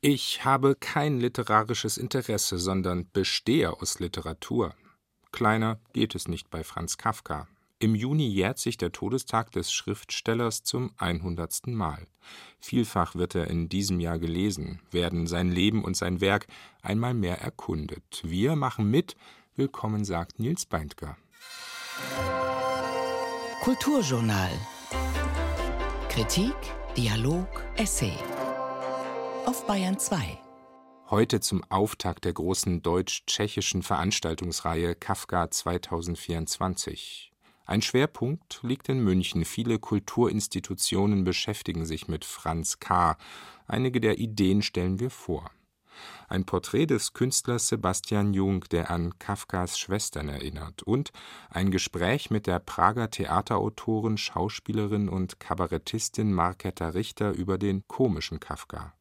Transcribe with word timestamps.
Ich 0.00 0.44
habe 0.44 0.76
kein 0.76 1.18
literarisches 1.18 1.98
Interesse, 1.98 2.60
sondern 2.60 3.10
bestehe 3.10 3.72
aus 3.72 3.98
Literatur. 3.98 4.74
Kleiner 5.32 5.80
geht 5.92 6.14
es 6.14 6.28
nicht 6.28 6.50
bei 6.50 6.62
Franz 6.62 6.98
Kafka. 6.98 7.48
Im 7.80 7.96
Juni 7.96 8.28
jährt 8.28 8.60
sich 8.60 8.76
der 8.76 8.92
Todestag 8.92 9.50
des 9.50 9.72
Schriftstellers 9.72 10.62
zum 10.62 10.92
100. 10.98 11.66
Mal. 11.66 12.06
Vielfach 12.60 13.16
wird 13.16 13.34
er 13.34 13.48
in 13.48 13.68
diesem 13.68 13.98
Jahr 13.98 14.20
gelesen, 14.20 14.80
werden 14.92 15.26
sein 15.26 15.50
Leben 15.50 15.82
und 15.82 15.96
sein 15.96 16.20
Werk 16.20 16.46
einmal 16.80 17.14
mehr 17.14 17.40
erkundet. 17.40 18.22
Wir 18.22 18.54
machen 18.54 18.88
mit. 18.88 19.16
Willkommen, 19.56 20.04
sagt 20.04 20.38
Nils 20.38 20.64
Beindker. 20.64 21.16
Kulturjournal. 23.62 24.52
Kritik, 26.08 26.54
Dialog, 26.96 27.64
Essay 27.76 28.16
auf 29.48 29.66
Bayern 29.66 29.98
2. 29.98 30.38
Heute 31.08 31.40
zum 31.40 31.64
Auftakt 31.70 32.26
der 32.26 32.34
großen 32.34 32.82
deutsch-tschechischen 32.82 33.82
Veranstaltungsreihe 33.82 34.94
Kafka 34.94 35.50
2024. 35.50 37.32
Ein 37.64 37.80
Schwerpunkt 37.80 38.60
liegt 38.62 38.90
in 38.90 39.02
München. 39.02 39.46
Viele 39.46 39.78
Kulturinstitutionen 39.78 41.24
beschäftigen 41.24 41.86
sich 41.86 42.08
mit 42.08 42.26
Franz 42.26 42.78
K. 42.78 43.16
Einige 43.66 44.02
der 44.02 44.18
Ideen 44.18 44.60
stellen 44.60 45.00
wir 45.00 45.08
vor. 45.08 45.50
Ein 46.28 46.44
Porträt 46.44 46.84
des 46.84 47.14
Künstlers 47.14 47.68
Sebastian 47.68 48.34
Jung, 48.34 48.66
der 48.70 48.90
an 48.90 49.18
Kafkas 49.18 49.78
Schwestern 49.78 50.28
erinnert, 50.28 50.82
und 50.82 51.10
ein 51.48 51.70
Gespräch 51.70 52.28
mit 52.28 52.46
der 52.46 52.58
Prager 52.58 53.10
Theaterautorin, 53.10 54.18
Schauspielerin 54.18 55.08
und 55.08 55.40
Kabarettistin 55.40 56.34
Marketa 56.34 56.90
Richter 56.90 57.30
über 57.30 57.56
den 57.56 57.88
komischen 57.88 58.40
Kafka. 58.40 58.92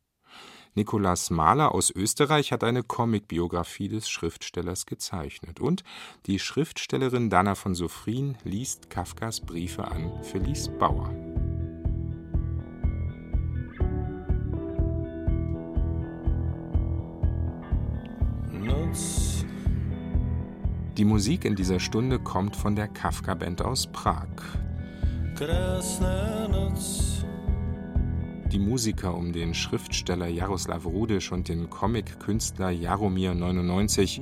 Nikolaus 0.77 1.31
Mahler 1.31 1.73
aus 1.73 1.89
Österreich 1.89 2.51
hat 2.51 2.63
eine 2.63 2.83
Comicbiografie 2.83 3.87
des 3.87 4.07
Schriftstellers 4.09 4.85
gezeichnet. 4.85 5.59
Und 5.59 5.83
die 6.27 6.37
Schriftstellerin 6.37 7.31
Dana 7.31 7.55
von 7.55 7.73
Sophrin 7.73 8.37
liest 8.43 8.91
Kafkas 8.91 9.41
Briefe 9.41 9.85
an 9.87 10.11
Felice 10.21 10.69
Bauer. 10.69 11.09
Die 20.95 21.05
Musik 21.05 21.45
in 21.45 21.55
dieser 21.55 21.79
Stunde 21.79 22.19
kommt 22.19 22.55
von 22.55 22.75
der 22.75 22.87
Kafka-Band 22.87 23.63
aus 23.63 23.87
Prag. 23.87 24.27
Krasna 25.35 26.47
Noc. 26.47 27.27
Die 28.51 28.59
Musiker 28.59 29.13
um 29.13 29.33
den 29.33 29.53
Schriftsteller 29.53 30.27
Jaroslav 30.27 30.85
Rudisch 30.85 31.31
und 31.31 31.49
den 31.49 31.69
Comic-Künstler 31.69 32.69
Jaromir 32.69 33.33
99 33.33 34.21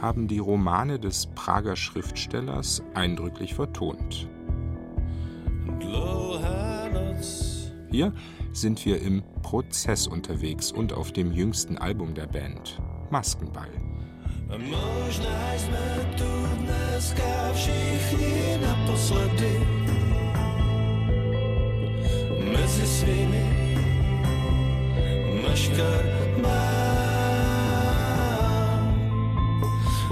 haben 0.00 0.26
die 0.26 0.38
Romane 0.40 0.98
des 0.98 1.26
Prager 1.34 1.76
Schriftstellers 1.76 2.82
eindrücklich 2.94 3.54
vertont. 3.54 4.28
Hier 7.90 8.12
sind 8.52 8.84
wir 8.84 9.00
im 9.00 9.22
Prozess 9.42 10.06
unterwegs 10.06 10.72
und 10.72 10.92
auf 10.92 11.12
dem 11.12 11.32
jüngsten 11.32 11.78
Album 11.78 12.14
der 12.14 12.26
Band, 12.26 12.80
Maskenball. 13.10 13.70
Można 14.58 15.58
jsme 15.58 16.16
tu 16.18 16.24
dneska 16.58 17.52
všichni 17.54 18.58
naposledy 18.62 19.59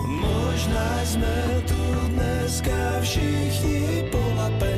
Možná 0.06 1.04
jsme 1.04 1.62
tu 1.68 2.08
dneska 2.08 3.00
všichni 3.00 4.04
polapeni 4.10 4.77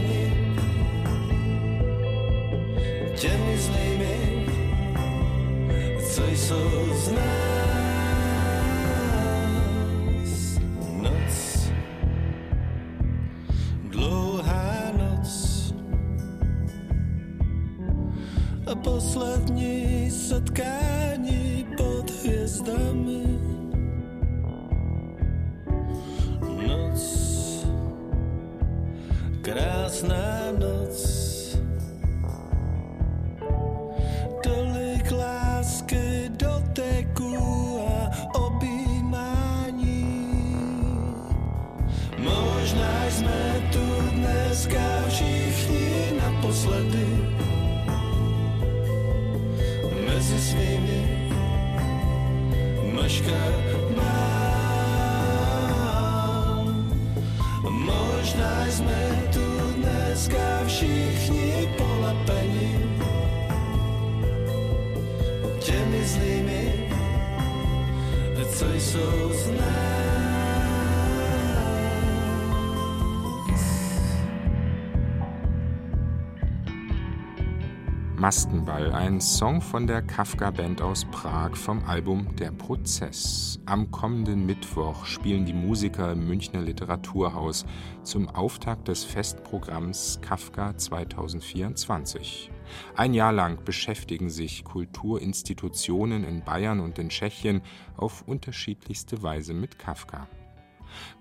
Maskenball, 78.61 78.93
ein 78.93 79.21
Song 79.21 79.61
von 79.63 79.87
der 79.87 80.03
Kafka-Band 80.03 80.83
aus 80.83 81.07
Prag 81.07 81.57
vom 81.57 81.83
Album 81.85 82.35
Der 82.37 82.51
Prozess. 82.51 83.59
Am 83.65 83.91
kommenden 83.91 84.45
Mittwoch 84.45 85.07
spielen 85.07 85.47
die 85.47 85.55
Musiker 85.55 86.13
im 86.13 86.27
Münchner 86.27 86.61
Literaturhaus 86.61 87.65
zum 88.03 88.29
Auftakt 88.29 88.89
des 88.89 89.05
Festprogramms 89.05 90.21
Kafka 90.21 90.77
2024. 90.77 92.51
Ein 92.97 93.15
Jahr 93.15 93.33
lang 93.33 93.65
beschäftigen 93.65 94.31
sich 94.31 94.65
Kulturinstitutionen 94.65 96.25
in 96.25 96.43
Bayern 96.45 96.81
und 96.81 96.99
in 96.99 97.09
Tschechien 97.09 97.63
auf 97.97 98.25
unterschiedlichste 98.27 99.23
Weise 99.23 99.55
mit 99.55 99.79
Kafka. 99.79 100.29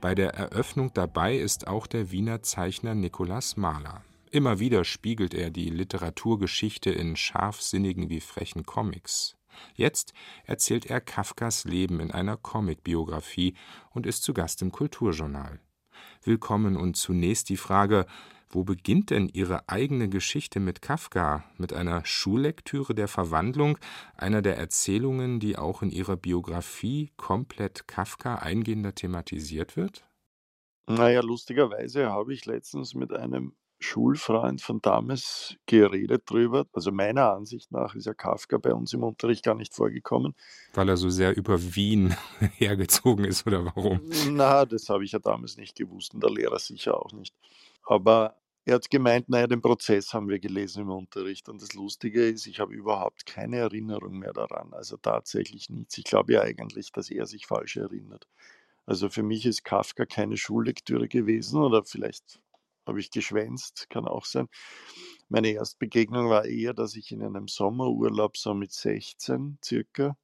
Bei 0.02 0.14
der 0.16 0.34
Eröffnung 0.34 0.92
dabei 0.94 1.38
ist 1.38 1.68
auch 1.68 1.88
der 1.88 2.12
Wiener 2.12 2.42
Zeichner 2.42 2.96
Nikolaus 2.96 3.56
Mahler. 3.56 4.04
Immer 4.32 4.60
wieder 4.60 4.84
spiegelt 4.84 5.34
er 5.34 5.50
die 5.50 5.72
Literaturgeschichte 5.72 6.92
in 6.92 7.16
scharfsinnigen 7.16 8.10
wie 8.10 8.20
frechen 8.20 8.64
Comics. 8.64 9.36
Jetzt 9.74 10.14
erzählt 10.46 10.86
er 10.86 11.02
Kafkas 11.02 11.66
Leben 11.66 12.00
in 12.00 12.12
einer 12.12 12.38
Comicbiografie 12.38 13.56
und 13.90 14.06
ist 14.06 14.22
zu 14.22 14.36
Gast 14.36 14.62
im 14.62 14.72
Kulturjournal. 14.72 15.60
Willkommen 16.22 16.78
und 16.78 16.96
zunächst 16.96 17.50
die 17.50 17.58
Frage, 17.58 18.06
wo 18.50 18.64
beginnt 18.64 19.10
denn 19.10 19.30
Ihre 19.30 19.68
eigene 19.68 20.10
Geschichte 20.10 20.60
mit 20.60 20.84
Kafka? 20.84 21.44
Mit 21.58 21.74
einer 21.74 22.06
Schullektüre 22.06 22.94
der 22.94 23.08
Verwandlung, 23.08 23.80
einer 24.16 24.44
der 24.44 24.58
Erzählungen, 24.58 25.40
die 25.40 25.58
auch 25.58 25.82
in 25.82 25.90
Ihrer 25.90 26.18
Biografie 26.18 27.12
komplett 27.18 27.88
Kafka 27.88 28.36
eingehender 28.36 28.94
thematisiert 28.94 29.76
wird? 29.76 30.06
Naja, 30.86 31.22
lustigerweise 31.22 32.10
habe 32.10 32.34
ich 32.34 32.46
letztens 32.46 32.94
mit 32.94 33.12
einem 33.12 33.56
Schulfreund 33.80 34.62
von 34.62 34.82
damals 34.82 35.56
geredet 35.66 36.24
drüber. 36.26 36.66
Also 36.74 36.92
meiner 36.92 37.32
Ansicht 37.32 37.72
nach 37.72 37.96
ist 37.96 38.06
ja 38.06 38.14
Kafka 38.14 38.58
bei 38.58 38.74
uns 38.74 38.94
im 38.94 39.04
Unterricht 39.04 39.44
gar 39.44 39.56
nicht 39.56 39.74
vorgekommen. 39.74 40.36
Weil 40.74 40.90
er 40.90 40.98
so 40.98 41.10
sehr 41.10 41.36
über 41.36 41.58
Wien 41.76 42.16
hergezogen 42.58 43.26
ist 43.26 43.48
oder 43.48 43.66
warum? 43.66 44.02
Na, 44.30 44.66
das 44.66 44.90
habe 44.90 45.06
ich 45.06 45.14
ja 45.14 45.20
damals 45.20 45.58
nicht 45.58 45.78
gewusst 45.78 46.14
und 46.14 46.22
der 46.22 46.32
Lehrer 46.32 46.60
sicher 46.60 46.98
auch 46.98 47.14
nicht. 47.14 47.34
Aber 47.86 48.36
er 48.66 48.76
hat 48.76 48.90
gemeint, 48.90 49.30
naja, 49.30 49.48
den 49.48 49.62
Prozess 49.62 50.14
haben 50.14 50.30
wir 50.30 50.40
gelesen 50.40 50.84
im 50.84 50.92
Unterricht. 50.92 51.50
Und 51.50 51.62
das 51.62 51.74
Lustige 51.74 52.28
ist, 52.28 52.46
ich 52.46 52.60
habe 52.60 52.74
überhaupt 52.74 53.26
keine 53.26 53.58
Erinnerung 53.58 54.20
mehr 54.20 54.34
daran. 54.34 54.74
Also 54.74 54.98
tatsächlich 54.98 55.70
nichts. 55.70 55.98
Ich 55.98 56.04
glaube 56.04 56.34
ja 56.34 56.42
eigentlich, 56.42 56.92
dass 56.92 57.10
er 57.10 57.26
sich 57.26 57.48
falsch 57.48 57.78
erinnert. 57.78 58.28
Also 58.86 59.10
für 59.10 59.24
mich 59.24 59.46
ist 59.46 59.64
Kafka 59.64 60.06
keine 60.06 60.38
Schullektüre 60.38 61.08
gewesen 61.08 61.62
oder 61.62 61.84
vielleicht 61.84 62.40
habe 62.90 63.00
ich 63.00 63.12
geschwänzt, 63.12 63.90
kann 63.90 64.08
auch 64.08 64.26
sein. 64.26 64.48
Meine 65.30 65.50
erste 65.50 65.78
Begegnung 65.80 66.30
war 66.30 66.46
eher, 66.46 66.74
dass 66.74 66.96
ich 66.96 67.12
in 67.12 67.24
einem 67.24 67.48
Sommerurlaub 67.48 68.36
so 68.38 68.54
mit 68.54 68.72
16 68.72 69.60
circa 69.64 70.18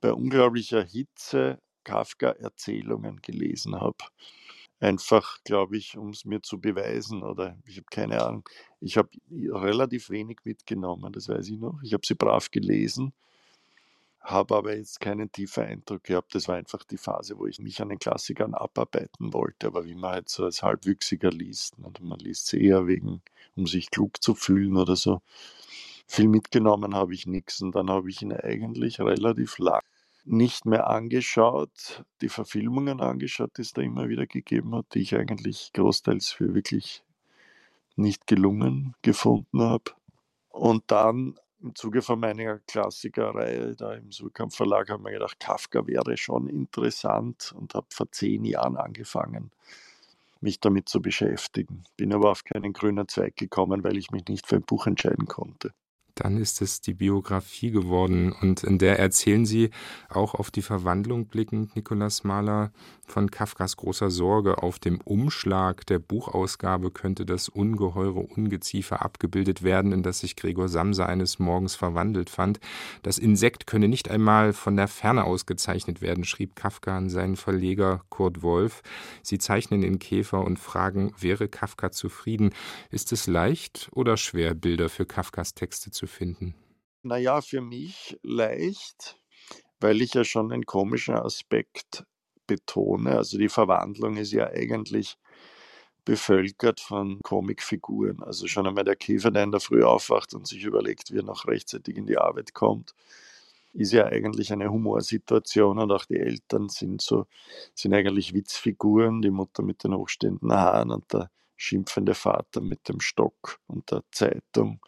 bei 0.00 0.12
unglaublicher 0.12 0.84
Hitze 0.84 1.60
Kafka-Erzählungen 1.84 3.20
gelesen 3.22 3.80
habe. 3.80 3.96
Einfach, 4.78 5.38
glaube 5.44 5.76
ich, 5.78 5.96
um 5.96 6.10
es 6.10 6.24
mir 6.24 6.42
zu 6.42 6.60
beweisen 6.60 7.22
oder 7.22 7.56
ich 7.64 7.76
habe 7.76 7.86
keine 7.90 8.22
Ahnung. 8.22 8.48
Ich 8.80 8.98
habe 8.98 9.08
relativ 9.30 10.10
wenig 10.10 10.40
mitgenommen, 10.44 11.12
das 11.12 11.28
weiß 11.28 11.48
ich 11.48 11.58
noch. 11.58 11.80
Ich 11.82 11.94
habe 11.94 12.06
sie 12.06 12.14
brav 12.14 12.50
gelesen, 12.50 13.14
habe 14.26 14.56
aber 14.56 14.76
jetzt 14.76 15.00
keinen 15.00 15.30
tiefen 15.30 15.64
Eindruck 15.64 16.02
gehabt. 16.04 16.34
Das 16.34 16.48
war 16.48 16.56
einfach 16.56 16.82
die 16.84 16.96
Phase, 16.96 17.38
wo 17.38 17.46
ich 17.46 17.60
mich 17.60 17.80
an 17.80 17.90
den 17.90 18.00
Klassikern 18.00 18.54
abarbeiten 18.54 19.32
wollte. 19.32 19.68
Aber 19.68 19.84
wie 19.84 19.94
man 19.94 20.12
halt 20.12 20.28
so 20.28 20.44
als 20.44 20.62
Halbwüchsiger 20.62 21.30
liest, 21.30 21.78
und 21.78 22.02
man 22.02 22.18
liest 22.18 22.48
sie 22.48 22.62
eher 22.62 22.86
wegen, 22.86 23.22
um 23.54 23.66
sich 23.66 23.90
klug 23.90 24.20
zu 24.22 24.34
fühlen 24.34 24.76
oder 24.76 24.96
so. 24.96 25.22
Viel 26.08 26.28
mitgenommen 26.28 26.94
habe 26.94 27.14
ich 27.14 27.26
nichts 27.26 27.62
und 27.62 27.74
dann 27.74 27.88
habe 27.88 28.10
ich 28.10 28.20
ihn 28.22 28.32
eigentlich 28.32 29.00
relativ 29.00 29.58
lang 29.58 29.82
nicht 30.24 30.66
mehr 30.66 30.88
angeschaut, 30.88 32.04
die 32.20 32.28
Verfilmungen 32.28 33.00
angeschaut, 33.00 33.56
die 33.56 33.62
es 33.62 33.72
da 33.72 33.82
immer 33.82 34.08
wieder 34.08 34.26
gegeben 34.26 34.74
hat, 34.74 34.86
die 34.94 34.98
ich 34.98 35.14
eigentlich 35.14 35.70
großteils 35.72 36.30
für 36.30 36.52
wirklich 36.52 37.04
nicht 37.94 38.26
gelungen 38.26 38.94
gefunden 39.02 39.62
habe. 39.62 39.92
Und 40.48 40.82
dann 40.88 41.38
im 41.62 41.74
Zuge 41.74 42.02
von 42.02 42.20
meiner 42.20 42.58
Klassikerreihe 42.60 43.74
da 43.76 43.94
im 43.94 44.12
Surkamp 44.12 44.54
Verlag 44.54 44.90
haben 44.90 45.04
wir 45.04 45.12
gedacht, 45.12 45.40
Kafka 45.40 45.86
wäre 45.86 46.16
schon 46.16 46.48
interessant 46.48 47.54
und 47.56 47.74
habe 47.74 47.86
vor 47.90 48.10
zehn 48.12 48.44
Jahren 48.44 48.76
angefangen, 48.76 49.50
mich 50.40 50.60
damit 50.60 50.88
zu 50.88 51.00
beschäftigen. 51.00 51.84
Bin 51.96 52.12
aber 52.12 52.30
auf 52.30 52.44
keinen 52.44 52.72
grünen 52.72 53.08
Zweig 53.08 53.36
gekommen, 53.36 53.84
weil 53.84 53.96
ich 53.96 54.10
mich 54.10 54.26
nicht 54.28 54.46
für 54.46 54.56
ein 54.56 54.62
Buch 54.62 54.86
entscheiden 54.86 55.26
konnte 55.26 55.72
dann 56.16 56.38
ist 56.38 56.62
es 56.62 56.80
die 56.80 56.94
Biografie 56.94 57.70
geworden. 57.70 58.32
Und 58.32 58.64
in 58.64 58.78
der 58.78 58.98
erzählen 58.98 59.46
Sie 59.46 59.70
auch 60.08 60.34
auf 60.34 60.50
die 60.50 60.62
Verwandlung 60.62 61.26
blickend, 61.26 61.76
Nikolaus 61.76 62.24
Mahler, 62.24 62.72
von 63.06 63.30
Kafkas 63.30 63.76
großer 63.76 64.10
Sorge. 64.10 64.62
Auf 64.62 64.78
dem 64.78 65.00
Umschlag 65.00 65.86
der 65.86 65.98
Buchausgabe 65.98 66.90
könnte 66.90 67.24
das 67.24 67.48
ungeheure 67.48 68.20
Ungeziefer 68.20 69.02
abgebildet 69.02 69.62
werden, 69.62 69.92
in 69.92 70.02
das 70.02 70.20
sich 70.20 70.36
Gregor 70.36 70.68
Samsa 70.68 71.06
eines 71.06 71.38
Morgens 71.38 71.74
verwandelt 71.74 72.30
fand. 72.30 72.60
Das 73.02 73.18
Insekt 73.18 73.66
könne 73.66 73.88
nicht 73.88 74.10
einmal 74.10 74.52
von 74.52 74.76
der 74.76 74.88
Ferne 74.88 75.24
ausgezeichnet 75.24 76.00
werden, 76.00 76.24
schrieb 76.24 76.56
Kafka 76.56 76.96
an 76.96 77.08
seinen 77.08 77.36
Verleger 77.36 78.02
Kurt 78.08 78.42
Wolf. 78.42 78.82
Sie 79.22 79.38
zeichnen 79.38 79.82
den 79.82 79.98
Käfer 79.98 80.44
und 80.44 80.58
fragen, 80.58 81.12
wäre 81.18 81.48
Kafka 81.48 81.90
zufrieden? 81.90 82.50
Ist 82.90 83.12
es 83.12 83.26
leicht 83.26 83.88
oder 83.92 84.16
schwer, 84.16 84.54
Bilder 84.54 84.88
für 84.88 85.06
Kafkas 85.06 85.54
Texte 85.54 85.90
zu 85.90 86.05
finden? 86.06 86.54
Naja, 87.02 87.40
für 87.40 87.60
mich 87.60 88.18
leicht, 88.22 89.16
weil 89.80 90.02
ich 90.02 90.14
ja 90.14 90.24
schon 90.24 90.52
einen 90.52 90.66
komischen 90.66 91.14
Aspekt 91.14 92.04
betone. 92.46 93.16
Also 93.16 93.38
die 93.38 93.48
Verwandlung 93.48 94.16
ist 94.16 94.32
ja 94.32 94.48
eigentlich 94.48 95.16
bevölkert 96.04 96.80
von 96.80 97.20
Comicfiguren. 97.22 98.22
Also 98.22 98.46
schon 98.46 98.66
einmal 98.66 98.84
der 98.84 98.96
Käfer, 98.96 99.30
der 99.30 99.42
in 99.42 99.50
der 99.50 99.60
Früh 99.60 99.82
aufwacht 99.82 100.34
und 100.34 100.46
sich 100.46 100.64
überlegt, 100.64 101.12
wie 101.12 101.18
er 101.18 101.24
noch 101.24 101.46
rechtzeitig 101.46 101.96
in 101.96 102.06
die 102.06 102.18
Arbeit 102.18 102.54
kommt, 102.54 102.94
ist 103.72 103.92
ja 103.92 104.06
eigentlich 104.06 104.52
eine 104.52 104.70
Humorsituation 104.70 105.78
und 105.78 105.92
auch 105.92 106.06
die 106.06 106.16
Eltern 106.16 106.68
sind 106.68 107.02
so, 107.02 107.26
sind 107.74 107.92
eigentlich 107.92 108.32
Witzfiguren, 108.32 109.20
die 109.20 109.30
Mutter 109.30 109.62
mit 109.62 109.84
den 109.84 109.94
hochstehenden 109.94 110.52
Haaren 110.52 110.90
und 110.90 111.12
der 111.12 111.30
schimpfende 111.56 112.14
Vater 112.14 112.60
mit 112.60 112.88
dem 112.88 113.00
Stock 113.00 113.58
und 113.66 113.90
der 113.90 114.02
Zeitung. 114.12 114.80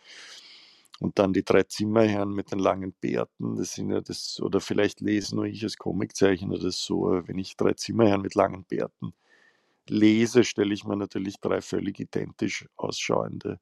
Und 1.01 1.19
dann 1.19 1.33
die 1.33 1.45
drei 1.45 1.63
Zimmerherren 1.63 2.33
mit 2.33 2.51
den 2.51 2.59
langen 2.59 2.93
Bärten, 2.93 3.57
das 3.57 3.75
sind 3.75 3.91
ja 3.91 4.01
das, 4.01 4.41
oder 4.41 4.61
vielleicht 4.61 5.01
lese 5.01 5.37
nur 5.37 5.45
ich 5.45 5.63
als 5.63 5.77
Comiczeichner 5.77 6.59
das 6.59 6.81
so, 6.81 7.23
wenn 7.25 7.39
ich 7.39 7.57
drei 7.57 7.75
Zimmerherren 7.75 8.23
mit 8.23 8.35
langen 8.35 8.65
Bärten 8.65 9.15
lese, 9.89 10.43
stelle 10.43 10.75
ich 10.75 10.85
mir 10.85 10.97
natürlich 10.97 11.41
drei 11.41 11.61
völlig 11.61 12.01
identisch 12.01 12.67
ausschauende 12.77 13.61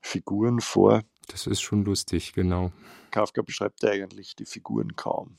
Figuren 0.00 0.60
vor. 0.60 1.02
Das 1.28 1.48
ist 1.48 1.60
schon 1.60 1.84
lustig, 1.84 2.32
genau. 2.32 2.70
Kafka 3.10 3.42
beschreibt 3.42 3.84
eigentlich 3.84 4.36
die 4.36 4.46
Figuren 4.46 4.94
kaum. 4.94 5.38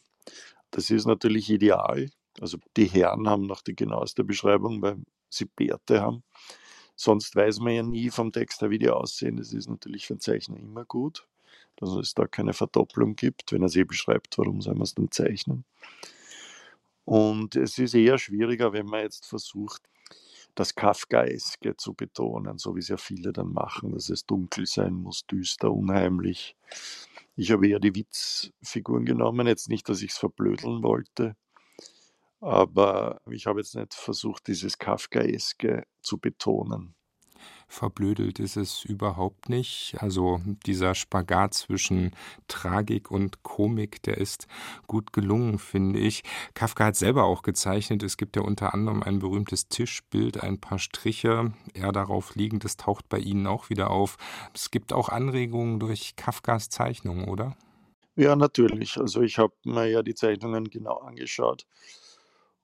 Das 0.71 0.89
ist 0.89 1.05
natürlich 1.05 1.49
ideal. 1.49 2.09
Also 2.41 2.57
die 2.75 2.85
Herren 2.85 3.29
haben 3.29 3.47
noch 3.47 3.61
die 3.61 3.75
genaueste 3.75 4.25
Beschreibung, 4.25 4.81
weil 4.81 4.97
sie 5.29 5.45
Bärte 5.45 6.01
haben. 6.01 6.23
Sonst 6.95 7.35
weiß 7.35 7.59
man 7.59 7.73
ja 7.73 7.83
nie 7.83 8.09
vom 8.09 8.33
Text 8.33 8.61
her, 8.61 8.69
wie 8.69 8.79
die 8.79 8.89
aussehen. 8.89 9.37
Das 9.37 9.53
ist 9.53 9.69
natürlich 9.69 10.05
für 10.05 10.15
einen 10.15 10.19
Zeichner 10.19 10.57
immer 10.57 10.83
gut 10.83 11.25
dass 11.77 11.91
es 11.91 12.13
da 12.13 12.27
keine 12.27 12.53
Verdopplung 12.53 13.15
gibt. 13.15 13.51
Wenn 13.51 13.63
er 13.63 13.67
es 13.67 13.75
eh 13.75 13.83
beschreibt, 13.83 14.37
warum 14.37 14.61
soll 14.61 14.73
man 14.73 14.83
es 14.83 14.95
dann 14.95 15.11
zeichnen? 15.11 15.63
Und 17.05 17.55
es 17.55 17.77
ist 17.77 17.93
eher 17.93 18.17
schwieriger, 18.17 18.73
wenn 18.73 18.85
man 18.85 19.01
jetzt 19.01 19.25
versucht, 19.25 19.81
das 20.55 20.75
Kafkaeske 20.75 21.77
zu 21.77 21.93
betonen, 21.93 22.57
so 22.57 22.75
wie 22.75 22.79
es 22.79 22.87
ja 22.89 22.97
viele 22.97 23.31
dann 23.31 23.53
machen, 23.53 23.91
dass 23.93 24.09
es 24.09 24.25
dunkel 24.25 24.65
sein 24.65 24.93
muss, 24.93 25.25
düster, 25.27 25.71
unheimlich. 25.71 26.57
Ich 27.35 27.51
habe 27.51 27.67
eher 27.67 27.79
die 27.79 27.95
Witzfiguren 27.95 29.05
genommen, 29.05 29.47
jetzt 29.47 29.69
nicht, 29.69 29.87
dass 29.87 30.01
ich 30.01 30.11
es 30.11 30.17
verblödeln 30.17 30.81
wollte, 30.81 31.35
aber 32.41 33.21
ich 33.29 33.45
habe 33.45 33.59
jetzt 33.59 33.75
nicht 33.75 33.93
versucht, 33.93 34.47
dieses 34.47 34.77
Kafkaeske 34.79 35.85
zu 36.01 36.17
betonen 36.17 36.96
verblödelt 37.67 38.39
ist 38.39 38.57
es 38.57 38.83
überhaupt 38.83 39.49
nicht. 39.49 39.95
Also 39.99 40.41
dieser 40.65 40.95
Spagat 40.95 41.53
zwischen 41.53 42.11
Tragik 42.47 43.11
und 43.11 43.43
Komik, 43.43 44.01
der 44.03 44.17
ist 44.17 44.47
gut 44.87 45.13
gelungen, 45.13 45.59
finde 45.59 45.99
ich. 45.99 46.23
Kafka 46.53 46.85
hat 46.85 46.95
selber 46.95 47.25
auch 47.25 47.41
gezeichnet. 47.41 48.03
Es 48.03 48.17
gibt 48.17 48.35
ja 48.35 48.41
unter 48.41 48.73
anderem 48.73 49.03
ein 49.03 49.19
berühmtes 49.19 49.67
Tischbild, 49.67 50.41
ein 50.41 50.59
paar 50.59 50.79
Striche, 50.79 51.53
er 51.73 51.91
darauf 51.91 52.35
liegend, 52.35 52.63
das 52.63 52.77
taucht 52.77 53.09
bei 53.09 53.19
Ihnen 53.19 53.47
auch 53.47 53.69
wieder 53.69 53.91
auf. 53.91 54.17
Es 54.53 54.71
gibt 54.71 54.93
auch 54.93 55.09
Anregungen 55.09 55.79
durch 55.79 56.15
Kafkas 56.15 56.69
Zeichnungen, 56.69 57.27
oder? 57.27 57.55
Ja, 58.15 58.35
natürlich. 58.35 58.97
Also 58.97 59.21
ich 59.21 59.37
habe 59.37 59.53
mir 59.63 59.87
ja 59.87 60.01
die 60.01 60.15
Zeichnungen 60.15 60.69
genau 60.69 60.97
angeschaut. 60.97 61.67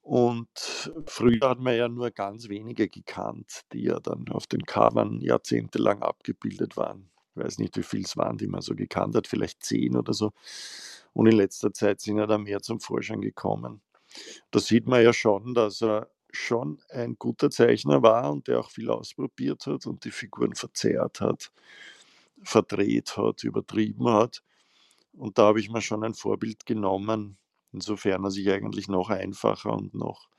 Und 0.04 0.92
früher 1.06 1.50
hat 1.50 1.60
man 1.60 1.78
ja 1.78 1.88
nur 1.88 2.12
ganz 2.12 2.50
wenige 2.50 2.90
gekannt, 2.90 3.62
die 3.72 3.84
ja 3.84 4.02
dann 4.02 4.28
auf 4.30 4.48
den 4.48 4.66
Covern 4.66 5.22
jahrzehntelang 5.22 6.02
abgebildet 6.02 6.76
waren. 6.76 7.10
Ich 7.30 7.42
weiß 7.42 7.58
nicht, 7.60 7.78
wie 7.78 7.84
viel 7.84 8.02
es 8.02 8.18
waren, 8.18 8.38
die 8.38 8.48
man 8.48 8.62
so 8.62 8.76
gekannt 8.76 9.16
hat, 9.16 9.28
vielleicht 9.28 9.64
zehn 9.64 9.96
oder 9.96 10.14
so. 10.14 10.34
Und 11.14 11.28
in 11.28 11.38
letzter 11.38 11.72
Zeit 11.72 12.02
sind 12.02 12.18
ja 12.18 12.28
da 12.28 12.38
mehr 12.38 12.62
zum 12.62 12.82
Vorschein 12.82 13.22
gekommen. 13.22 13.82
Da 14.52 14.60
sieht 14.60 14.88
man 14.88 15.02
ja 15.02 15.14
schon, 15.14 15.54
dass 15.54 15.82
er 15.82 16.10
schon 16.32 16.82
ein 16.90 17.16
guter 17.18 17.50
Zeichner 17.50 18.04
war 18.04 18.30
und 18.30 18.50
der 18.50 18.60
auch 18.60 18.72
viel 18.72 18.90
ausprobiert 18.90 19.66
hat 19.68 19.88
und 19.88 20.04
die 20.04 20.12
Figuren 20.12 20.54
verzerrt 20.54 21.22
hat, 21.22 21.54
verdreht 22.44 23.16
hat, 23.16 23.46
übertrieben 23.46 24.10
hat. 24.10 24.44
Und 25.14 25.38
da 25.38 25.44
habe 25.44 25.62
ich 25.62 25.70
mir 25.70 25.82
schon 25.82 26.04
ein 26.04 26.14
Vorbild 26.14 26.66
genommen, 26.66 27.38
Insofern 27.74 28.24
er 28.24 28.32
sich 28.32 28.50
eigentlich 28.52 28.88
noch 28.88 29.10
einfacher 29.10 29.74
und 29.74 29.94
noch, 29.96 30.30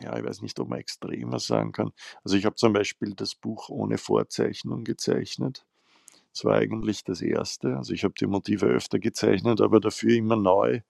ja, 0.00 0.16
ich 0.18 0.24
weiß 0.24 0.42
nicht, 0.42 0.58
ob 0.60 0.68
man 0.68 0.80
extremer 0.80 1.38
sagen 1.40 1.72
kann. 1.72 1.92
Also 2.24 2.36
ich 2.36 2.44
habe 2.44 2.56
zum 2.56 2.72
Beispiel 2.72 3.14
das 3.14 3.34
Buch 3.34 3.68
ohne 3.70 3.98
Vorzeichnung 3.98 4.84
gezeichnet. 4.84 5.66
Das 6.32 6.44
war 6.44 6.56
eigentlich 6.56 7.04
das 7.04 7.22
erste. 7.22 7.76
Also 7.76 7.94
ich 7.94 8.04
habe 8.04 8.14
die 8.18 8.26
Motive 8.26 8.66
öfter 8.66 8.98
gezeichnet, 8.98 9.60
aber 9.60 9.80
dafür 9.80 10.14
immer 10.14 10.36
neu. 10.36 10.82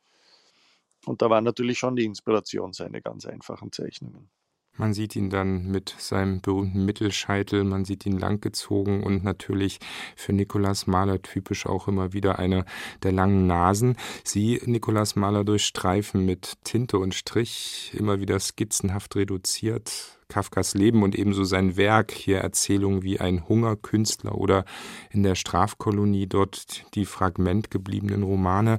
Und 1.06 1.22
da 1.22 1.30
war 1.30 1.40
natürlich 1.40 1.78
schon 1.78 1.96
die 1.96 2.04
Inspiration 2.04 2.72
seine 2.74 3.00
ganz 3.00 3.26
einfachen 3.26 3.72
Zeichnungen. 3.72 4.30
Man 4.76 4.92
sieht 4.92 5.14
ihn 5.14 5.30
dann 5.30 5.70
mit 5.70 5.94
seinem 5.98 6.40
berühmten 6.40 6.84
Mittelscheitel, 6.84 7.62
man 7.62 7.84
sieht 7.84 8.06
ihn 8.06 8.18
langgezogen 8.18 9.04
und 9.04 9.22
natürlich 9.22 9.78
für 10.16 10.32
Nikolaus 10.32 10.88
Mahler 10.88 11.22
typisch 11.22 11.66
auch 11.66 11.86
immer 11.86 12.12
wieder 12.12 12.40
eine 12.40 12.64
der 13.04 13.12
langen 13.12 13.46
Nasen. 13.46 13.96
Sie, 14.24 14.60
Nikolaus 14.64 15.14
Mahler, 15.14 15.44
durchstreifen 15.44 16.26
mit 16.26 16.54
Tinte 16.64 16.98
und 16.98 17.14
Strich 17.14 17.92
immer 17.96 18.18
wieder 18.18 18.40
skizzenhaft 18.40 19.14
reduziert, 19.14 20.18
Kafkas 20.28 20.74
Leben 20.74 21.02
und 21.02 21.14
ebenso 21.14 21.44
sein 21.44 21.76
Werk, 21.76 22.12
hier 22.12 22.38
Erzählungen 22.38 23.02
wie 23.02 23.20
ein 23.20 23.48
Hungerkünstler 23.48 24.36
oder 24.36 24.64
in 25.10 25.22
der 25.22 25.34
Strafkolonie 25.34 26.26
dort 26.26 26.84
die 26.94 27.04
fragmentgebliebenen 27.04 28.22
Romane. 28.22 28.78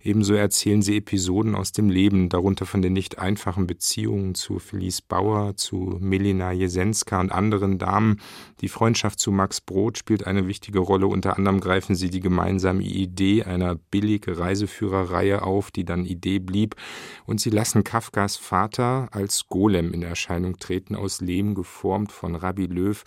Ebenso 0.00 0.34
erzählen 0.34 0.82
sie 0.82 0.96
Episoden 0.98 1.56
aus 1.56 1.72
dem 1.72 1.90
Leben, 1.90 2.28
darunter 2.28 2.64
von 2.64 2.80
den 2.80 2.92
nicht 2.92 3.18
einfachen 3.18 3.66
Beziehungen 3.66 4.36
zu 4.36 4.60
Felice 4.60 5.02
Bauer, 5.02 5.56
zu 5.56 5.98
Melina 6.00 6.52
Jesenska 6.52 7.20
und 7.20 7.32
anderen 7.32 7.78
Damen. 7.78 8.20
Die 8.60 8.68
Freundschaft 8.68 9.18
zu 9.18 9.32
Max 9.32 9.60
Brod 9.60 9.98
spielt 9.98 10.24
eine 10.24 10.46
wichtige 10.46 10.78
Rolle. 10.78 11.08
Unter 11.08 11.36
anderem 11.36 11.58
greifen 11.58 11.96
sie 11.96 12.08
die 12.08 12.20
gemeinsame 12.20 12.82
Idee 12.82 13.42
einer 13.42 13.74
billige 13.74 14.38
Reiseführerreihe 14.38 15.42
auf, 15.42 15.72
die 15.72 15.84
dann 15.84 16.04
Idee 16.04 16.38
blieb. 16.38 16.76
Und 17.24 17.40
sie 17.40 17.50
lassen 17.50 17.82
Kafkas 17.82 18.36
Vater 18.36 19.08
als 19.10 19.48
Golem 19.48 19.92
in 19.92 20.02
Erscheinung 20.02 20.58
treten 20.58 20.85
Gestalten 20.86 20.94
aus 20.94 21.20
Lehm 21.20 21.54
geformt 21.54 22.12
von 22.12 22.36
Rabbi 22.36 22.66
Löw. 22.66 23.02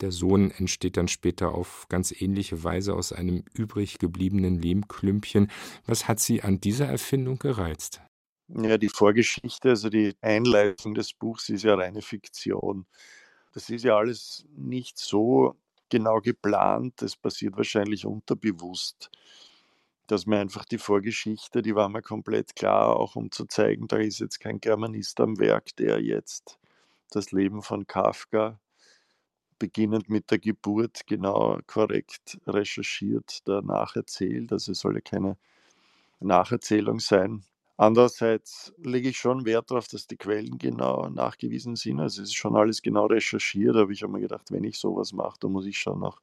Der 0.00 0.12
Sohn 0.12 0.50
entsteht 0.50 0.96
dann 0.96 1.08
später 1.08 1.54
auf 1.54 1.86
ganz 1.88 2.12
ähnliche 2.12 2.62
Weise 2.62 2.94
aus 2.94 3.12
einem 3.12 3.44
übrig 3.54 3.98
gebliebenen 3.98 4.60
Lehmklümpchen. 4.60 5.50
Was 5.86 6.08
hat 6.08 6.20
Sie 6.20 6.42
an 6.42 6.60
dieser 6.60 6.86
Erfindung 6.86 7.38
gereizt? 7.38 8.02
Ja, 8.48 8.76
die 8.76 8.90
Vorgeschichte, 8.90 9.70
also 9.70 9.88
die 9.88 10.14
Einleitung 10.20 10.94
des 10.94 11.14
Buchs 11.14 11.48
ist 11.48 11.64
ja 11.64 11.74
reine 11.74 12.02
Fiktion. 12.02 12.86
Das 13.54 13.70
ist 13.70 13.84
ja 13.84 13.96
alles 13.96 14.44
nicht 14.54 14.98
so 14.98 15.56
genau 15.88 16.20
geplant. 16.20 16.94
Das 16.96 17.16
passiert 17.16 17.56
wahrscheinlich 17.56 18.04
unterbewusst 18.04 19.10
dass 20.08 20.26
mir 20.26 20.40
einfach 20.40 20.66
die 20.66 20.78
Vorgeschichte, 20.78 21.62
die 21.62 21.74
war 21.74 21.88
mir 21.88 22.02
komplett 22.02 22.54
klar, 22.54 22.96
auch 22.96 23.16
um 23.16 23.30
zu 23.30 23.46
zeigen, 23.46 23.88
da 23.88 23.96
ist 23.96 24.18
jetzt 24.18 24.40
kein 24.40 24.60
Germanist 24.60 25.18
am 25.20 25.38
Werk, 25.38 25.74
der 25.76 26.02
jetzt 26.02 26.58
das 27.14 27.32
Leben 27.32 27.62
von 27.62 27.86
Kafka 27.86 28.58
beginnend 29.58 30.10
mit 30.10 30.30
der 30.30 30.38
Geburt 30.38 31.06
genau 31.06 31.58
korrekt 31.66 32.40
recherchiert, 32.46 33.46
danach 33.46 33.94
erzählt. 33.94 34.52
Also 34.52 34.72
es 34.72 34.80
soll 34.80 34.94
ja 34.94 35.00
keine 35.00 35.36
Nacherzählung 36.20 36.98
sein. 36.98 37.44
Andererseits 37.76 38.72
lege 38.78 39.08
ich 39.08 39.18
schon 39.18 39.44
Wert 39.44 39.70
darauf, 39.70 39.88
dass 39.88 40.06
die 40.06 40.16
Quellen 40.16 40.58
genau 40.58 41.08
nachgewiesen 41.08 41.76
sind. 41.76 42.00
Also 42.00 42.22
es 42.22 42.28
ist 42.28 42.34
schon 42.34 42.56
alles 42.56 42.82
genau 42.82 43.06
recherchiert, 43.06 43.76
aber 43.76 43.90
ich 43.90 44.02
habe 44.02 44.12
mir 44.12 44.20
gedacht, 44.20 44.50
wenn 44.50 44.64
ich 44.64 44.78
sowas 44.78 45.12
mache, 45.12 45.38
dann 45.40 45.52
muss 45.52 45.66
ich 45.66 45.78
schon 45.78 46.00
noch 46.00 46.20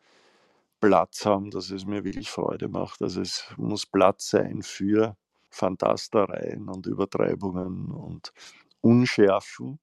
Platz 0.80 1.26
haben, 1.26 1.52
dass 1.52 1.72
es 1.72 1.86
mir 1.86 2.04
wirklich 2.04 2.30
Freude 2.30 2.70
macht. 2.70 3.02
Also 3.02 3.22
es 3.22 3.46
muss 3.58 3.86
Platz 3.86 4.30
sein 4.30 4.62
für 4.62 5.18
Fantastereien 5.50 6.70
und 6.70 6.86
Übertreibungen 6.86 7.92
und 7.92 8.34
Unschärfen, 8.82 9.80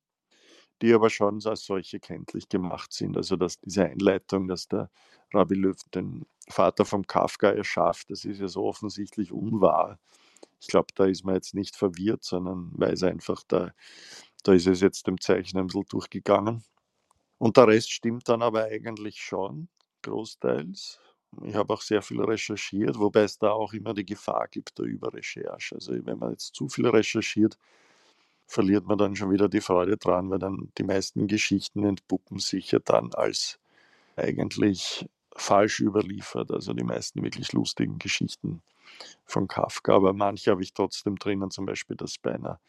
die 0.83 0.93
aber 0.93 1.11
schon 1.11 1.41
als 1.45 1.65
solche 1.65 2.01
kenntlich 2.01 2.49
gemacht 2.49 2.93
sind. 2.93 3.17
Also 3.17 3.37
dass 3.37 3.59
diese 3.61 3.85
Einleitung, 3.85 4.49
dass 4.49 4.69
der 4.69 4.91
Rabbi 5.33 5.55
Löw 5.55 5.77
den 5.95 6.27
Vater 6.49 6.85
vom 6.85 7.07
Kafka 7.07 7.51
erschafft, 7.51 8.11
das 8.11 8.25
ist 8.25 8.41
ja 8.41 8.49
so 8.49 8.65
offensichtlich 8.65 9.33
unwahr. 9.33 9.99
Ich 10.61 10.69
glaube, 10.69 10.89
da 10.95 11.05
ist 11.07 11.25
man 11.25 11.35
jetzt 11.35 11.55
nicht 11.55 11.77
verwirrt, 11.77 12.25
sondern 12.25 12.71
weiß 12.75 13.05
einfach, 13.05 13.43
da, 13.49 13.73
da 14.45 14.53
ist 14.53 14.67
es 14.67 14.81
jetzt 14.81 15.07
dem 15.07 15.21
Zeichen 15.21 15.59
ein 15.59 15.67
bisschen 15.67 15.87
durchgegangen. 15.89 16.65
Und 17.39 17.57
der 17.57 17.69
Rest 17.69 17.91
stimmt 17.93 18.29
dann 18.29 18.43
aber 18.43 18.65
eigentlich 18.65 19.21
schon 19.21 19.69
großteils. 20.03 21.01
Ich 21.45 21.55
habe 21.55 21.75
auch 21.75 21.83
sehr 21.83 22.03
viel 22.03 22.23
recherchiert, 22.23 22.99
wobei 22.99 23.23
es 23.23 23.39
da 23.39 23.51
auch 23.51 23.73
immer 23.73 23.93
die 23.93 24.07
Gefahr 24.07 24.49
gibt 24.49 24.79
der 24.79 24.87
Überrecherche. 24.87 25.75
Also 25.75 25.93
wenn 26.07 26.19
man 26.19 26.31
jetzt 26.33 26.55
zu 26.55 26.69
viel 26.69 26.87
recherchiert, 26.87 27.59
verliert 28.47 28.87
man 28.87 28.99
dann 28.99 29.17
schon 29.17 29.31
wieder 29.31 29.49
die 29.49 29.61
Freude 29.61 29.97
dran, 29.97 30.31
weil 30.31 30.39
dann 30.39 30.71
die 30.79 30.85
meisten 30.85 31.27
Geschichten 31.27 31.85
entpuppen 31.85 32.39
sich 32.39 32.71
ja 32.73 32.79
dann 32.79 33.13
als 33.15 33.59
eigentlich 34.17 35.07
falsch 35.35 35.81
überliefert. 35.81 36.51
Also 36.51 36.73
die 36.73 36.85
meisten 36.85 37.23
wirklich 37.23 37.53
lustigen 37.53 37.99
Geschichten 37.99 38.63
von 39.25 39.49
Kafka. 39.49 39.95
Aber 39.95 40.13
manche 40.13 40.51
habe 40.51 40.63
ich 40.63 40.73
trotzdem 40.73 41.17
drinnen, 41.17 41.51
zum 41.51 41.67
Beispiel, 41.67 41.97
dass 41.97 42.19
bei 42.19 42.35
einer 42.35 42.61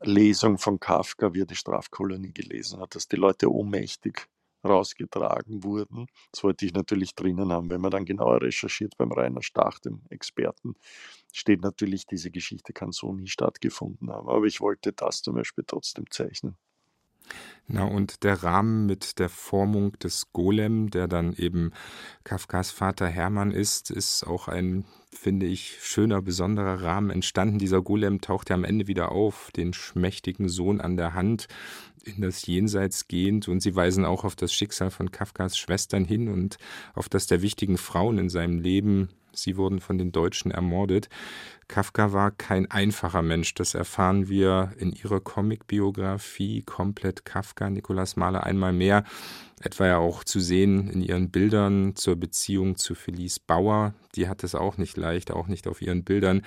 Lesung 0.00 0.58
von 0.58 0.80
Kafka, 0.80 1.34
wie 1.34 1.42
er 1.42 1.46
die 1.46 1.56
Strafkolonie 1.56 2.32
gelesen 2.32 2.80
hat, 2.80 2.94
dass 2.94 3.08
die 3.08 3.16
Leute 3.16 3.50
ohnmächtig 3.50 4.26
rausgetragen 4.64 5.64
wurden. 5.64 6.06
Das 6.32 6.42
wollte 6.44 6.66
ich 6.66 6.72
natürlich 6.74 7.14
drinnen 7.14 7.52
haben. 7.52 7.70
Wenn 7.70 7.80
man 7.80 7.90
dann 7.90 8.04
genauer 8.04 8.42
recherchiert 8.42 8.96
beim 8.96 9.12
Rainer 9.12 9.42
Stach, 9.42 9.78
dem 9.80 10.02
Experten, 10.10 10.74
steht 11.32 11.62
natürlich, 11.62 12.06
diese 12.06 12.30
Geschichte 12.30 12.72
kann 12.72 12.92
so 12.92 13.12
nie 13.12 13.28
stattgefunden 13.28 14.10
haben. 14.10 14.28
Aber 14.28 14.44
ich 14.46 14.60
wollte 14.60 14.92
das 14.92 15.22
zum 15.22 15.34
Beispiel 15.34 15.64
trotzdem 15.66 16.10
zeichnen. 16.10 16.56
Na, 17.66 17.84
und 17.84 18.24
der 18.24 18.42
Rahmen 18.42 18.84
mit 18.84 19.18
der 19.18 19.30
Formung 19.30 19.98
des 19.98 20.32
Golem, 20.32 20.90
der 20.90 21.08
dann 21.08 21.32
eben 21.32 21.72
Kafkas 22.22 22.70
Vater 22.70 23.08
Hermann 23.08 23.52
ist, 23.52 23.90
ist 23.90 24.24
auch 24.24 24.48
ein, 24.48 24.84
finde 25.10 25.46
ich, 25.46 25.78
schöner, 25.80 26.20
besonderer 26.20 26.82
Rahmen 26.82 27.08
entstanden. 27.08 27.58
Dieser 27.58 27.80
Golem 27.80 28.20
taucht 28.20 28.50
ja 28.50 28.54
am 28.54 28.64
Ende 28.64 28.86
wieder 28.86 29.12
auf, 29.12 29.50
den 29.56 29.72
schmächtigen 29.72 30.50
Sohn 30.50 30.82
an 30.82 30.98
der 30.98 31.14
Hand, 31.14 31.48
in 32.04 32.20
das 32.20 32.46
Jenseits 32.46 33.08
gehend. 33.08 33.48
Und 33.48 33.60
sie 33.60 33.74
weisen 33.74 34.04
auch 34.04 34.24
auf 34.24 34.36
das 34.36 34.52
Schicksal 34.52 34.90
von 34.90 35.10
Kafkas 35.10 35.56
Schwestern 35.56 36.04
hin 36.04 36.28
und 36.28 36.58
auf 36.92 37.08
das 37.08 37.26
der 37.26 37.40
wichtigen 37.40 37.78
Frauen 37.78 38.18
in 38.18 38.28
seinem 38.28 38.58
Leben, 38.58 39.08
Sie 39.34 39.56
wurden 39.56 39.80
von 39.80 39.98
den 39.98 40.12
Deutschen 40.12 40.50
ermordet. 40.50 41.08
Kafka 41.68 42.12
war 42.12 42.30
kein 42.30 42.70
einfacher 42.70 43.22
Mensch, 43.22 43.54
das 43.54 43.74
erfahren 43.74 44.28
wir 44.28 44.72
in 44.78 44.92
ihrer 44.92 45.20
Comicbiografie 45.20 46.62
komplett 46.62 47.24
Kafka, 47.24 47.70
Nikolaus 47.70 48.16
Mahler 48.16 48.44
einmal 48.44 48.72
mehr, 48.72 49.04
etwa 49.60 49.86
ja 49.86 49.98
auch 49.98 50.24
zu 50.24 50.40
sehen 50.40 50.88
in 50.88 51.02
ihren 51.02 51.30
Bildern 51.30 51.96
zur 51.96 52.16
Beziehung 52.16 52.76
zu 52.76 52.94
Felice 52.94 53.40
Bauer, 53.40 53.94
die 54.14 54.28
hat 54.28 54.44
es 54.44 54.54
auch 54.54 54.76
nicht 54.76 54.96
leicht, 54.96 55.30
auch 55.30 55.46
nicht 55.46 55.66
auf 55.66 55.80
ihren 55.80 56.04
Bildern. 56.04 56.42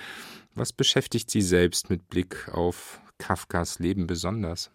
Was 0.54 0.72
beschäftigt 0.72 1.30
Sie 1.30 1.42
selbst 1.42 1.90
mit 1.90 2.08
Blick 2.08 2.48
auf 2.52 3.00
Kafkas 3.18 3.78
Leben 3.78 4.06
besonders? 4.06 4.70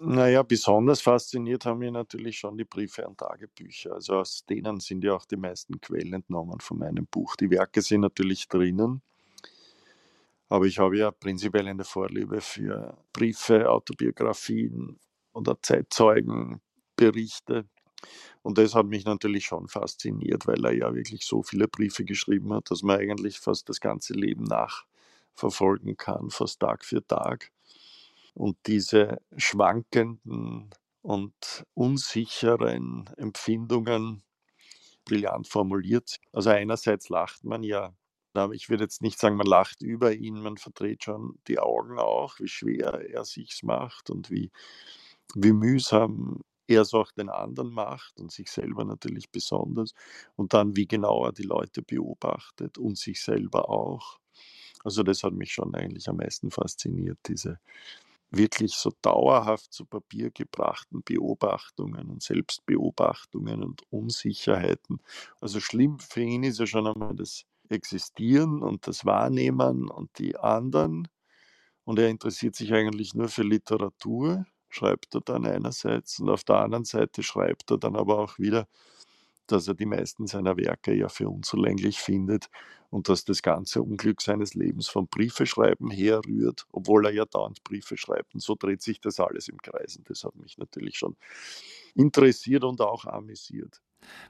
Naja, 0.00 0.42
besonders 0.42 1.00
fasziniert 1.00 1.64
haben 1.64 1.78
mich 1.78 1.92
natürlich 1.92 2.38
schon 2.38 2.56
die 2.56 2.64
Briefe 2.64 3.06
und 3.06 3.18
Tagebücher. 3.18 3.94
Also 3.94 4.16
aus 4.16 4.44
denen 4.44 4.80
sind 4.80 5.02
ja 5.04 5.14
auch 5.14 5.24
die 5.24 5.36
meisten 5.36 5.80
Quellen 5.80 6.14
entnommen 6.14 6.60
von 6.60 6.78
meinem 6.78 7.06
Buch. 7.06 7.36
Die 7.36 7.50
Werke 7.50 7.80
sind 7.82 8.00
natürlich 8.02 8.48
drinnen, 8.48 9.02
aber 10.48 10.64
ich 10.66 10.78
habe 10.78 10.96
ja 10.98 11.10
prinzipiell 11.10 11.66
eine 11.68 11.84
Vorliebe 11.84 12.40
für 12.40 12.96
Briefe, 13.12 13.68
Autobiografien 13.70 14.98
oder 15.32 15.56
Zeitzeugenberichte. 15.60 17.66
Und 18.42 18.58
das 18.58 18.74
hat 18.74 18.86
mich 18.86 19.04
natürlich 19.04 19.46
schon 19.46 19.68
fasziniert, 19.68 20.46
weil 20.46 20.64
er 20.64 20.72
ja 20.74 20.94
wirklich 20.94 21.24
so 21.26 21.42
viele 21.42 21.68
Briefe 21.68 22.04
geschrieben 22.04 22.52
hat, 22.54 22.70
dass 22.70 22.82
man 22.82 22.98
eigentlich 23.00 23.38
fast 23.40 23.68
das 23.68 23.80
ganze 23.80 24.14
Leben 24.14 24.44
nachverfolgen 24.44 25.96
kann, 25.96 26.30
fast 26.30 26.60
Tag 26.60 26.84
für 26.84 27.04
Tag. 27.06 27.50
Und 28.38 28.56
diese 28.66 29.18
schwankenden 29.36 30.70
und 31.02 31.66
unsicheren 31.74 33.10
Empfindungen 33.16 34.22
brillant 35.04 35.48
formuliert. 35.48 36.18
Also 36.32 36.50
einerseits 36.50 37.08
lacht 37.08 37.42
man 37.42 37.64
ja, 37.64 37.96
ich 38.52 38.68
würde 38.68 38.84
jetzt 38.84 39.02
nicht 39.02 39.18
sagen, 39.18 39.34
man 39.34 39.48
lacht 39.48 39.82
über 39.82 40.14
ihn, 40.14 40.40
man 40.40 40.56
verdreht 40.56 41.02
schon 41.02 41.40
die 41.48 41.58
Augen 41.58 41.98
auch, 41.98 42.38
wie 42.38 42.46
schwer 42.46 43.10
er 43.10 43.24
sich's 43.24 43.64
macht 43.64 44.08
und 44.08 44.30
wie, 44.30 44.52
wie 45.34 45.52
mühsam 45.52 46.44
er 46.68 46.82
es 46.82 46.94
auch 46.94 47.10
den 47.10 47.30
anderen 47.30 47.72
macht 47.72 48.20
und 48.20 48.30
sich 48.30 48.52
selber 48.52 48.84
natürlich 48.84 49.30
besonders. 49.30 49.94
Und 50.36 50.54
dann, 50.54 50.76
wie 50.76 50.86
genau 50.86 51.24
er 51.24 51.32
die 51.32 51.42
Leute 51.42 51.82
beobachtet 51.82 52.78
und 52.78 52.96
sich 52.98 53.20
selber 53.20 53.68
auch. 53.68 54.20
Also 54.84 55.02
das 55.02 55.24
hat 55.24 55.32
mich 55.32 55.52
schon 55.52 55.74
eigentlich 55.74 56.08
am 56.08 56.18
meisten 56.18 56.52
fasziniert, 56.52 57.18
diese 57.26 57.58
wirklich 58.30 58.74
so 58.74 58.92
dauerhaft 59.02 59.72
zu 59.72 59.86
Papier 59.86 60.30
gebrachten 60.30 61.02
Beobachtungen 61.02 62.10
und 62.10 62.22
Selbstbeobachtungen 62.22 63.62
und 63.62 63.82
Unsicherheiten. 63.90 65.00
Also 65.40 65.60
schlimm 65.60 65.98
für 65.98 66.20
ihn 66.22 66.42
ist 66.44 66.58
ja 66.58 66.66
schon 66.66 66.86
einmal 66.86 67.14
das 67.14 67.44
Existieren 67.70 68.62
und 68.62 68.86
das 68.86 69.04
Wahrnehmen 69.04 69.90
und 69.90 70.18
die 70.18 70.36
anderen. 70.36 71.08
Und 71.84 71.98
er 71.98 72.08
interessiert 72.08 72.54
sich 72.56 72.72
eigentlich 72.74 73.14
nur 73.14 73.28
für 73.28 73.42
Literatur, 73.42 74.46
schreibt 74.70 75.14
er 75.14 75.22
dann 75.22 75.46
einerseits, 75.46 76.20
und 76.20 76.30
auf 76.30 76.44
der 76.44 76.56
anderen 76.58 76.84
Seite 76.84 77.22
schreibt 77.22 77.70
er 77.70 77.78
dann 77.78 77.96
aber 77.96 78.18
auch 78.18 78.38
wieder 78.38 78.68
dass 79.52 79.68
er 79.68 79.74
die 79.74 79.86
meisten 79.86 80.26
seiner 80.26 80.56
Werke 80.56 80.94
ja 80.94 81.08
für 81.08 81.28
unzulänglich 81.28 81.98
findet 81.98 82.48
und 82.90 83.08
dass 83.08 83.24
das 83.24 83.42
ganze 83.42 83.82
Unglück 83.82 84.22
seines 84.22 84.54
Lebens 84.54 84.88
vom 84.88 85.08
Briefeschreiben 85.08 85.90
herrührt, 85.90 86.66
obwohl 86.72 87.06
er 87.06 87.12
ja 87.12 87.24
dauernd 87.26 87.62
Briefe 87.64 87.96
schreibt. 87.96 88.34
Und 88.34 88.40
so 88.40 88.54
dreht 88.54 88.82
sich 88.82 89.00
das 89.00 89.20
alles 89.20 89.48
im 89.48 89.58
Kreis. 89.58 89.96
Und 89.96 90.08
das 90.10 90.24
hat 90.24 90.36
mich 90.36 90.58
natürlich 90.58 90.96
schon 90.98 91.16
interessiert 91.94 92.64
und 92.64 92.80
auch 92.80 93.04
amüsiert. 93.04 93.80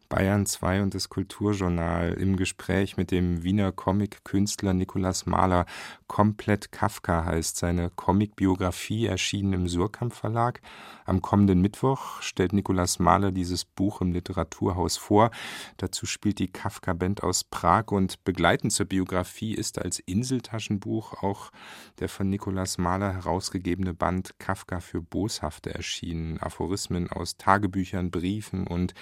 Bayern 0.08 0.46
2 0.46 0.82
und 0.82 0.94
das 0.94 1.10
Kulturjournal 1.10 2.14
im 2.14 2.36
Gespräch 2.36 2.96
mit 2.96 3.10
dem 3.10 3.42
Wiener 3.42 3.72
Comic-Künstler 3.72 4.72
Nikolaus 4.72 5.26
Mahler. 5.26 5.66
Komplett 6.06 6.72
Kafka 6.72 7.26
heißt 7.26 7.58
seine 7.58 7.90
Comicbiografie, 7.90 9.04
erschienen 9.04 9.52
im 9.52 9.68
Surkamp 9.68 10.14
Verlag. 10.14 10.62
Am 11.04 11.20
kommenden 11.20 11.60
Mittwoch 11.60 12.22
stellt 12.22 12.54
Nikolaus 12.54 12.98
Mahler 12.98 13.32
dieses 13.32 13.66
Buch 13.66 14.00
im 14.00 14.12
Literaturhaus 14.12 14.96
vor. 14.96 15.30
Dazu 15.76 16.06
spielt 16.06 16.38
die 16.38 16.48
Kafka-Band 16.48 17.22
aus 17.22 17.44
Prag 17.44 17.88
und 17.88 18.24
begleitend 18.24 18.72
zur 18.72 18.86
Biografie 18.86 19.54
ist 19.54 19.78
als 19.78 19.98
Inseltaschenbuch 19.98 21.22
auch 21.22 21.50
der 21.98 22.08
von 22.08 22.30
Nikolaus 22.30 22.78
Mahler 22.78 23.12
herausgegebene 23.12 23.92
Band 23.92 24.38
Kafka 24.38 24.80
für 24.80 25.02
Boshafte 25.02 25.74
erschienen. 25.74 26.38
Aphorismen 26.40 27.10
aus 27.10 27.36
Tagebüchern, 27.36 28.10
Briefen 28.10 28.66
und 28.66 28.94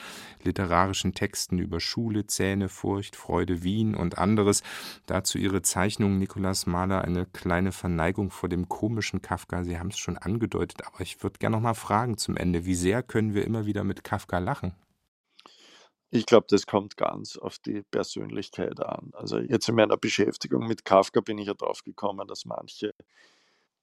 Literatur 0.43 0.56
literarischen 0.57 1.13
Texten 1.13 1.59
über 1.59 1.81
Schule, 1.81 2.27
Zähne, 2.27 2.69
Furcht, 2.69 3.15
Freude, 3.15 3.63
Wien 3.63 3.95
und 3.95 4.17
anderes. 4.17 4.63
Dazu 5.07 5.37
ihre 5.39 5.61
Zeichnung 5.61 6.19
Nikolaus 6.19 6.67
Mahler 6.67 7.03
eine 7.03 7.27
kleine 7.27 7.73
Verneigung 7.73 8.31
vor 8.31 8.49
dem 8.49 8.69
komischen 8.69 9.21
Kafka. 9.21 9.65
Sie 9.65 9.79
haben 9.79 9.91
es 9.91 9.99
schon 9.99 10.17
angedeutet, 10.17 10.87
aber 10.87 11.03
ich 11.03 11.23
würde 11.23 11.39
gerne 11.39 11.57
noch 11.57 11.63
mal 11.63 11.75
fragen 11.75 12.17
zum 12.17 12.37
Ende, 12.37 12.65
wie 12.65 12.75
sehr 12.75 13.03
können 13.03 13.35
wir 13.35 13.45
immer 13.45 13.67
wieder 13.67 13.85
mit 13.85 14.03
Kafka 14.03 14.39
lachen? 14.39 14.75
Ich 16.11 16.25
glaube, 16.25 16.47
das 16.49 16.67
kommt 16.67 16.97
ganz 16.97 17.37
auf 17.37 17.59
die 17.59 17.83
Persönlichkeit 17.91 18.81
an. 18.81 19.11
Also 19.13 19.39
jetzt 19.39 19.69
in 19.69 19.75
meiner 19.75 19.99
Beschäftigung 19.99 20.67
mit 20.67 20.85
Kafka 20.85 21.21
bin 21.21 21.37
ich 21.37 21.49
ja 21.49 21.55
drauf 21.55 21.83
gekommen, 21.83 22.27
dass 22.27 22.47
manche 22.47 22.95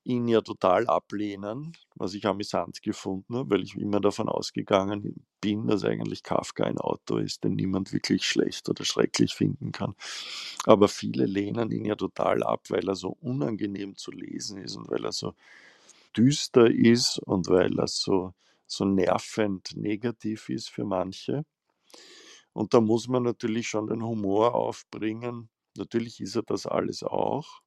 ihn 0.05 0.27
ja 0.27 0.41
total 0.41 0.87
ablehnen, 0.87 1.73
was 1.95 2.13
ich 2.13 2.25
amüsant 2.25 2.81
gefunden 2.81 3.35
habe, 3.35 3.51
weil 3.51 3.63
ich 3.63 3.75
immer 3.75 3.99
davon 4.01 4.29
ausgegangen 4.29 5.25
bin, 5.41 5.67
dass 5.67 5.83
eigentlich 5.83 6.23
Kafka 6.23 6.65
ein 6.65 6.77
Autor 6.77 7.21
ist, 7.21 7.43
den 7.43 7.55
niemand 7.55 7.93
wirklich 7.93 8.25
schlecht 8.25 8.69
oder 8.69 8.85
schrecklich 8.85 9.33
finden 9.33 9.71
kann. 9.71 9.95
Aber 10.65 10.87
viele 10.87 11.25
lehnen 11.25 11.71
ihn 11.71 11.85
ja 11.85 11.95
total 11.95 12.43
ab, 12.43 12.61
weil 12.69 12.87
er 12.87 12.95
so 12.95 13.17
unangenehm 13.21 13.95
zu 13.95 14.11
lesen 14.11 14.57
ist 14.59 14.75
und 14.75 14.89
weil 14.89 15.05
er 15.05 15.11
so 15.13 15.33
düster 16.15 16.69
ist 16.69 17.19
und 17.19 17.47
weil 17.47 17.79
er 17.79 17.87
so, 17.87 18.33
so 18.67 18.85
nervend 18.85 19.75
negativ 19.75 20.49
ist 20.49 20.69
für 20.69 20.85
manche. 20.85 21.45
Und 22.53 22.73
da 22.73 22.81
muss 22.81 23.07
man 23.07 23.23
natürlich 23.23 23.67
schon 23.67 23.87
den 23.87 24.03
Humor 24.03 24.53
aufbringen. 24.53 25.49
Natürlich 25.75 26.21
ist 26.21 26.35
er 26.35 26.43
das 26.43 26.67
alles 26.67 27.03
auch. 27.03 27.62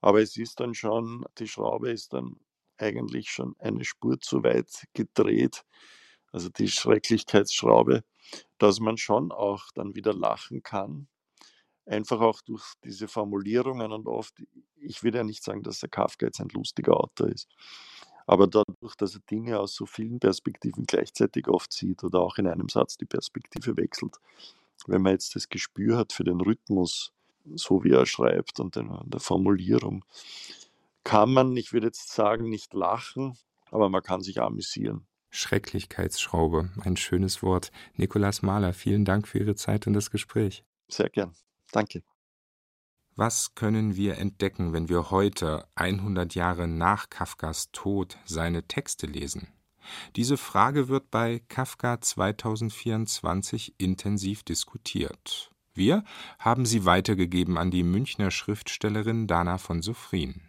Aber 0.00 0.20
es 0.20 0.36
ist 0.36 0.60
dann 0.60 0.74
schon, 0.74 1.24
die 1.38 1.48
Schraube 1.48 1.90
ist 1.90 2.12
dann 2.12 2.36
eigentlich 2.78 3.30
schon 3.30 3.54
eine 3.58 3.84
Spur 3.84 4.20
zu 4.20 4.42
weit 4.44 4.84
gedreht, 4.92 5.64
also 6.32 6.48
die 6.48 6.68
Schrecklichkeitsschraube, 6.68 8.04
dass 8.58 8.80
man 8.80 8.98
schon 8.98 9.32
auch 9.32 9.64
dann 9.74 9.94
wieder 9.94 10.12
lachen 10.12 10.62
kann. 10.62 11.08
Einfach 11.86 12.20
auch 12.20 12.42
durch 12.42 12.64
diese 12.84 13.08
Formulierungen 13.08 13.92
und 13.92 14.06
oft, 14.08 14.34
ich 14.76 15.02
will 15.02 15.14
ja 15.14 15.24
nicht 15.24 15.44
sagen, 15.44 15.62
dass 15.62 15.80
der 15.80 15.88
Kafka 15.88 16.26
jetzt 16.26 16.40
ein 16.40 16.48
lustiger 16.48 16.96
Autor 16.98 17.28
ist, 17.28 17.48
aber 18.26 18.48
dadurch, 18.48 18.96
dass 18.96 19.14
er 19.14 19.20
Dinge 19.30 19.60
aus 19.60 19.74
so 19.74 19.86
vielen 19.86 20.18
Perspektiven 20.18 20.84
gleichzeitig 20.84 21.46
oft 21.46 21.72
sieht 21.72 22.02
oder 22.02 22.20
auch 22.20 22.38
in 22.38 22.48
einem 22.48 22.68
Satz 22.68 22.96
die 22.96 23.04
Perspektive 23.04 23.76
wechselt, 23.76 24.16
wenn 24.88 25.02
man 25.02 25.12
jetzt 25.12 25.36
das 25.36 25.48
Gespür 25.48 25.96
hat 25.96 26.12
für 26.12 26.24
den 26.24 26.40
Rhythmus, 26.40 27.12
so 27.54 27.84
wie 27.84 27.92
er 27.92 28.06
schreibt 28.06 28.60
und 28.60 28.76
in 28.76 28.90
der 29.04 29.20
Formulierung, 29.20 30.04
kann 31.04 31.32
man, 31.32 31.56
ich 31.56 31.72
würde 31.72 31.86
jetzt 31.86 32.12
sagen, 32.12 32.48
nicht 32.48 32.74
lachen, 32.74 33.38
aber 33.70 33.88
man 33.88 34.02
kann 34.02 34.22
sich 34.22 34.40
amüsieren. 34.40 35.06
Schrecklichkeitsschraube, 35.30 36.70
ein 36.80 36.96
schönes 36.96 37.42
Wort. 37.42 37.70
Nikolaus 37.94 38.42
Mahler, 38.42 38.72
vielen 38.72 39.04
Dank 39.04 39.28
für 39.28 39.38
Ihre 39.38 39.54
Zeit 39.54 39.86
und 39.86 39.92
das 39.92 40.10
Gespräch. 40.10 40.64
Sehr 40.88 41.10
gern. 41.10 41.34
Danke. 41.72 42.02
Was 43.14 43.54
können 43.54 43.96
wir 43.96 44.18
entdecken, 44.18 44.72
wenn 44.72 44.88
wir 44.88 45.10
heute, 45.10 45.66
100 45.74 46.34
Jahre 46.34 46.68
nach 46.68 47.08
Kafkas 47.08 47.70
Tod, 47.72 48.18
seine 48.24 48.66
Texte 48.66 49.06
lesen? 49.06 49.48
Diese 50.16 50.36
Frage 50.36 50.88
wird 50.88 51.10
bei 51.10 51.40
Kafka 51.48 52.00
2024 52.00 53.74
intensiv 53.78 54.42
diskutiert. 54.42 55.50
Wir 55.76 56.04
haben 56.38 56.64
sie 56.64 56.86
weitergegeben 56.86 57.58
an 57.58 57.70
die 57.70 57.82
Münchner 57.82 58.30
Schriftstellerin 58.30 59.26
Dana 59.26 59.58
von 59.58 59.82
Sophrin. 59.82 60.40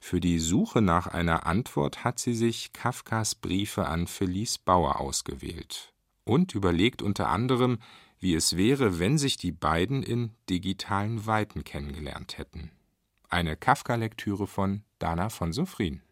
Für 0.00 0.20
die 0.20 0.40
Suche 0.40 0.82
nach 0.82 1.06
einer 1.06 1.46
Antwort 1.46 2.02
hat 2.02 2.18
sie 2.18 2.34
sich 2.34 2.72
Kafkas 2.72 3.36
Briefe 3.36 3.86
an 3.86 4.08
Felice 4.08 4.58
Bauer 4.58 4.98
ausgewählt 4.98 5.94
und 6.24 6.54
überlegt 6.54 7.00
unter 7.00 7.28
anderem, 7.28 7.78
wie 8.18 8.34
es 8.34 8.56
wäre, 8.56 8.98
wenn 8.98 9.18
sich 9.18 9.36
die 9.36 9.52
beiden 9.52 10.02
in 10.02 10.32
digitalen 10.48 11.26
Weiten 11.26 11.62
kennengelernt 11.62 12.36
hätten. 12.36 12.72
Eine 13.28 13.56
Kafka-Lektüre 13.56 14.48
von 14.48 14.82
Dana 14.98 15.30
von 15.30 15.52
Sophrin. 15.52 16.02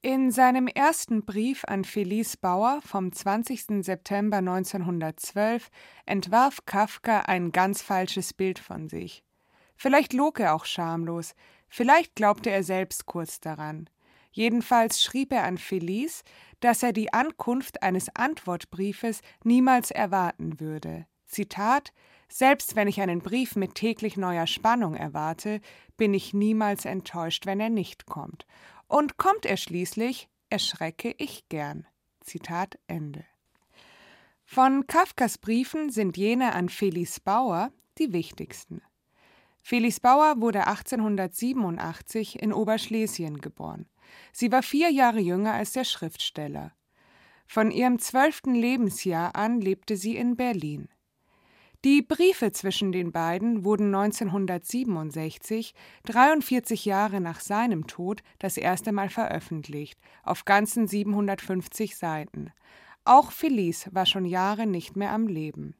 In 0.00 0.30
seinem 0.30 0.68
ersten 0.68 1.24
Brief 1.24 1.64
an 1.66 1.82
Felice 1.82 2.36
Bauer 2.36 2.80
vom 2.86 3.10
20. 3.10 3.84
September 3.84 4.36
1912 4.36 5.70
entwarf 6.06 6.64
Kafka 6.66 7.22
ein 7.22 7.50
ganz 7.50 7.82
falsches 7.82 8.32
Bild 8.32 8.60
von 8.60 8.88
sich. 8.88 9.24
Vielleicht 9.74 10.12
log 10.12 10.38
er 10.38 10.54
auch 10.54 10.66
schamlos, 10.66 11.34
vielleicht 11.68 12.14
glaubte 12.14 12.48
er 12.48 12.62
selbst 12.62 13.06
kurz 13.06 13.40
daran. 13.40 13.90
Jedenfalls 14.30 15.02
schrieb 15.02 15.32
er 15.32 15.42
an 15.42 15.58
Felice, 15.58 16.22
dass 16.60 16.84
er 16.84 16.92
die 16.92 17.12
Ankunft 17.12 17.82
eines 17.82 18.08
Antwortbriefes 18.14 19.20
niemals 19.42 19.90
erwarten 19.90 20.60
würde. 20.60 21.06
Zitat 21.26 21.92
Selbst 22.28 22.76
wenn 22.76 22.86
ich 22.86 23.00
einen 23.00 23.20
Brief 23.20 23.56
mit 23.56 23.74
täglich 23.74 24.16
neuer 24.16 24.46
Spannung 24.46 24.94
erwarte, 24.94 25.60
bin 25.96 26.14
ich 26.14 26.34
niemals 26.34 26.84
enttäuscht, 26.84 27.46
wenn 27.46 27.58
er 27.58 27.70
nicht 27.70 28.06
kommt. 28.06 28.46
Und 28.88 29.18
kommt 29.18 29.46
er 29.46 29.56
schließlich, 29.56 30.28
erschrecke 30.50 31.14
ich 31.18 31.48
gern. 31.48 31.86
Zitat 32.22 32.78
Ende. 32.86 33.24
Von 34.44 34.86
Kafkas 34.86 35.38
Briefen 35.38 35.90
sind 35.90 36.16
jene 36.16 36.54
an 36.54 36.68
Felice 36.68 37.20
Bauer 37.20 37.70
die 37.98 38.12
wichtigsten. 38.12 38.82
Felice 39.62 40.00
Bauer 40.00 40.40
wurde 40.40 40.66
1887 40.66 42.40
in 42.42 42.54
Oberschlesien 42.54 43.40
geboren. 43.42 43.86
Sie 44.32 44.50
war 44.50 44.62
vier 44.62 44.90
Jahre 44.90 45.20
jünger 45.20 45.52
als 45.52 45.72
der 45.72 45.84
Schriftsteller. 45.84 46.72
Von 47.46 47.70
ihrem 47.70 47.98
zwölften 47.98 48.54
Lebensjahr 48.54 49.36
an 49.36 49.60
lebte 49.60 49.96
sie 49.96 50.16
in 50.16 50.36
Berlin. 50.36 50.88
Die 51.88 52.02
Briefe 52.02 52.52
zwischen 52.52 52.92
den 52.92 53.12
beiden 53.12 53.64
wurden 53.64 53.94
1967, 53.94 55.72
43 56.04 56.84
Jahre 56.84 57.18
nach 57.22 57.40
seinem 57.40 57.86
Tod, 57.86 58.22
das 58.38 58.58
erste 58.58 58.92
Mal 58.92 59.08
veröffentlicht, 59.08 59.98
auf 60.22 60.44
ganzen 60.44 60.86
750 60.86 61.96
Seiten. 61.96 62.52
Auch 63.06 63.32
Felice 63.32 63.88
war 63.92 64.04
schon 64.04 64.26
Jahre 64.26 64.66
nicht 64.66 64.96
mehr 64.96 65.12
am 65.12 65.28
Leben. 65.28 65.76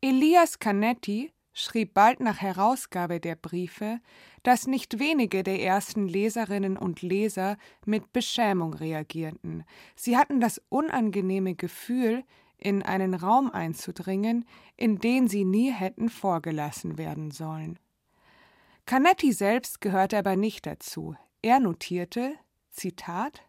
Elias 0.00 0.58
Canetti 0.58 1.30
schrieb 1.52 1.94
bald 1.94 2.18
nach 2.18 2.40
Herausgabe 2.40 3.20
der 3.20 3.36
Briefe, 3.36 4.00
dass 4.42 4.66
nicht 4.66 4.98
wenige 4.98 5.44
der 5.44 5.62
ersten 5.62 6.08
Leserinnen 6.08 6.76
und 6.76 7.02
Leser 7.02 7.56
mit 7.86 8.12
Beschämung 8.12 8.74
reagierten. 8.74 9.62
Sie 9.94 10.16
hatten 10.16 10.40
das 10.40 10.60
unangenehme 10.70 11.54
Gefühl, 11.54 12.24
in 12.58 12.82
einen 12.82 13.14
Raum 13.14 13.50
einzudringen, 13.50 14.44
in 14.76 14.98
den 14.98 15.28
sie 15.28 15.44
nie 15.44 15.70
hätten 15.70 16.08
vorgelassen 16.08 16.98
werden 16.98 17.30
sollen. 17.30 17.78
Canetti 18.86 19.32
selbst 19.32 19.80
gehörte 19.80 20.18
aber 20.18 20.36
nicht 20.36 20.66
dazu. 20.66 21.16
Er 21.42 21.60
notierte, 21.60 22.34
Zitat, 22.70 23.42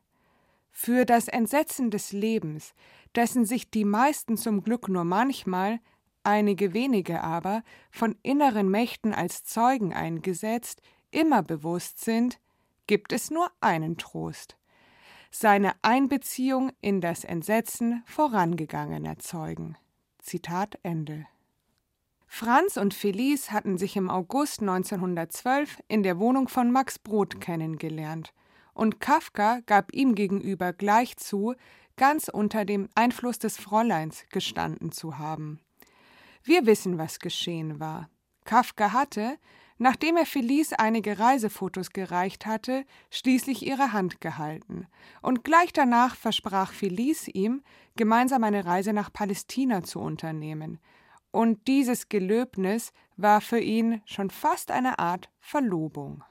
für 0.72 1.06
das 1.06 1.28
Entsetzen 1.28 1.92
des 1.92 2.12
Lebens, 2.12 2.74
dessen 3.16 3.46
sich 3.46 3.70
die 3.72 3.86
meisten 3.86 4.38
zum 4.38 4.64
Glück 4.64 4.90
nur 4.90 5.04
manchmal, 5.04 5.80
einige 6.24 6.74
wenige 6.74 7.22
aber, 7.22 7.64
von 7.92 8.16
inneren 8.24 8.70
Mächten 8.70 9.14
als 9.14 9.44
Zeugen 9.44 9.94
eingesetzt, 9.94 10.82
immer 11.12 11.44
bewusst 11.44 12.04
sind, 12.04 12.40
gibt 12.88 13.14
es 13.14 13.32
nur 13.32 13.50
einen 13.62 13.98
Trost 13.98 14.58
seine 15.40 15.74
Einbeziehung 15.82 16.72
in 16.82 17.02
das 17.02 17.24
Entsetzen 17.24 18.04
vorangegangener 18.06 19.20
Zeugen. 19.20 19.78
Zitat 20.20 20.80
Ende. 20.84 21.28
Franz 22.26 22.78
und 22.78 22.94
Felice 22.94 23.52
hatten 23.52 23.78
sich 23.78 23.96
im 23.96 24.10
August 24.10 24.62
1912 24.62 25.80
in 25.88 26.04
der 26.04 26.20
Wohnung 26.20 26.48
von 26.48 26.72
Max 26.72 27.00
Brod 27.00 27.40
kennengelernt, 27.40 28.34
und 28.74 29.00
Kafka 29.00 29.62
gab 29.66 29.94
ihm 29.94 30.16
gegenüber 30.16 30.74
gleich 30.74 31.16
zu, 31.16 31.56
ganz 31.96 32.28
unter 32.28 32.66
dem 32.66 32.90
Einfluss 32.94 33.40
des 33.40 33.58
Fräuleins 33.58 34.26
gestanden 34.30 34.92
zu 34.92 35.18
haben. 35.18 35.60
Wir 36.44 36.66
wissen, 36.66 36.98
was 36.98 37.20
geschehen 37.20 37.80
war. 37.80 38.10
Kafka 38.44 38.92
hatte, 38.92 39.38
nachdem 39.78 40.18
er 40.18 40.26
Felice 40.26 40.80
einige 40.80 41.20
Reisefotos 41.20 41.92
gereicht 41.92 42.46
hatte, 42.46 42.86
schließlich 43.12 43.66
ihre 43.66 43.94
Hand 43.94 44.20
gehalten, 44.22 44.88
und 45.22 45.44
gleich 45.44 45.74
danach 45.74 46.16
versprach 46.16 46.72
Felice 46.72 47.28
ihm, 47.28 47.64
gemeinsam 47.96 48.44
eine 48.44 48.66
Reise 48.66 48.94
nach 48.94 49.12
Palästina 49.12 49.84
zu 49.84 50.00
unternehmen, 50.00 50.80
und 51.32 51.68
dieses 51.68 52.08
Gelöbnis 52.08 52.94
war 53.18 53.42
für 53.42 53.60
ihn 53.60 54.02
schon 54.06 54.30
fast 54.30 54.72
eine 54.72 55.00
Art 55.00 55.30
Verlobung. 55.40 56.24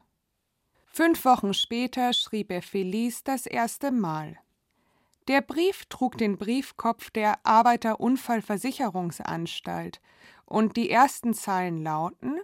Fünf 0.86 1.26
Wochen 1.26 1.52
später 1.52 2.14
schrieb 2.14 2.50
er 2.50 2.62
Felice 2.62 3.22
das 3.24 3.44
erste 3.46 3.90
Mal. 3.90 4.38
Der 5.28 5.42
Brief 5.42 5.84
trug 5.86 6.18
den 6.18 6.36
Briefkopf 6.38 7.10
der 7.10 7.44
Arbeiterunfallversicherungsanstalt, 7.44 10.00
und 10.46 10.76
die 10.76 10.90
ersten 10.90 11.34
Zeilen 11.34 11.82
lauten 11.82 12.38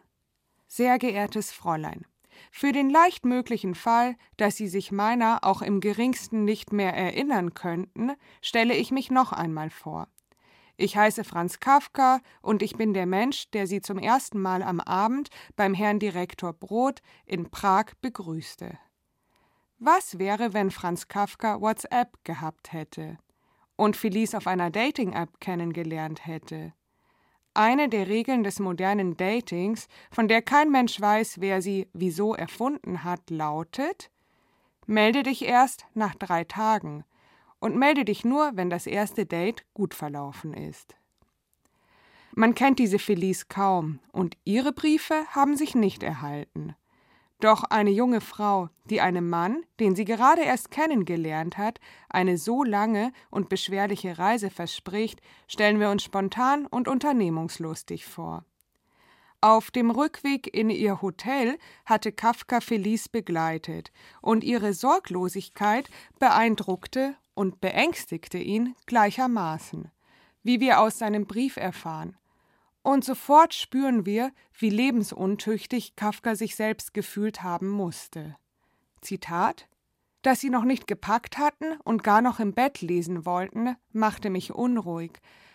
sehr 0.71 1.01
geehrtes 1.01 1.51
Fräulein, 1.51 2.07
für 2.53 2.71
den 2.71 2.91
leicht 2.91 3.25
möglichen 3.25 3.75
Fall, 3.75 4.15
dass 4.37 4.57
Sie 4.57 4.69
sich 4.69 4.93
meiner 4.93 5.41
auch 5.43 5.63
im 5.63 5.81
geringsten 5.81 6.45
nicht 6.45 6.73
mehr 6.73 6.95
erinnern 6.95 7.55
könnten, 7.55 8.13
stelle 8.41 8.75
ich 8.75 8.93
mich 8.93 9.11
noch 9.11 9.33
einmal 9.33 9.69
vor. 9.69 10.07
Ich 10.77 10.97
heiße 10.97 11.25
Franz 11.25 11.59
Kafka 11.59 12.21
und 12.41 12.63
ich 12.63 12.77
bin 12.77 12.95
der 12.95 13.07
Mensch, 13.07 13.51
der 13.51 13.67
Sie 13.67 13.83
zum 13.83 13.99
ersten 13.99 14.41
Mal 14.41 14.63
am 14.63 14.81
Abend 14.81 15.29
beim 15.57 15.75
Herrn 15.75 15.99
Direktor 15.99 16.53
Brot 16.53 17.01
in 17.27 17.51
Prag 17.51 17.87
begrüßte. 18.01 18.79
Was 19.79 20.19
wäre, 20.19 20.55
wenn 20.55 20.71
Franz 20.71 21.09
Kafka 21.09 21.61
WhatsApp 21.61 22.23
gehabt 22.23 22.73
hätte 22.73 23.19
und 23.77 23.97
Felice 23.97 24.37
auf 24.37 24.47
einer 24.47 24.71
Dating-App 24.71 25.41
kennengelernt 25.41 26.27
hätte? 26.27 26.75
Eine 27.55 27.89
der 27.89 28.09
Regeln 28.09 28.45
des 28.45 28.61
modernen 28.61 29.17
Datings, 29.17 29.89
von 30.11 30.29
der 30.29 30.41
kein 30.41 30.71
Mensch 30.71 31.01
weiß, 31.01 31.41
wer 31.41 31.61
sie 31.61 31.89
wieso 31.93 32.35
erfunden 32.35 33.03
hat, 33.03 33.29
lautet: 33.31 34.11
Melde 34.87 35.23
dich 35.25 35.45
erst 35.45 35.87
nach 35.95 36.15
drei 36.15 36.45
Tagen 36.45 37.05
und 37.59 37.77
melde 37.77 38.05
dich 38.05 38.25
nur, 38.25 38.53
wenn 38.55 38.71
das 38.71 38.87
erste 38.87 39.27
Date 39.27 39.65
gut 39.75 39.95
verlaufen 39.95 40.55
ist. 40.55 40.95
Man 42.35 42.55
kennt 42.55 42.79
diese 42.79 42.99
Felice 42.99 43.47
kaum 43.49 43.99
und 44.13 44.37
ihre 44.45 44.73
Briefe 44.73 45.27
haben 45.31 45.57
sich 45.57 45.75
nicht 45.75 46.03
erhalten. 46.03 46.77
Doch 47.41 47.65
eine 47.65 47.91
junge 47.91 48.21
Frau, 48.21 48.69
die 48.85 49.01
einem 49.01 49.31
Mann, 49.31 49.65
den 49.81 49.97
sie 49.97 50.05
gerade 50.05 50.43
erst 50.43 50.71
kennengelernt 50.71 51.57
hat, 51.57 51.81
eine 52.11 52.37
so 52.37 52.63
lange 52.65 53.13
und 53.31 53.49
beschwerliche 53.49 54.19
Reise 54.19 54.51
verspricht, 54.51 55.23
stellen 55.49 55.81
wir 55.81 55.89
uns 55.89 56.03
spontan 56.03 56.67
und 56.67 56.87
unternehmungslustig 56.87 58.05
vor. 58.05 58.45
Auf 59.41 59.71
dem 59.71 59.91
Rückweg 59.91 60.55
in 60.55 60.69
ihr 60.69 61.01
Hotel 61.01 61.59
hatte 61.87 62.13
Kafka 62.13 62.61
Felice 62.61 63.09
begleitet, 63.09 63.91
und 64.21 64.45
ihre 64.45 64.75
Sorglosigkeit 64.75 65.89
beeindruckte 66.19 67.15
und 67.33 67.63
beängstigte 67.63 68.37
ihn 68.37 68.75
gleichermaßen, 68.85 69.91
wie 70.43 70.61
wir 70.61 70.79
aus 70.79 70.99
seinem 70.99 71.25
Brief 71.25 71.57
erfahren. 71.57 72.19
Und 72.91 73.05
sofort 73.05 73.55
spüren 73.55 74.05
wir, 74.05 74.33
wie 74.53 74.69
lebensuntüchtig 74.69 75.95
Kafka 75.95 76.35
sich 76.35 76.57
selbst 76.57 76.93
gefühlt 76.93 77.41
haben 77.45 77.69
musste. 77.69 78.35
Zitat 79.01 79.69
Dass 80.23 80.41
sie 80.41 80.51
noch 80.51 80.65
nicht 80.65 80.89
gepackt 80.89 81.39
hatten 81.39 81.79
und 81.85 82.03
gar 82.03 82.21
noch 82.21 82.41
im 82.41 82.53
Bett 82.53 82.81
lesen 82.81 83.25
wollten, 83.25 83.77
machte 83.93 84.29
mich 84.29 84.53
unruhig. 84.53 85.13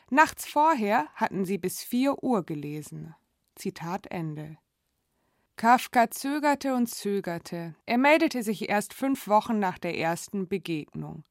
Nachts 0.10 0.48
vorher 0.48 1.10
hatten 1.14 1.44
sie 1.44 1.58
bis 1.58 1.84
vier 1.84 2.24
Uhr 2.24 2.46
gelesen. 2.46 3.14
Zitat 3.56 4.08
Ende. 4.08 4.58
Kafka 5.58 6.10
zögerte 6.12 6.74
und 6.74 6.88
zögerte. 6.88 7.76
Er 7.86 7.98
meldete 7.98 8.44
sich 8.44 8.70
erst 8.70 8.94
fünf 8.94 9.28
Wochen 9.28 9.60
nach 9.60 9.78
der 9.78 9.98
ersten 9.98 10.48
Begegnung. 10.48 11.26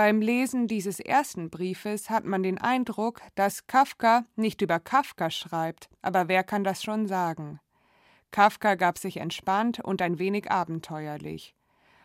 Beim 0.00 0.22
Lesen 0.22 0.66
dieses 0.66 0.98
ersten 0.98 1.50
Briefes 1.50 2.08
hat 2.08 2.24
man 2.24 2.42
den 2.42 2.56
Eindruck, 2.56 3.20
dass 3.34 3.66
Kafka 3.66 4.24
nicht 4.34 4.62
über 4.62 4.80
Kafka 4.80 5.28
schreibt, 5.28 5.90
aber 6.00 6.26
wer 6.26 6.42
kann 6.42 6.64
das 6.64 6.82
schon 6.82 7.06
sagen? 7.06 7.60
Kafka 8.30 8.76
gab 8.76 8.96
sich 8.96 9.18
entspannt 9.18 9.78
und 9.78 10.00
ein 10.00 10.18
wenig 10.18 10.50
abenteuerlich. 10.50 11.54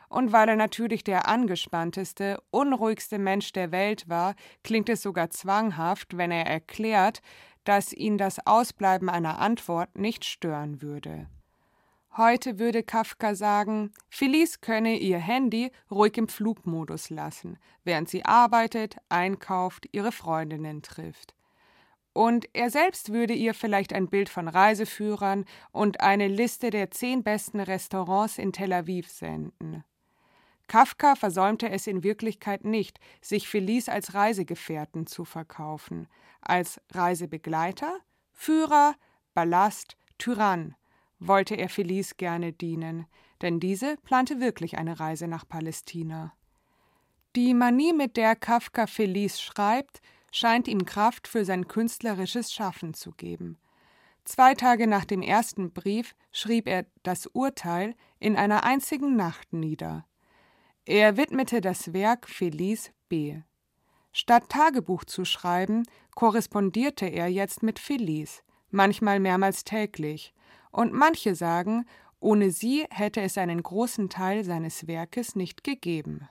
Und 0.09 0.33
weil 0.33 0.49
er 0.49 0.57
natürlich 0.57 1.05
der 1.05 1.29
angespannteste, 1.29 2.43
unruhigste 2.51 3.17
Mensch 3.17 3.53
der 3.53 3.71
Welt 3.71 4.09
war, 4.09 4.35
klingt 4.61 4.89
es 4.89 5.01
sogar 5.01 5.29
zwanghaft, 5.29 6.17
wenn 6.17 6.31
er 6.31 6.47
erklärt, 6.47 7.21
dass 7.63 7.93
ihn 7.93 8.17
das 8.17 8.45
Ausbleiben 8.45 9.07
einer 9.07 9.39
Antwort 9.39 9.97
nicht 9.97 10.25
stören 10.25 10.81
würde. 10.81 11.27
Heute 12.17 12.59
würde 12.59 12.81
Kafka 12.81 13.35
sagen, 13.35 13.91
Felice 14.07 14.61
könne 14.61 14.97
ihr 14.97 15.17
Handy 15.17 15.69
ruhig 15.91 16.15
im 16.15 16.29
Flugmodus 16.29 17.09
lassen, 17.09 17.57
während 17.83 18.07
sie 18.07 18.23
arbeitet, 18.23 18.95
einkauft, 19.09 19.89
ihre 19.91 20.13
Freundinnen 20.13 20.81
trifft. 20.81 21.35
Und 22.13 22.47
er 22.53 22.69
selbst 22.69 23.11
würde 23.11 23.33
ihr 23.33 23.53
vielleicht 23.53 23.91
ein 23.91 24.07
Bild 24.07 24.29
von 24.29 24.47
Reiseführern 24.47 25.43
und 25.73 25.99
eine 25.99 26.29
Liste 26.29 26.69
der 26.69 26.89
zehn 26.89 27.21
besten 27.21 27.59
Restaurants 27.59 28.37
in 28.37 28.53
Tel 28.53 28.71
Aviv 28.71 29.09
senden. 29.09 29.83
Kafka 30.67 31.15
versäumte 31.15 31.69
es 31.69 31.85
in 31.85 32.01
Wirklichkeit 32.01 32.63
nicht, 32.63 32.97
sich 33.19 33.49
Felice 33.49 33.89
als 33.89 34.13
Reisegefährten 34.13 35.05
zu 35.05 35.25
verkaufen, 35.25 36.07
als 36.39 36.79
Reisebegleiter, 36.91 37.99
Führer, 38.31 38.95
Ballast, 39.33 39.97
Tyrann, 40.17 40.75
wollte 41.19 41.55
er 41.55 41.69
Felice 41.69 42.15
gerne 42.15 42.53
dienen, 42.53 43.05
denn 43.41 43.59
diese 43.59 43.97
plante 44.03 44.39
wirklich 44.39 44.77
eine 44.77 44.99
Reise 44.99 45.27
nach 45.27 45.47
Palästina. 45.47 46.33
Die 47.35 47.53
Manie, 47.53 47.93
mit 47.93 48.17
der 48.17 48.35
Kafka 48.35 48.87
Felice 48.87 49.41
schreibt, 49.41 50.01
scheint 50.31 50.67
ihm 50.67 50.85
Kraft 50.85 51.27
für 51.27 51.45
sein 51.45 51.67
künstlerisches 51.67 52.53
Schaffen 52.53 52.93
zu 52.93 53.11
geben. 53.11 53.57
Zwei 54.23 54.55
Tage 54.55 54.87
nach 54.87 55.05
dem 55.05 55.21
ersten 55.21 55.71
Brief 55.71 56.15
schrieb 56.31 56.67
er 56.67 56.85
das 57.03 57.27
Urteil 57.27 57.95
in 58.19 58.35
einer 58.35 58.63
einzigen 58.63 59.15
Nacht 59.15 59.53
nieder. 59.53 60.05
Er 60.85 61.17
widmete 61.17 61.61
das 61.61 61.93
Werk 61.93 62.27
Felice 62.27 62.91
B. 63.07 63.41
Statt 64.11 64.49
Tagebuch 64.49 65.03
zu 65.03 65.25
schreiben, 65.25 65.83
korrespondierte 66.15 67.05
er 67.05 67.27
jetzt 67.27 67.63
mit 67.63 67.79
Felice, 67.79 68.43
manchmal 68.71 69.19
mehrmals 69.19 69.63
täglich, 69.63 70.33
und 70.71 70.93
manche 70.93 71.35
sagen, 71.35 71.85
ohne 72.19 72.51
sie 72.51 72.85
hätte 72.89 73.21
es 73.21 73.37
einen 73.37 73.61
großen 73.61 74.09
Teil 74.09 74.43
seines 74.43 74.87
Werkes 74.87 75.35
nicht 75.35 75.63
gegeben. 75.63 76.27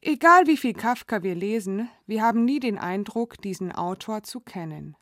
Egal 0.00 0.46
wie 0.46 0.56
viel 0.56 0.74
Kafka 0.74 1.22
wir 1.22 1.34
lesen, 1.34 1.88
wir 2.06 2.22
haben 2.22 2.44
nie 2.44 2.58
den 2.58 2.78
Eindruck, 2.78 3.40
diesen 3.40 3.70
Autor 3.70 4.24
zu 4.24 4.40
kennen. 4.40 4.96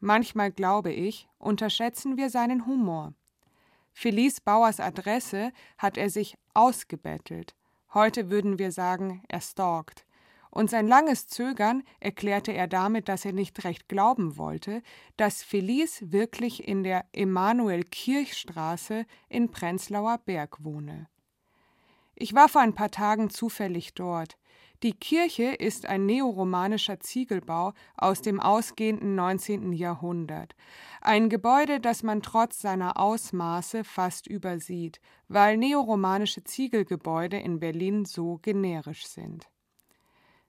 Manchmal 0.00 0.50
glaube 0.50 0.90
ich, 0.92 1.28
unterschätzen 1.38 2.16
wir 2.16 2.28
seinen 2.28 2.66
Humor. 2.66 3.14
Felice 3.92 4.40
Bauers 4.40 4.80
Adresse 4.80 5.52
hat 5.78 5.96
er 5.96 6.10
sich 6.10 6.36
ausgebettelt. 6.54 7.54
Heute 7.94 8.30
würden 8.30 8.58
wir 8.58 8.72
sagen, 8.72 9.22
er 9.28 9.40
stalkt 9.40 10.04
und 10.52 10.68
sein 10.68 10.86
langes 10.86 11.26
Zögern 11.26 11.82
erklärte 11.98 12.52
er 12.52 12.68
damit, 12.68 13.08
dass 13.08 13.24
er 13.24 13.32
nicht 13.32 13.64
recht 13.64 13.88
glauben 13.88 14.36
wollte, 14.36 14.82
dass 15.16 15.42
Felice 15.42 16.12
wirklich 16.12 16.68
in 16.68 16.84
der 16.84 17.06
Emanuel-Kirchstraße 17.12 19.06
in 19.30 19.50
Prenzlauer 19.50 20.18
Berg 20.18 20.62
wohne. 20.62 21.08
Ich 22.14 22.34
war 22.34 22.50
vor 22.50 22.60
ein 22.60 22.74
paar 22.74 22.90
Tagen 22.90 23.30
zufällig 23.30 23.94
dort. 23.94 24.36
Die 24.82 24.92
Kirche 24.92 25.54
ist 25.54 25.86
ein 25.86 26.04
neoromanischer 26.04 27.00
Ziegelbau 27.00 27.72
aus 27.96 28.20
dem 28.20 28.38
ausgehenden 28.38 29.14
19. 29.14 29.72
Jahrhundert. 29.72 30.54
Ein 31.00 31.30
Gebäude, 31.30 31.80
das 31.80 32.02
man 32.02 32.20
trotz 32.20 32.60
seiner 32.60 32.98
Ausmaße 33.00 33.84
fast 33.84 34.26
übersieht, 34.26 35.00
weil 35.28 35.56
neoromanische 35.56 36.44
Ziegelgebäude 36.44 37.38
in 37.38 37.58
Berlin 37.58 38.04
so 38.04 38.38
generisch 38.42 39.06
sind. 39.06 39.48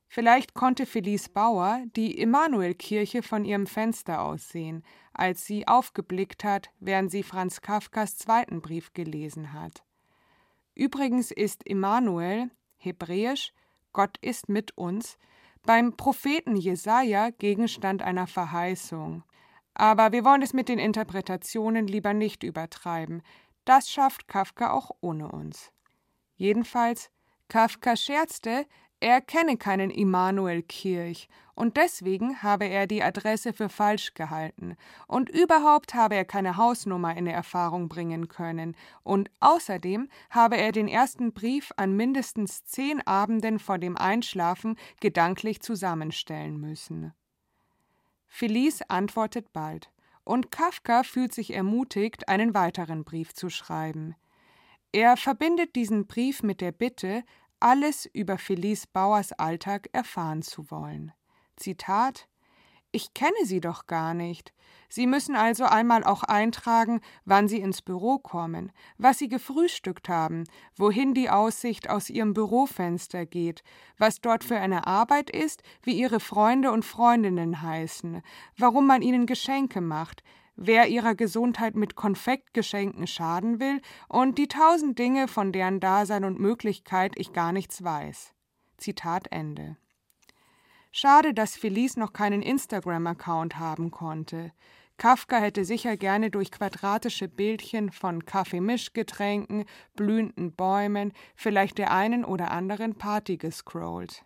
Vielleicht 0.08 0.54
konnte 0.54 0.86
Felice 0.86 1.30
Bauer 1.30 1.84
die 1.96 2.20
Emanuelkirche 2.20 3.24
von 3.24 3.46
ihrem 3.46 3.66
Fenster 3.66 4.22
aus 4.22 4.50
sehen, 4.50 4.84
als 5.14 5.46
sie 5.46 5.68
aufgeblickt 5.68 6.44
hat, 6.44 6.70
während 6.80 7.12
sie 7.12 7.24
Franz 7.24 7.62
Kafkas 7.62 8.18
zweiten 8.18 8.62
Brief 8.62 8.94
gelesen 8.94 9.54
hat. 9.54 9.84
Übrigens 10.76 11.32
ist 11.32 11.68
Emanuel, 11.68 12.50
hebräisch, 12.78 13.54
Gott 13.92 14.18
ist 14.22 14.50
mit 14.50 14.78
uns, 14.78 15.18
beim 15.66 15.96
Propheten 15.96 16.56
Jesaja 16.56 17.30
Gegenstand 17.30 18.02
einer 18.02 18.28
Verheißung. 18.28 19.24
Aber 19.76 20.12
wir 20.12 20.24
wollen 20.26 20.42
es 20.42 20.54
mit 20.54 20.70
den 20.70 20.80
Interpretationen 20.80 21.88
lieber 21.88 22.14
nicht 22.14 22.44
übertreiben. 22.44 23.24
Das 23.66 23.90
schafft 23.90 24.28
Kafka 24.28 24.72
auch 24.72 24.92
ohne 25.02 25.32
uns. 25.32 25.72
Jedenfalls, 26.36 27.10
Kafka 27.48 27.96
scherzte, 27.96 28.66
er 29.04 29.20
kenne 29.20 29.58
keinen 29.58 29.90
Immanuel 29.90 30.64
Kirch 30.64 31.28
und 31.56 31.76
deswegen 31.76 32.42
habe 32.42 32.64
er 32.64 32.88
die 32.88 33.04
Adresse 33.04 33.52
für 33.52 33.68
falsch 33.68 34.14
gehalten 34.14 34.78
und 35.08 35.30
überhaupt 35.30 35.94
habe 35.94 36.16
er 36.16 36.24
keine 36.24 36.56
Hausnummer 36.56 37.18
in 37.18 37.28
Erfahrung 37.28 37.90
bringen 37.90 38.30
können 38.30 38.78
und 39.04 39.30
außerdem 39.42 40.08
habe 40.30 40.56
er 40.56 40.72
den 40.72 40.88
ersten 40.88 41.34
Brief 41.34 41.74
an 41.76 41.98
mindestens 41.98 42.64
zehn 42.64 43.06
Abenden 43.06 43.60
vor 43.60 43.78
dem 43.78 43.98
Einschlafen 43.98 44.78
gedanklich 45.02 45.62
zusammenstellen 45.62 46.58
müssen. 46.58 47.14
Felice 48.26 48.90
antwortet 48.90 49.52
bald 49.52 49.92
und 50.24 50.50
Kafka 50.50 51.04
fühlt 51.04 51.34
sich 51.34 51.54
ermutigt, 51.54 52.30
einen 52.30 52.54
weiteren 52.54 53.04
Brief 53.04 53.34
zu 53.34 53.50
schreiben. 53.50 54.16
Er 54.96 55.18
verbindet 55.18 55.76
diesen 55.76 56.06
Brief 56.06 56.44
mit 56.44 56.62
der 56.62 56.72
Bitte, 56.72 57.24
alles 57.64 58.06
über 58.06 58.38
Felice 58.38 58.88
Bauers 58.88 59.32
Alltag 59.32 59.88
erfahren 59.94 60.42
zu 60.42 60.70
wollen. 60.70 61.14
Zitat 61.56 62.28
Ich 62.92 63.14
kenne 63.14 63.46
Sie 63.46 63.62
doch 63.62 63.88
gar 63.88 64.14
nicht. 64.14 64.54
Sie 64.90 65.08
müssen 65.08 65.36
also 65.36 65.64
einmal 65.64 66.04
auch 66.04 66.24
eintragen, 66.24 67.00
wann 67.26 67.48
Sie 67.48 67.60
ins 67.60 67.82
Büro 67.82 68.20
kommen, 68.20 68.72
was 68.98 69.18
Sie 69.18 69.30
gefrühstückt 69.30 70.10
haben, 70.10 70.44
wohin 70.76 71.14
die 71.14 71.30
Aussicht 71.30 71.90
aus 71.90 72.10
Ihrem 72.10 72.34
Bürofenster 72.34 73.26
geht, 73.26 73.64
was 73.98 74.20
dort 74.20 74.44
für 74.44 74.58
eine 74.58 74.86
Arbeit 74.86 75.30
ist, 75.30 75.64
wie 75.82 75.94
Ihre 75.94 76.20
Freunde 76.20 76.72
und 76.72 76.84
Freundinnen 76.84 77.62
heißen, 77.62 78.22
warum 78.58 78.86
man 78.86 79.02
Ihnen 79.02 79.26
Geschenke 79.26 79.80
macht, 79.80 80.22
wer 80.56 80.88
Ihrer 80.88 81.16
Gesundheit 81.16 81.76
mit 81.76 81.96
Konfektgeschenken 81.96 83.08
schaden 83.08 83.60
will 83.60 83.82
und 84.08 84.38
die 84.38 84.48
tausend 84.48 85.00
Dinge, 85.00 85.28
von 85.28 85.52
deren 85.52 85.80
Dasein 85.80 86.24
und 86.24 86.40
Möglichkeit 86.40 87.14
ich 87.16 87.34
gar 87.34 87.52
nichts 87.52 87.84
weiß. 87.84 88.34
Zitat 88.78 89.32
Ende. 89.32 89.78
Schade, 90.92 91.34
dass 91.34 91.56
Felice 91.56 92.00
noch 92.00 92.14
keinen 92.14 92.42
Instagram-Account 92.42 93.58
haben 93.58 93.90
konnte. 93.90 94.52
Kafka 94.98 95.38
hätte 95.38 95.66
sicher 95.66 95.98
gerne 95.98 96.30
durch 96.30 96.52
quadratische 96.52 97.28
Bildchen 97.28 97.92
von 97.92 98.26
Kaffeemischgetränken, 98.26 99.66
blühenden 99.96 100.54
Bäumen, 100.54 101.14
vielleicht 101.36 101.80
der 101.80 101.92
einen 101.92 102.24
oder 102.24 102.52
anderen 102.52 102.96
Party 102.96 103.38
gescrollt. 103.38 104.24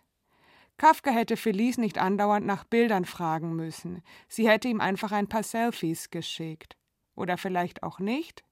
Kafka 0.78 1.10
hätte 1.10 1.36
Felice 1.36 1.80
nicht 1.80 1.98
andauernd 1.98 2.46
nach 2.46 2.64
Bildern 2.64 3.04
fragen 3.04 3.54
müssen. 3.54 4.02
Sie 4.28 4.48
hätte 4.48 4.68
ihm 4.68 4.80
einfach 4.80 5.12
ein 5.12 5.28
paar 5.28 5.42
Selfies 5.42 6.10
geschickt. 6.10 6.76
Oder 7.14 7.36
vielleicht 7.36 7.82
auch 7.82 7.98
nicht? 7.98 8.44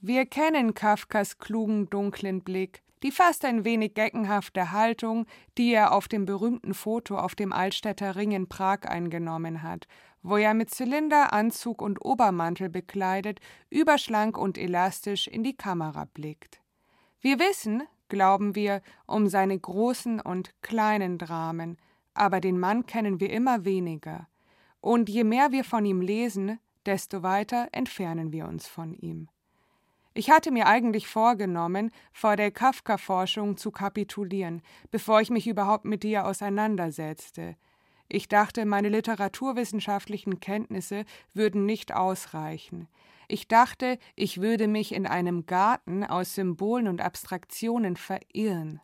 Wir 0.00 0.24
kennen 0.24 0.72
Kafkas 0.72 1.38
klugen, 1.38 1.90
dunklen 1.90 2.42
Blick, 2.42 2.82
die 3.02 3.10
fast 3.10 3.44
ein 3.44 3.64
wenig 3.64 3.94
geckenhafte 3.94 4.72
Haltung, 4.72 5.26
die 5.58 5.72
er 5.72 5.92
auf 5.92 6.08
dem 6.08 6.24
berühmten 6.24 6.72
Foto 6.72 7.18
auf 7.18 7.34
dem 7.34 7.52
Altstädter 7.52 8.16
Ring 8.16 8.30
in 8.32 8.48
Prag 8.48 8.84
eingenommen 8.84 9.62
hat 9.62 9.86
wo 10.22 10.36
er 10.36 10.54
mit 10.54 10.70
Zylinder, 10.70 11.32
Anzug 11.32 11.80
und 11.82 12.04
Obermantel 12.04 12.68
bekleidet, 12.68 13.40
überschlank 13.70 14.36
und 14.36 14.58
elastisch 14.58 15.26
in 15.26 15.42
die 15.42 15.56
Kamera 15.56 16.04
blickt. 16.04 16.60
Wir 17.20 17.38
wissen, 17.38 17.82
glauben 18.10 18.54
wir, 18.54 18.82
um 19.06 19.28
seine 19.28 19.58
großen 19.58 20.20
und 20.20 20.52
kleinen 20.60 21.16
Dramen, 21.16 21.78
aber 22.12 22.40
den 22.40 22.58
Mann 22.58 22.84
kennen 22.84 23.20
wir 23.20 23.30
immer 23.30 23.64
weniger. 23.64 24.28
Und 24.82 25.08
je 25.08 25.24
mehr 25.24 25.52
wir 25.52 25.64
von 25.64 25.86
ihm 25.86 26.02
lesen, 26.02 26.58
desto 26.84 27.22
weiter 27.22 27.68
entfernen 27.72 28.32
wir 28.32 28.46
uns 28.46 28.66
von 28.66 28.92
ihm. 28.92 29.28
Ich 30.12 30.30
hatte 30.30 30.50
mir 30.50 30.66
eigentlich 30.66 31.06
vorgenommen, 31.06 31.92
vor 32.12 32.36
der 32.36 32.50
Kafka-Forschung 32.50 33.56
zu 33.56 33.70
kapitulieren, 33.70 34.60
bevor 34.90 35.20
ich 35.20 35.30
mich 35.30 35.46
überhaupt 35.46 35.84
mit 35.84 36.02
dir 36.02 36.26
auseinandersetzte. 36.26 37.56
Ich 38.12 38.26
dachte, 38.26 38.66
meine 38.66 38.88
literaturwissenschaftlichen 38.88 40.40
Kenntnisse 40.40 41.04
würden 41.32 41.64
nicht 41.64 41.94
ausreichen. 41.94 42.88
Ich 43.28 43.46
dachte, 43.46 44.00
ich 44.16 44.40
würde 44.40 44.66
mich 44.66 44.92
in 44.92 45.06
einem 45.06 45.46
Garten 45.46 46.02
aus 46.02 46.34
Symbolen 46.34 46.88
und 46.88 47.00
Abstraktionen 47.00 47.96
verirren. 47.96 48.80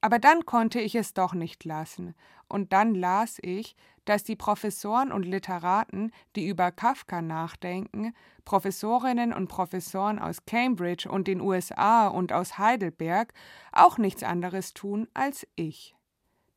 Aber 0.00 0.20
dann 0.20 0.46
konnte 0.46 0.80
ich 0.80 0.94
es 0.94 1.14
doch 1.14 1.34
nicht 1.34 1.64
lassen, 1.64 2.14
und 2.46 2.72
dann 2.72 2.94
las 2.94 3.38
ich, 3.42 3.74
dass 4.04 4.22
die 4.22 4.36
Professoren 4.36 5.10
und 5.10 5.24
Literaten, 5.24 6.12
die 6.36 6.46
über 6.46 6.70
Kafka 6.70 7.20
nachdenken, 7.20 8.14
Professorinnen 8.44 9.32
und 9.32 9.48
Professoren 9.48 10.20
aus 10.20 10.46
Cambridge 10.46 11.10
und 11.10 11.26
den 11.26 11.40
USA 11.40 12.06
und 12.06 12.32
aus 12.32 12.56
Heidelberg, 12.56 13.34
auch 13.72 13.98
nichts 13.98 14.22
anderes 14.22 14.74
tun 14.74 15.08
als 15.12 15.44
ich. 15.56 15.97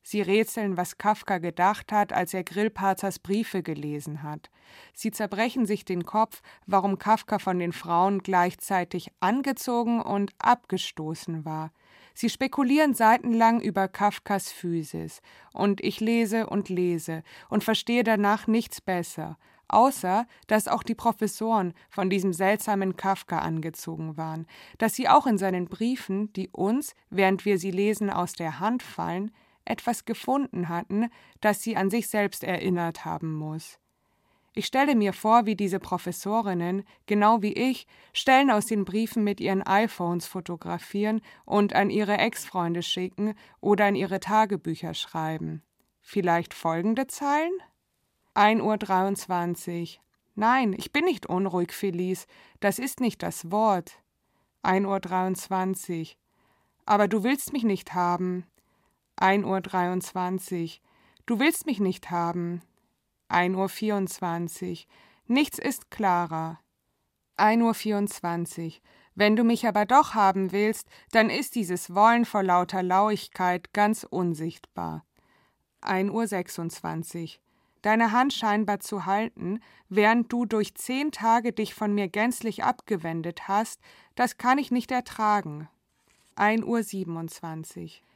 Sie 0.03 0.21
rätseln, 0.21 0.77
was 0.77 0.97
Kafka 0.97 1.37
gedacht 1.37 1.91
hat, 1.91 2.11
als 2.11 2.33
er 2.33 2.43
Grillparzers 2.43 3.19
Briefe 3.19 3.61
gelesen 3.61 4.23
hat. 4.23 4.49
Sie 4.93 5.11
zerbrechen 5.11 5.65
sich 5.65 5.85
den 5.85 6.05
Kopf, 6.05 6.41
warum 6.65 6.97
Kafka 6.97 7.39
von 7.39 7.59
den 7.59 7.71
Frauen 7.71 8.23
gleichzeitig 8.23 9.11
angezogen 9.19 10.01
und 10.01 10.33
abgestoßen 10.39 11.45
war. 11.45 11.71
Sie 12.13 12.29
spekulieren 12.29 12.93
seitenlang 12.93 13.61
über 13.61 13.87
Kafkas 13.87 14.51
Physis, 14.51 15.21
und 15.53 15.81
ich 15.81 15.99
lese 15.99 16.47
und 16.47 16.69
lese 16.69 17.23
und 17.49 17.63
verstehe 17.63 18.03
danach 18.03 18.47
nichts 18.47 18.81
besser, 18.81 19.37
außer 19.67 20.27
dass 20.47 20.67
auch 20.67 20.83
die 20.83 20.95
Professoren 20.95 21.73
von 21.89 22.09
diesem 22.09 22.33
seltsamen 22.33 22.97
Kafka 22.97 23.39
angezogen 23.39 24.17
waren, 24.17 24.45
dass 24.77 24.95
sie 24.95 25.07
auch 25.07 25.25
in 25.25 25.37
seinen 25.37 25.67
Briefen, 25.67 26.33
die 26.33 26.49
uns, 26.49 26.95
während 27.09 27.45
wir 27.45 27.57
sie 27.57 27.71
lesen, 27.71 28.09
aus 28.09 28.33
der 28.33 28.59
Hand 28.59 28.83
fallen, 28.83 29.31
etwas 29.65 30.05
gefunden 30.05 30.69
hatten, 30.69 31.09
das 31.39 31.61
sie 31.61 31.75
an 31.75 31.89
sich 31.89 32.07
selbst 32.07 32.43
erinnert 32.43 33.05
haben 33.05 33.33
muss. 33.33 33.79
Ich 34.53 34.65
stelle 34.65 34.95
mir 34.95 35.13
vor, 35.13 35.45
wie 35.45 35.55
diese 35.55 35.79
Professorinnen, 35.79 36.83
genau 37.05 37.41
wie 37.41 37.53
ich, 37.53 37.87
Stellen 38.11 38.51
aus 38.51 38.65
den 38.65 38.83
Briefen 38.83 39.23
mit 39.23 39.39
ihren 39.39 39.61
iPhones 39.61 40.27
fotografieren 40.27 41.21
und 41.45 41.73
an 41.73 41.89
ihre 41.89 42.17
Ex-Freunde 42.17 42.83
schicken 42.83 43.33
oder 43.61 43.87
in 43.87 43.95
ihre 43.95 44.19
Tagebücher 44.19 44.93
schreiben. 44.93 45.63
Vielleicht 46.01 46.53
folgende 46.53 47.07
Zeilen? 47.07 47.53
1.23 48.35 49.81
Uhr. 49.95 50.01
Nein, 50.35 50.73
ich 50.77 50.91
bin 50.91 51.05
nicht 51.05 51.27
unruhig, 51.27 51.71
Felice. 51.71 52.25
Das 52.59 52.79
ist 52.79 52.99
nicht 52.99 53.23
das 53.23 53.51
Wort. 53.51 53.99
1.23 54.63 55.99
Uhr. 56.01 56.07
Aber 56.85 57.07
du 57.07 57.23
willst 57.23 57.53
mich 57.53 57.63
nicht 57.63 57.93
haben. 57.93 58.45
1.23 59.21 60.63
Uhr. 60.63 60.69
Du 61.27 61.39
willst 61.39 61.67
mich 61.67 61.79
nicht 61.79 62.09
haben. 62.09 62.61
1.24 63.29 64.71
Uhr. 64.71 64.77
Nichts 65.27 65.59
ist 65.59 65.91
klarer. 65.91 66.59
1.24 67.37 68.65
Uhr. 68.65 68.73
Wenn 69.13 69.35
du 69.35 69.43
mich 69.43 69.67
aber 69.67 69.85
doch 69.85 70.15
haben 70.15 70.51
willst, 70.51 70.87
dann 71.11 71.29
ist 71.29 71.55
dieses 71.55 71.93
Wollen 71.93 72.25
vor 72.25 72.41
lauter 72.43 72.81
Lauigkeit 72.81 73.73
ganz 73.73 74.03
unsichtbar. 74.03 75.05
1.26 75.83 77.21
Uhr. 77.21 77.29
Deine 77.83 78.11
Hand 78.11 78.33
scheinbar 78.33 78.79
zu 78.79 79.05
halten, 79.05 79.59
während 79.89 80.31
du 80.31 80.45
durch 80.45 80.75
zehn 80.75 81.11
Tage 81.11 81.51
dich 81.51 81.73
von 81.73 81.93
mir 81.93 82.07
gänzlich 82.07 82.63
abgewendet 82.63 83.47
hast, 83.47 83.81
das 84.15 84.37
kann 84.37 84.57
ich 84.57 84.71
nicht 84.71 84.91
ertragen. 84.91 85.67
1.27 86.37 87.83
Uhr. 87.83 88.10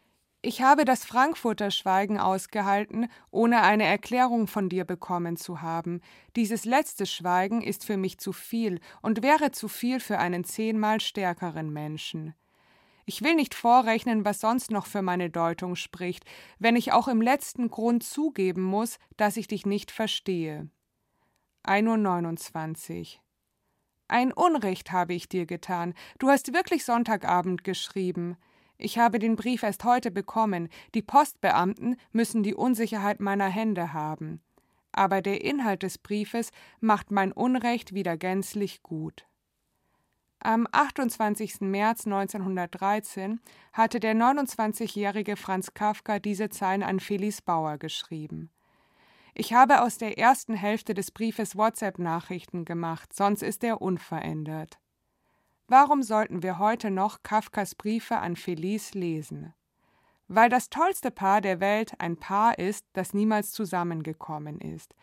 Ich 0.47 0.61
habe 0.61 0.85
das 0.85 1.05
Frankfurter 1.05 1.71
Schweigen 1.71 2.19
ausgehalten, 2.19 3.07
ohne 3.31 3.63
eine 3.63 3.85
Erklärung 3.85 4.45
von 4.45 4.69
dir 4.69 4.85
bekommen 4.85 5.37
zu 5.37 5.63
haben. 5.63 6.01
Dieses 6.35 6.65
letzte 6.65 7.07
Schweigen 7.07 7.63
ist 7.63 7.83
für 7.83 7.97
mich 7.97 8.19
zu 8.19 8.31
viel 8.31 8.79
und 9.01 9.23
wäre 9.23 9.49
zu 9.49 9.67
viel 9.67 9.99
für 9.99 10.19
einen 10.19 10.43
zehnmal 10.43 11.01
stärkeren 11.01 11.73
Menschen. 11.73 12.35
Ich 13.07 13.23
will 13.23 13.33
nicht 13.33 13.55
vorrechnen, 13.55 14.23
was 14.23 14.39
sonst 14.39 14.69
noch 14.69 14.85
für 14.85 15.01
meine 15.01 15.31
Deutung 15.31 15.75
spricht, 15.75 16.25
wenn 16.59 16.75
ich 16.75 16.91
auch 16.91 17.07
im 17.07 17.23
letzten 17.23 17.71
Grund 17.71 18.03
zugeben 18.03 18.61
muss, 18.61 18.99
dass 19.17 19.37
ich 19.37 19.47
dich 19.47 19.65
nicht 19.65 19.89
verstehe. 19.89 20.69
1.29 21.63 23.15
Uhr. 23.15 23.21
Ein 24.07 24.31
Unrecht 24.31 24.91
habe 24.91 25.15
ich 25.15 25.27
dir 25.27 25.47
getan. 25.47 25.95
Du 26.19 26.29
hast 26.29 26.53
wirklich 26.53 26.85
Sonntagabend 26.85 27.63
geschrieben. 27.63 28.37
Ich 28.77 28.97
habe 28.97 29.19
den 29.19 29.35
Brief 29.35 29.63
erst 29.63 29.83
heute 29.83 30.11
bekommen. 30.11 30.69
Die 30.93 31.01
Postbeamten 31.01 31.97
müssen 32.11 32.43
die 32.43 32.55
Unsicherheit 32.55 33.19
meiner 33.19 33.47
Hände 33.47 33.93
haben. 33.93 34.41
Aber 34.91 35.21
der 35.21 35.43
Inhalt 35.43 35.83
des 35.83 35.97
Briefes 35.97 36.51
macht 36.79 37.11
mein 37.11 37.31
Unrecht 37.31 37.93
wieder 37.93 38.17
gänzlich 38.17 38.81
gut. 38.83 39.25
Am 40.39 40.67
28. 40.71 41.61
März 41.61 42.05
1913 42.05 43.39
hatte 43.73 43.99
der 43.99 44.13
29-jährige 44.13 45.37
Franz 45.37 45.73
Kafka 45.73 46.19
diese 46.19 46.49
Zeilen 46.49 46.83
an 46.83 46.99
Felice 46.99 47.41
Bauer 47.41 47.77
geschrieben. 47.77 48.51
Ich 49.33 49.53
habe 49.53 49.81
aus 49.81 49.97
der 49.97 50.17
ersten 50.17 50.53
Hälfte 50.53 50.93
des 50.93 51.11
Briefes 51.11 51.57
WhatsApp-Nachrichten 51.57 52.63
gemacht, 52.63 53.11
sonst 53.11 53.41
ist 53.41 53.63
er 53.63 53.81
unverändert. 53.81 54.79
Warum 55.67 56.03
sollten 56.03 56.43
wir 56.43 56.59
heute 56.59 56.91
noch 56.91 57.23
Kafkas 57.23 57.73
Briefe 57.73 58.17
an 58.17 58.35
Felice 58.35 58.93
lesen? 58.93 59.53
Weil 60.27 60.47
das 60.47 60.69
tollste 60.69 61.09
Paar 61.09 61.41
der 61.41 61.59
Welt 61.59 61.93
ein 61.97 62.17
Paar 62.17 62.59
ist, 62.59 62.85
das 62.93 63.15
niemals 63.15 63.51
zusammengekommen 63.51 64.59
ist. 64.59 64.93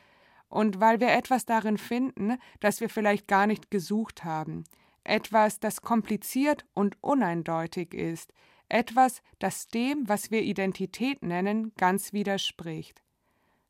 Und 0.49 0.79
weil 0.79 1.01
wir 1.01 1.11
etwas 1.11 1.47
darin 1.47 1.79
finden, 1.79 2.39
das 2.61 2.81
wir 2.81 2.89
vielleicht 2.89 3.27
gar 3.27 3.49
nicht 3.49 3.73
gesucht 3.73 4.23
haben. 4.23 4.63
Etwas, 5.03 5.59
das 5.59 5.83
kompliziert 5.83 6.65
und 6.75 6.97
uneindeutig 7.03 7.93
ist. 7.93 8.33
Etwas, 8.69 9.21
das 9.41 9.67
dem, 9.67 10.09
was 10.09 10.31
wir 10.31 10.43
Identität 10.43 11.23
nennen, 11.23 11.73
ganz 11.77 12.13
widerspricht. 12.13 13.03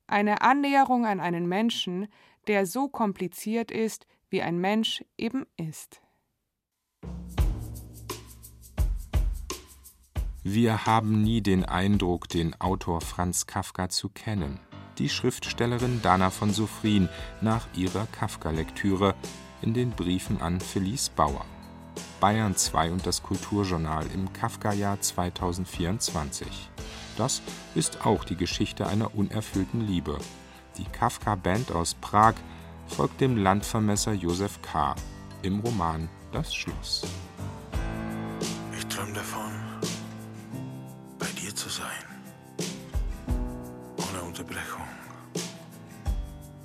Eine 0.06 0.42
Annäherung 0.42 1.06
an 1.06 1.20
einen 1.20 1.46
Menschen, 1.46 2.08
der 2.48 2.66
so 2.66 2.88
kompliziert 2.88 3.70
ist, 3.70 4.06
wie 4.28 4.42
ein 4.42 4.58
Mensch 4.58 5.02
eben 5.16 5.46
ist. 5.56 6.02
Wir 10.44 10.86
haben 10.86 11.22
nie 11.22 11.40
den 11.40 11.64
Eindruck, 11.64 12.28
den 12.28 12.60
Autor 12.60 13.00
Franz 13.00 13.46
Kafka 13.46 13.88
zu 13.88 14.08
kennen. 14.08 14.58
die 14.98 15.08
Schriftstellerin 15.08 16.02
Dana 16.02 16.30
von 16.30 16.52
Sophrin 16.52 17.08
nach 17.40 17.66
ihrer 17.74 18.06
Kafka-Lektüre 18.06 19.14
in 19.62 19.72
den 19.72 19.90
Briefen 19.90 20.40
an 20.42 20.60
Felice 20.60 21.10
Bauer. 21.10 21.44
Bayern 22.20 22.56
2 22.56 22.92
und 22.92 23.06
das 23.06 23.22
Kulturjournal 23.22 24.04
im 24.14 24.32
Kafka-Jahr 24.32 25.00
2024. 25.00 26.70
Das 27.16 27.40
ist 27.74 28.04
auch 28.04 28.24
die 28.24 28.36
Geschichte 28.36 28.86
einer 28.86 29.14
unerfüllten 29.14 29.80
Liebe. 29.80 30.18
Die 30.76 30.84
Kafka-Band 30.84 31.72
aus 31.72 31.94
Prag 31.94 32.34
folgt 32.86 33.20
dem 33.20 33.36
Landvermesser 33.36 34.12
Josef 34.12 34.60
K. 34.62 34.94
im 35.42 35.60
Roman 35.60 36.08
Das 36.32 36.54
Schloss. 36.54 37.02
Ohne 44.32 44.40
Unterbrechung. 44.40 44.88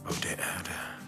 Auf 0.06 0.19
der 0.21 0.32
Erde 0.32 0.71
ist 1.01 1.07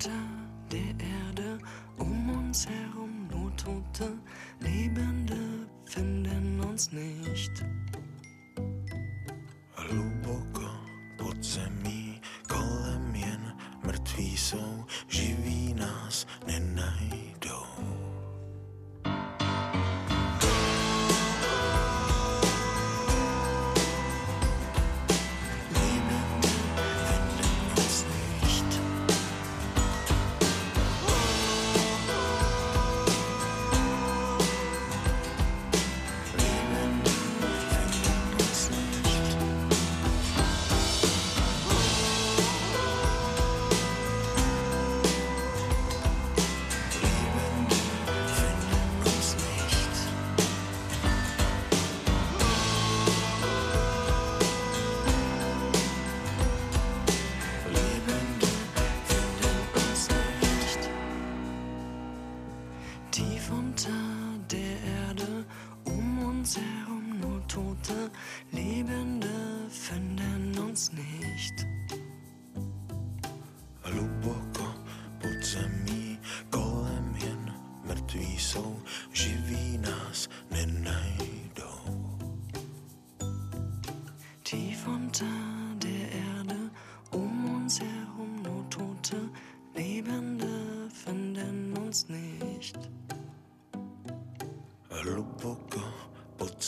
unter 0.00 0.10
der 0.72 1.06
Erde, 1.28 1.58
um 1.98 2.30
uns 2.30 2.66
herum 2.66 3.28
nur 3.30 3.54
Tote, 3.56 4.18
Lebende 4.60 5.68
finden 5.84 6.60
uns 6.60 6.90
nicht. 6.90 7.52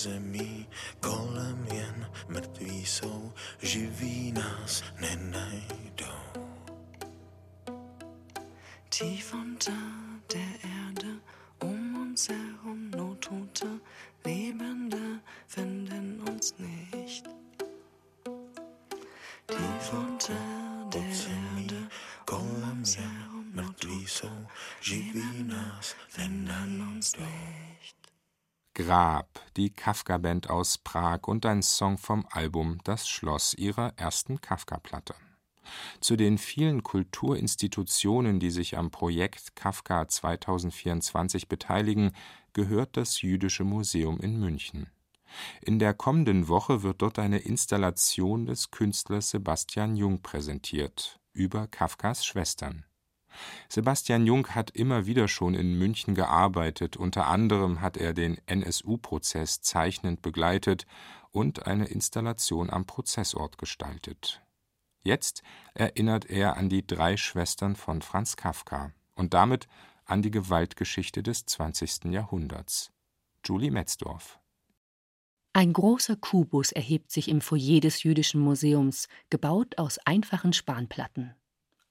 Zemí, 0.02 0.66
kolem 1.00 1.66
jen 1.72 2.10
mrtví 2.28 2.86
jsou, 2.86 3.32
živí 3.62 4.32
nás 4.32 4.82
nenajdou. 5.00 6.42
Tief 8.88 9.34
unter 9.34 9.74
der 10.34 10.54
Erde, 10.62 11.20
um 11.62 11.96
uns 11.96 12.28
herum 12.28 12.90
nur 12.90 13.16
Tote, 13.16 13.80
Lebende 14.24 15.20
finden 15.46 16.20
uns 16.28 16.54
nicht. 16.58 17.24
Tief 19.46 19.92
unter 19.92 20.90
der 20.92 21.12
Erde, 21.56 21.88
um 22.30 22.70
uns 22.72 22.96
herum 22.96 23.46
nur 23.54 23.76
Tote, 23.76 24.30
nás 25.44 25.96
finden 26.08 26.80
uns 26.80 27.16
nicht. 27.16 27.96
Grab, 28.74 29.21
die 29.56 29.70
Kafka-Band 29.70 30.50
aus 30.50 30.78
Prag 30.78 31.20
und 31.26 31.46
ein 31.46 31.62
Song 31.62 31.98
vom 31.98 32.26
Album 32.30 32.78
Das 32.84 33.08
Schloss 33.08 33.54
ihrer 33.54 33.92
ersten 33.96 34.40
Kafka-Platte. 34.40 35.14
Zu 36.00 36.16
den 36.16 36.38
vielen 36.38 36.82
Kulturinstitutionen, 36.82 38.40
die 38.40 38.50
sich 38.50 38.76
am 38.76 38.90
Projekt 38.90 39.54
Kafka 39.54 40.08
2024 40.08 41.48
beteiligen, 41.48 42.12
gehört 42.52 42.96
das 42.96 43.22
Jüdische 43.22 43.64
Museum 43.64 44.18
in 44.20 44.38
München. 44.38 44.88
In 45.62 45.78
der 45.78 45.94
kommenden 45.94 46.48
Woche 46.48 46.82
wird 46.82 47.00
dort 47.00 47.18
eine 47.18 47.38
Installation 47.38 48.46
des 48.46 48.70
Künstlers 48.70 49.30
Sebastian 49.30 49.96
Jung 49.96 50.20
präsentiert 50.20 51.20
über 51.32 51.66
Kafkas 51.66 52.26
Schwestern. 52.26 52.84
Sebastian 53.68 54.26
Jung 54.26 54.48
hat 54.48 54.70
immer 54.70 55.06
wieder 55.06 55.28
schon 55.28 55.54
in 55.54 55.78
München 55.78 56.14
gearbeitet, 56.14 56.96
unter 56.96 57.26
anderem 57.26 57.80
hat 57.80 57.96
er 57.96 58.12
den 58.12 58.38
NSU-Prozess 58.46 59.60
zeichnend 59.60 60.22
begleitet 60.22 60.86
und 61.30 61.66
eine 61.66 61.86
Installation 61.86 62.70
am 62.70 62.86
Prozessort 62.86 63.58
gestaltet. 63.58 64.42
Jetzt 65.02 65.42
erinnert 65.74 66.26
er 66.30 66.56
an 66.56 66.68
die 66.68 66.86
drei 66.86 67.16
Schwestern 67.16 67.74
von 67.74 68.02
Franz 68.02 68.36
Kafka 68.36 68.92
und 69.14 69.34
damit 69.34 69.66
an 70.04 70.22
die 70.22 70.30
Gewaltgeschichte 70.30 71.22
des 71.22 71.46
20. 71.46 72.04
Jahrhunderts. 72.12 72.92
Julie 73.44 73.70
Metzdorf. 73.70 74.38
Ein 75.54 75.72
großer 75.72 76.16
Kubus 76.16 76.72
erhebt 76.72 77.10
sich 77.10 77.28
im 77.28 77.42
Foyer 77.42 77.80
des 77.80 78.04
Jüdischen 78.04 78.40
Museums, 78.40 79.08
gebaut 79.28 79.76
aus 79.76 79.98
einfachen 79.98 80.52
Spanplatten. 80.54 81.34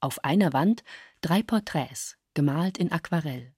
Auf 0.02 0.24
einer 0.24 0.52
Wand 0.52 0.84
drei 1.22 1.44
Porträts, 1.44 2.18
gemalt 2.34 2.80
in 2.80 2.92
Aquarell. 2.92 3.54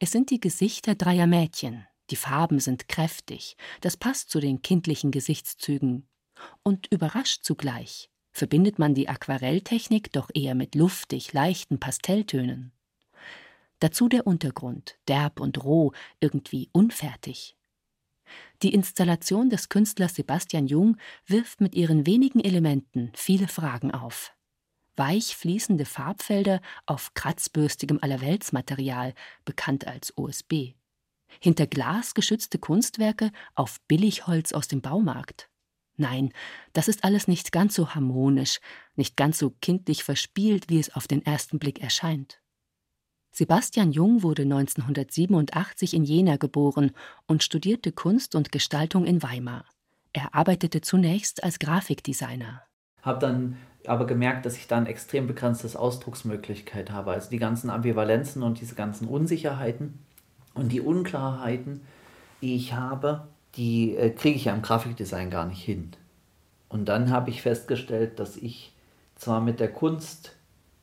Es 0.00 0.10
sind 0.10 0.30
die 0.30 0.40
Gesichter 0.40 0.96
dreier 0.96 1.28
Mädchen. 1.28 1.86
Die 2.10 2.16
Farben 2.16 2.58
sind 2.58 2.88
kräftig, 2.88 3.56
das 3.80 3.96
passt 3.96 4.28
zu 4.30 4.40
den 4.40 4.60
kindlichen 4.62 5.12
Gesichtszügen. 5.12 6.08
und 6.64 6.88
überrascht 6.90 7.44
zugleich. 7.44 8.10
Verbindet 8.32 8.80
man 8.80 8.94
die 8.94 9.08
Aquarelltechnik 9.08 10.10
doch 10.12 10.28
eher 10.34 10.56
mit 10.56 10.74
luftig 10.74 11.32
leichten 11.32 11.78
Pastelltönen. 11.78 12.72
Dazu 13.78 14.08
der 14.08 14.26
Untergrund, 14.26 14.96
derb 15.06 15.38
und 15.38 15.62
roh, 15.62 15.92
irgendwie 16.18 16.68
unfertig. 16.72 17.56
Die 18.62 18.74
Installation 18.74 19.50
des 19.50 19.68
Künstlers 19.68 20.16
Sebastian 20.16 20.66
Jung 20.66 20.96
wirft 21.26 21.60
mit 21.60 21.76
ihren 21.76 22.06
wenigen 22.06 22.40
Elementen 22.40 23.12
viele 23.14 23.46
Fragen 23.46 23.92
auf. 23.92 24.34
Weich 25.02 25.34
fließende 25.34 25.84
Farbfelder 25.84 26.60
auf 26.86 27.12
kratzbürstigem 27.14 27.98
Allerweltsmaterial, 28.00 29.14
bekannt 29.44 29.84
als 29.84 30.16
OSB. 30.16 30.74
Hinter 31.40 31.66
Glas 31.66 32.14
geschützte 32.14 32.60
Kunstwerke 32.60 33.32
auf 33.56 33.80
Billigholz 33.88 34.52
aus 34.52 34.68
dem 34.68 34.80
Baumarkt. 34.80 35.50
Nein, 35.96 36.32
das 36.72 36.86
ist 36.86 37.02
alles 37.02 37.26
nicht 37.26 37.50
ganz 37.50 37.74
so 37.74 37.96
harmonisch, 37.96 38.60
nicht 38.94 39.16
ganz 39.16 39.38
so 39.38 39.50
kindlich 39.60 40.04
verspielt, 40.04 40.68
wie 40.68 40.78
es 40.78 40.94
auf 40.94 41.08
den 41.08 41.26
ersten 41.26 41.58
Blick 41.58 41.82
erscheint. 41.82 42.40
Sebastian 43.32 43.90
Jung 43.90 44.22
wurde 44.22 44.42
1987 44.42 45.94
in 45.94 46.04
Jena 46.04 46.36
geboren 46.36 46.92
und 47.26 47.42
studierte 47.42 47.90
Kunst 47.90 48.36
und 48.36 48.52
Gestaltung 48.52 49.04
in 49.04 49.20
Weimar. 49.20 49.64
Er 50.12 50.32
arbeitete 50.32 50.80
zunächst 50.80 51.42
als 51.42 51.58
Grafikdesigner. 51.58 52.62
Habe 53.02 53.18
dann 53.18 53.56
aber 53.86 54.06
gemerkt, 54.06 54.46
dass 54.46 54.56
ich 54.56 54.66
dann 54.66 54.86
extrem 54.86 55.26
begrenztes 55.26 55.76
Ausdrucksmöglichkeit 55.76 56.90
habe. 56.90 57.12
Also 57.12 57.30
die 57.30 57.38
ganzen 57.38 57.70
Ambivalenzen 57.70 58.42
und 58.42 58.60
diese 58.60 58.74
ganzen 58.74 59.08
Unsicherheiten 59.08 59.98
und 60.54 60.70
die 60.70 60.80
Unklarheiten, 60.80 61.82
die 62.40 62.54
ich 62.56 62.74
habe, 62.74 63.26
die 63.56 63.96
äh, 63.96 64.10
kriege 64.10 64.36
ich 64.36 64.46
ja 64.46 64.54
im 64.54 64.62
Grafikdesign 64.62 65.30
gar 65.30 65.46
nicht 65.46 65.62
hin. 65.62 65.92
Und 66.68 66.86
dann 66.86 67.10
habe 67.10 67.30
ich 67.30 67.42
festgestellt, 67.42 68.18
dass 68.18 68.36
ich 68.36 68.72
zwar 69.16 69.40
mit 69.40 69.60
der 69.60 69.70
Kunst 69.70 70.36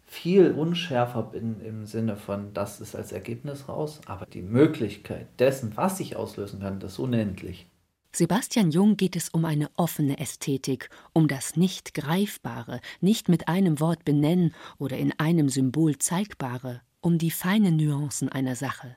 viel 0.06 0.52
unschärfer 0.52 1.24
bin 1.24 1.62
im 1.62 1.86
Sinne 1.86 2.16
von, 2.16 2.54
das 2.54 2.82
ist 2.82 2.96
als 2.96 3.12
Ergebnis 3.12 3.70
raus, 3.70 4.02
aber 4.08 4.26
die 4.26 4.42
Möglichkeit 4.42 5.28
dessen, 5.38 5.78
was 5.78 6.00
ich 6.00 6.16
auslösen 6.16 6.62
kann, 6.62 6.80
das 6.80 6.94
ist 6.94 7.00
unendlich. 7.00 7.68
Sebastian 8.12 8.72
Jung 8.72 8.98
geht 8.98 9.16
es 9.16 9.30
um 9.30 9.46
eine 9.46 9.70
offene 9.76 10.18
Ästhetik, 10.18 10.90
um 11.14 11.28
das 11.28 11.56
nicht 11.56 11.94
Greifbare, 11.94 12.82
nicht 13.02 13.30
mit 13.30 13.48
einem 13.48 13.80
Wort 13.80 14.04
benennen 14.04 14.56
oder 14.78 14.98
in 14.98 15.18
einem 15.20 15.48
Symbol 15.48 15.98
Zeigbare, 16.00 16.82
um 17.02 17.20
die 17.20 17.32
feinen 17.32 17.78
Nuancen 17.78 18.28
einer 18.28 18.56
Sache. 18.56 18.96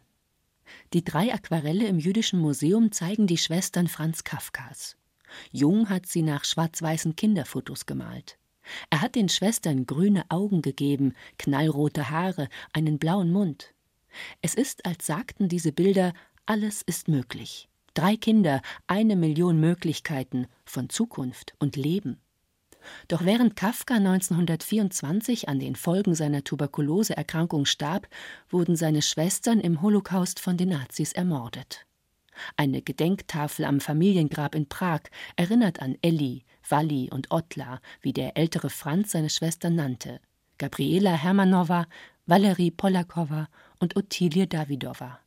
Die 0.95 1.05
drei 1.05 1.33
Aquarelle 1.33 1.87
im 1.87 1.99
Jüdischen 1.99 2.41
Museum 2.41 2.91
zeigen 2.91 3.27
die 3.27 3.37
Schwestern 3.37 3.87
Franz 3.87 4.25
Kafkas. 4.25 4.97
Jung 5.51 5.91
hat 5.91 6.07
sie 6.07 6.23
nach 6.23 6.45
schwarz-weißen 6.45 7.15
Kinderfotos 7.15 7.85
gemalt. 7.85 8.39
Er 8.91 9.03
hat 9.03 9.15
den 9.15 9.29
Schwestern 9.29 9.87
grüne 9.87 10.25
Augen 10.31 10.63
gegeben, 10.63 11.15
knallrote 11.39 12.11
Haare, 12.11 12.49
einen 12.73 12.99
blauen 12.99 13.31
Mund. 13.31 13.75
Es 14.41 14.55
ist, 14.55 14.87
als 14.87 15.07
sagten 15.07 15.49
diese 15.49 15.73
Bilder, 15.73 16.15
alles 16.47 16.83
ist 16.83 17.09
möglich. 17.09 17.69
Drei 17.95 18.17
Kinder, 18.17 18.63
eine 18.87 19.17
Million 19.17 19.61
Möglichkeiten 19.61 20.47
von 20.65 20.89
Zukunft 20.89 21.55
und 21.59 21.77
Leben. 21.77 22.21
Doch 23.09 23.25
während 23.25 23.55
Kafka 23.55 23.95
1924 23.95 25.49
an 25.49 25.61
den 25.61 25.77
Folgen 25.77 26.15
seiner 26.15 26.43
Tuberkuloseerkrankung 26.43 27.67
starb, 27.67 28.09
wurden 28.49 28.77
seine 28.77 29.03
Schwestern 29.03 29.61
im 29.61 29.83
Holocaust 29.83 30.41
von 30.41 30.57
den 30.57 30.71
Nazis 30.71 31.13
ermordet. 31.13 31.87
Eine 32.57 32.81
Gedenktafel 32.81 33.67
am 33.67 33.79
Familiengrab 33.79 34.55
in 34.55 34.69
Prag 34.69 35.03
erinnert 35.37 35.81
an 35.81 35.97
Elli, 36.01 36.45
Walli 36.69 37.11
und 37.13 37.31
Ottla, 37.31 37.81
wie 38.01 38.15
der 38.15 38.39
ältere 38.39 38.71
Franz 38.71 39.13
seine 39.13 39.29
Schwester 39.29 39.69
nannte, 39.69 40.19
Gabriela 40.57 41.13
Hermanowa, 41.13 41.87
Valerie 42.25 42.71
Polakowa 42.71 43.49
und 43.79 43.97
Ottilie 43.97 44.47
Davidowa. 44.47 45.19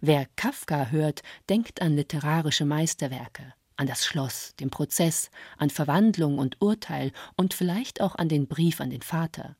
Wer 0.00 0.26
Kafka 0.36 0.86
hört, 0.86 1.22
denkt 1.48 1.82
an 1.82 1.96
literarische 1.96 2.64
Meisterwerke, 2.64 3.54
an 3.76 3.86
das 3.86 4.04
Schloss, 4.04 4.54
den 4.60 4.70
Prozess, 4.70 5.30
an 5.58 5.70
Verwandlung 5.70 6.38
und 6.38 6.60
Urteil 6.60 7.12
und 7.36 7.54
vielleicht 7.54 8.00
auch 8.00 8.14
an 8.16 8.28
den 8.28 8.46
Brief 8.46 8.80
an 8.80 8.90
den 8.90 9.02
Vater. 9.02 9.56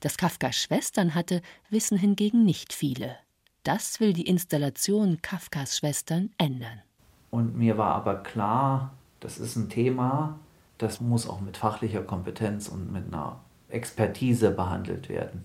Dass 0.00 0.16
Kafka 0.16 0.52
Schwestern 0.52 1.14
hatte, 1.14 1.42
wissen 1.70 1.98
hingegen 1.98 2.44
nicht 2.44 2.72
viele. 2.72 3.16
Das 3.62 4.00
will 4.00 4.12
die 4.12 4.26
Installation 4.26 5.22
Kafkas 5.22 5.78
Schwestern 5.78 6.30
ändern. 6.38 6.82
Und 7.30 7.56
mir 7.56 7.78
war 7.78 7.94
aber 7.94 8.22
klar, 8.22 8.92
das 9.20 9.38
ist 9.38 9.56
ein 9.56 9.68
Thema, 9.68 10.38
das 10.78 11.00
muss 11.00 11.28
auch 11.28 11.40
mit 11.40 11.56
fachlicher 11.56 12.02
Kompetenz 12.02 12.68
und 12.68 12.92
mit 12.92 13.06
einer 13.12 13.40
Expertise 13.68 14.50
behandelt 14.50 15.08
werden. 15.08 15.44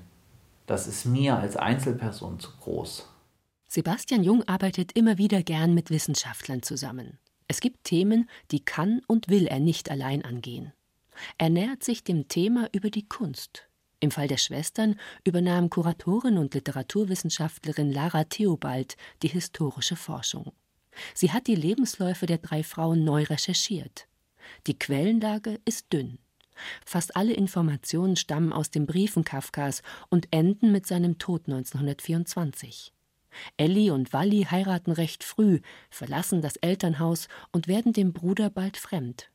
Das 0.67 0.87
ist 0.87 1.05
mir 1.05 1.37
als 1.37 1.57
Einzelperson 1.57 2.39
zu 2.39 2.51
groß. 2.61 3.10
Sebastian 3.73 4.21
Jung 4.21 4.43
arbeitet 4.49 4.91
immer 4.97 5.17
wieder 5.17 5.43
gern 5.43 5.73
mit 5.73 5.91
Wissenschaftlern 5.91 6.61
zusammen. 6.61 7.19
Es 7.47 7.61
gibt 7.61 7.85
Themen, 7.85 8.29
die 8.51 8.59
kann 8.59 9.01
und 9.07 9.29
will 9.29 9.47
er 9.47 9.61
nicht 9.61 9.89
allein 9.89 10.25
angehen. 10.25 10.73
Er 11.37 11.49
nähert 11.49 11.81
sich 11.81 12.03
dem 12.03 12.27
Thema 12.27 12.67
über 12.73 12.89
die 12.89 13.07
Kunst. 13.07 13.69
Im 14.01 14.11
Fall 14.11 14.27
der 14.27 14.39
Schwestern 14.39 14.99
übernahm 15.23 15.69
Kuratorin 15.69 16.37
und 16.37 16.53
Literaturwissenschaftlerin 16.53 17.93
Lara 17.93 18.25
Theobald 18.25 18.97
die 19.23 19.29
historische 19.29 19.95
Forschung. 19.95 20.51
Sie 21.13 21.31
hat 21.31 21.47
die 21.47 21.55
Lebensläufe 21.55 22.25
der 22.25 22.39
drei 22.39 22.63
Frauen 22.63 23.05
neu 23.05 23.23
recherchiert. 23.23 24.05
Die 24.67 24.77
Quellenlage 24.77 25.61
ist 25.63 25.93
dünn. 25.93 26.19
Fast 26.85 27.15
alle 27.15 27.31
Informationen 27.31 28.17
stammen 28.17 28.51
aus 28.51 28.69
den 28.69 28.85
Briefen 28.85 29.23
Kafkas 29.23 29.81
und 30.09 30.27
enden 30.31 30.73
mit 30.73 30.85
seinem 30.87 31.19
Tod 31.19 31.47
1924. 31.47 32.91
Elli 33.57 33.91
und 33.91 34.13
Walli 34.13 34.47
heiraten 34.49 34.91
recht 34.91 35.23
früh, 35.23 35.59
verlassen 35.89 36.41
das 36.41 36.55
Elternhaus 36.57 37.27
und 37.51 37.67
werden 37.67 37.93
dem 37.93 38.13
Bruder 38.13 38.49
bald 38.49 38.77
fremd. 38.77 39.29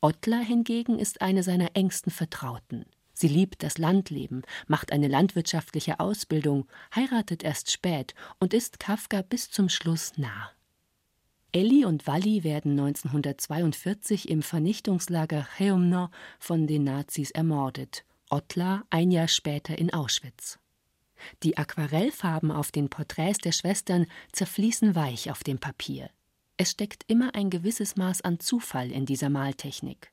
Ottla 0.00 0.38
hingegen 0.38 0.98
ist 0.98 1.22
eine 1.22 1.42
seiner 1.42 1.74
engsten 1.74 2.10
Vertrauten. 2.10 2.86
Sie 3.14 3.28
liebt 3.28 3.62
das 3.62 3.78
Landleben, 3.78 4.42
macht 4.66 4.90
eine 4.90 5.08
landwirtschaftliche 5.08 6.00
Ausbildung, 6.00 6.66
heiratet 6.94 7.44
erst 7.44 7.70
spät 7.70 8.14
und 8.40 8.54
ist 8.54 8.80
Kafka 8.80 9.22
bis 9.22 9.50
zum 9.50 9.68
Schluss 9.68 10.12
nah. 10.16 10.50
Elli 11.52 11.84
und 11.84 12.06
Walli 12.06 12.44
werden 12.44 12.72
1942 12.72 14.30
im 14.30 14.42
Vernichtungslager 14.42 15.46
Chełmno 15.58 16.08
von 16.38 16.66
den 16.66 16.84
Nazis 16.84 17.30
ermordet, 17.30 18.04
Ottla 18.30 18.84
ein 18.88 19.10
Jahr 19.10 19.28
später 19.28 19.78
in 19.78 19.92
Auschwitz. 19.92 20.58
Die 21.42 21.56
Aquarellfarben 21.56 22.50
auf 22.50 22.72
den 22.72 22.88
Porträts 22.88 23.38
der 23.38 23.52
Schwestern 23.52 24.06
zerfließen 24.32 24.94
weich 24.94 25.30
auf 25.30 25.42
dem 25.42 25.58
Papier. 25.58 26.10
Es 26.56 26.70
steckt 26.70 27.04
immer 27.06 27.34
ein 27.34 27.50
gewisses 27.50 27.96
Maß 27.96 28.22
an 28.22 28.38
Zufall 28.40 28.90
in 28.90 29.06
dieser 29.06 29.30
Maltechnik. 29.30 30.12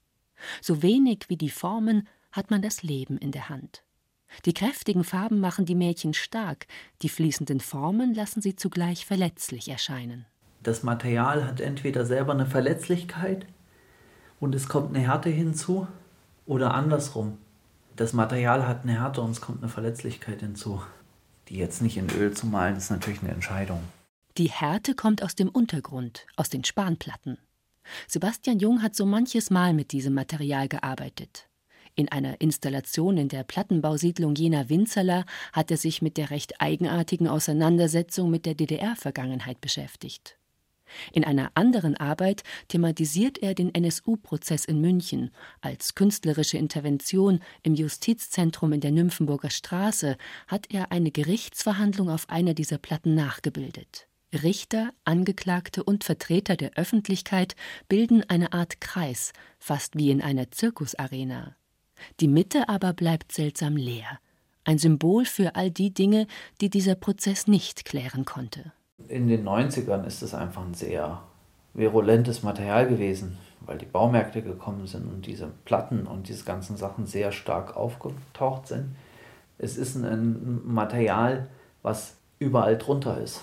So 0.61 0.81
wenig 0.81 1.25
wie 1.27 1.37
die 1.37 1.49
Formen, 1.49 2.07
hat 2.31 2.51
man 2.51 2.61
das 2.61 2.83
Leben 2.83 3.17
in 3.17 3.31
der 3.31 3.49
Hand. 3.49 3.83
Die 4.45 4.53
kräftigen 4.53 5.03
Farben 5.03 5.39
machen 5.39 5.65
die 5.65 5.75
Mädchen 5.75 6.13
stark, 6.13 6.67
die 7.01 7.09
fließenden 7.09 7.59
Formen 7.59 8.13
lassen 8.13 8.41
sie 8.41 8.55
zugleich 8.55 9.05
verletzlich 9.05 9.69
erscheinen. 9.69 10.25
Das 10.61 10.83
Material 10.83 11.45
hat 11.45 11.61
entweder 11.61 12.05
selber 12.05 12.33
eine 12.33 12.45
Verletzlichkeit 12.45 13.47
und 14.39 14.53
es 14.53 14.67
kommt 14.67 14.95
eine 14.95 15.05
Härte 15.05 15.29
hinzu 15.29 15.87
oder 16.45 16.73
andersrum. 16.73 17.37
Das 17.95 18.13
Material 18.13 18.67
hat 18.67 18.83
eine 18.83 18.99
Härte 18.99 19.21
und 19.21 19.31
es 19.31 19.41
kommt 19.41 19.63
eine 19.63 19.71
Verletzlichkeit 19.71 20.41
hinzu. 20.41 20.81
Die 21.49 21.57
jetzt 21.57 21.81
nicht 21.81 21.97
in 21.97 22.09
Öl 22.11 22.33
zu 22.33 22.47
malen, 22.47 22.77
ist 22.77 22.91
natürlich 22.91 23.21
eine 23.21 23.31
Entscheidung. 23.31 23.81
Die 24.37 24.49
Härte 24.49 24.93
kommt 24.93 25.23
aus 25.23 25.35
dem 25.35 25.49
Untergrund, 25.49 26.25
aus 26.35 26.49
den 26.49 26.63
Spanplatten. 26.63 27.37
Sebastian 28.07 28.59
Jung 28.59 28.81
hat 28.81 28.95
so 28.95 29.05
manches 29.05 29.49
Mal 29.49 29.73
mit 29.73 29.91
diesem 29.91 30.13
Material 30.13 30.67
gearbeitet. 30.67 31.49
In 31.95 32.09
einer 32.09 32.39
Installation 32.39 33.17
in 33.17 33.27
der 33.27 33.43
Plattenbausiedlung 33.43 34.35
Jena-Winzerla 34.35 35.25
hat 35.51 35.71
er 35.71 35.77
sich 35.77 36.01
mit 36.01 36.15
der 36.15 36.29
recht 36.29 36.61
eigenartigen 36.61 37.27
Auseinandersetzung 37.27 38.29
mit 38.29 38.45
der 38.45 38.53
DDR-Vergangenheit 38.53 39.59
beschäftigt. 39.59 40.38
In 41.11 41.23
einer 41.23 41.51
anderen 41.55 41.95
Arbeit 41.95 42.43
thematisiert 42.67 43.37
er 43.37 43.53
den 43.53 43.73
NSU-Prozess 43.73 44.65
in 44.65 44.81
München 44.81 45.31
als 45.61 45.95
künstlerische 45.95 46.57
Intervention 46.57 47.39
im 47.63 47.75
Justizzentrum 47.75 48.73
in 48.73 48.81
der 48.81 48.91
Nymphenburger 48.91 49.49
Straße 49.49 50.17
hat 50.47 50.67
er 50.71 50.91
eine 50.91 51.11
Gerichtsverhandlung 51.11 52.09
auf 52.09 52.29
einer 52.29 52.53
dieser 52.53 52.77
Platten 52.77 53.15
nachgebildet. 53.15 54.07
Richter, 54.31 54.93
Angeklagte 55.05 55.83
und 55.83 56.03
Vertreter 56.03 56.55
der 56.55 56.73
Öffentlichkeit 56.75 57.55
bilden 57.87 58.23
eine 58.29 58.53
Art 58.53 58.79
Kreis, 58.79 59.33
fast 59.57 59.97
wie 59.97 60.11
in 60.11 60.21
einer 60.21 60.51
Zirkusarena. 60.51 61.55
Die 62.19 62.27
Mitte 62.27 62.69
aber 62.69 62.93
bleibt 62.93 63.31
seltsam 63.31 63.75
leer, 63.75 64.19
ein 64.63 64.77
Symbol 64.77 65.25
für 65.25 65.55
all 65.55 65.71
die 65.71 65.93
Dinge, 65.93 66.27
die 66.61 66.69
dieser 66.69 66.95
Prozess 66.95 67.47
nicht 67.47 67.85
klären 67.85 68.23
konnte. 68.23 68.71
In 69.07 69.27
den 69.27 69.47
90ern 69.47 70.05
ist 70.05 70.21
es 70.21 70.33
einfach 70.33 70.63
ein 70.63 70.73
sehr 70.73 71.21
virulentes 71.73 72.43
Material 72.43 72.87
gewesen, 72.87 73.37
weil 73.61 73.77
die 73.77 73.85
Baumärkte 73.85 74.41
gekommen 74.41 74.87
sind 74.87 75.07
und 75.07 75.25
diese 75.25 75.47
Platten 75.65 76.05
und 76.05 76.27
diese 76.27 76.43
ganzen 76.43 76.77
Sachen 76.77 77.05
sehr 77.05 77.31
stark 77.31 77.75
aufgetaucht 77.75 78.67
sind. 78.67 78.95
Es 79.57 79.77
ist 79.77 79.95
ein 79.95 80.61
Material, 80.65 81.47
was 81.81 82.15
überall 82.39 82.77
drunter 82.77 83.19
ist, 83.19 83.41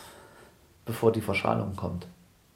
bevor 0.84 1.12
die 1.12 1.20
Verschalung 1.20 1.76
kommt. 1.76 2.06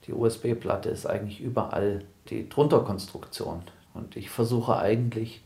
Die 0.06 0.12
USB-Platte 0.12 0.88
ist 0.88 1.06
eigentlich 1.06 1.40
überall 1.40 2.04
die 2.28 2.48
Drunterkonstruktion. 2.48 3.62
Und 3.92 4.16
ich 4.16 4.30
versuche 4.30 4.76
eigentlich, 4.78 5.42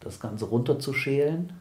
das 0.00 0.18
Ganze 0.18 0.46
runterzuschälen 0.46 1.52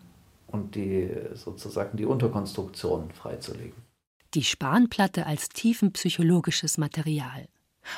und 0.48 0.74
die 0.74 1.10
sozusagen 1.36 1.98
die 1.98 2.06
Unterkonstruktion 2.06 3.12
freizulegen. 3.12 3.91
Die 4.34 4.46
Spanplatte 4.46 5.26
als 5.26 5.50
tiefenpsychologisches 5.50 6.78
Material. 6.78 7.50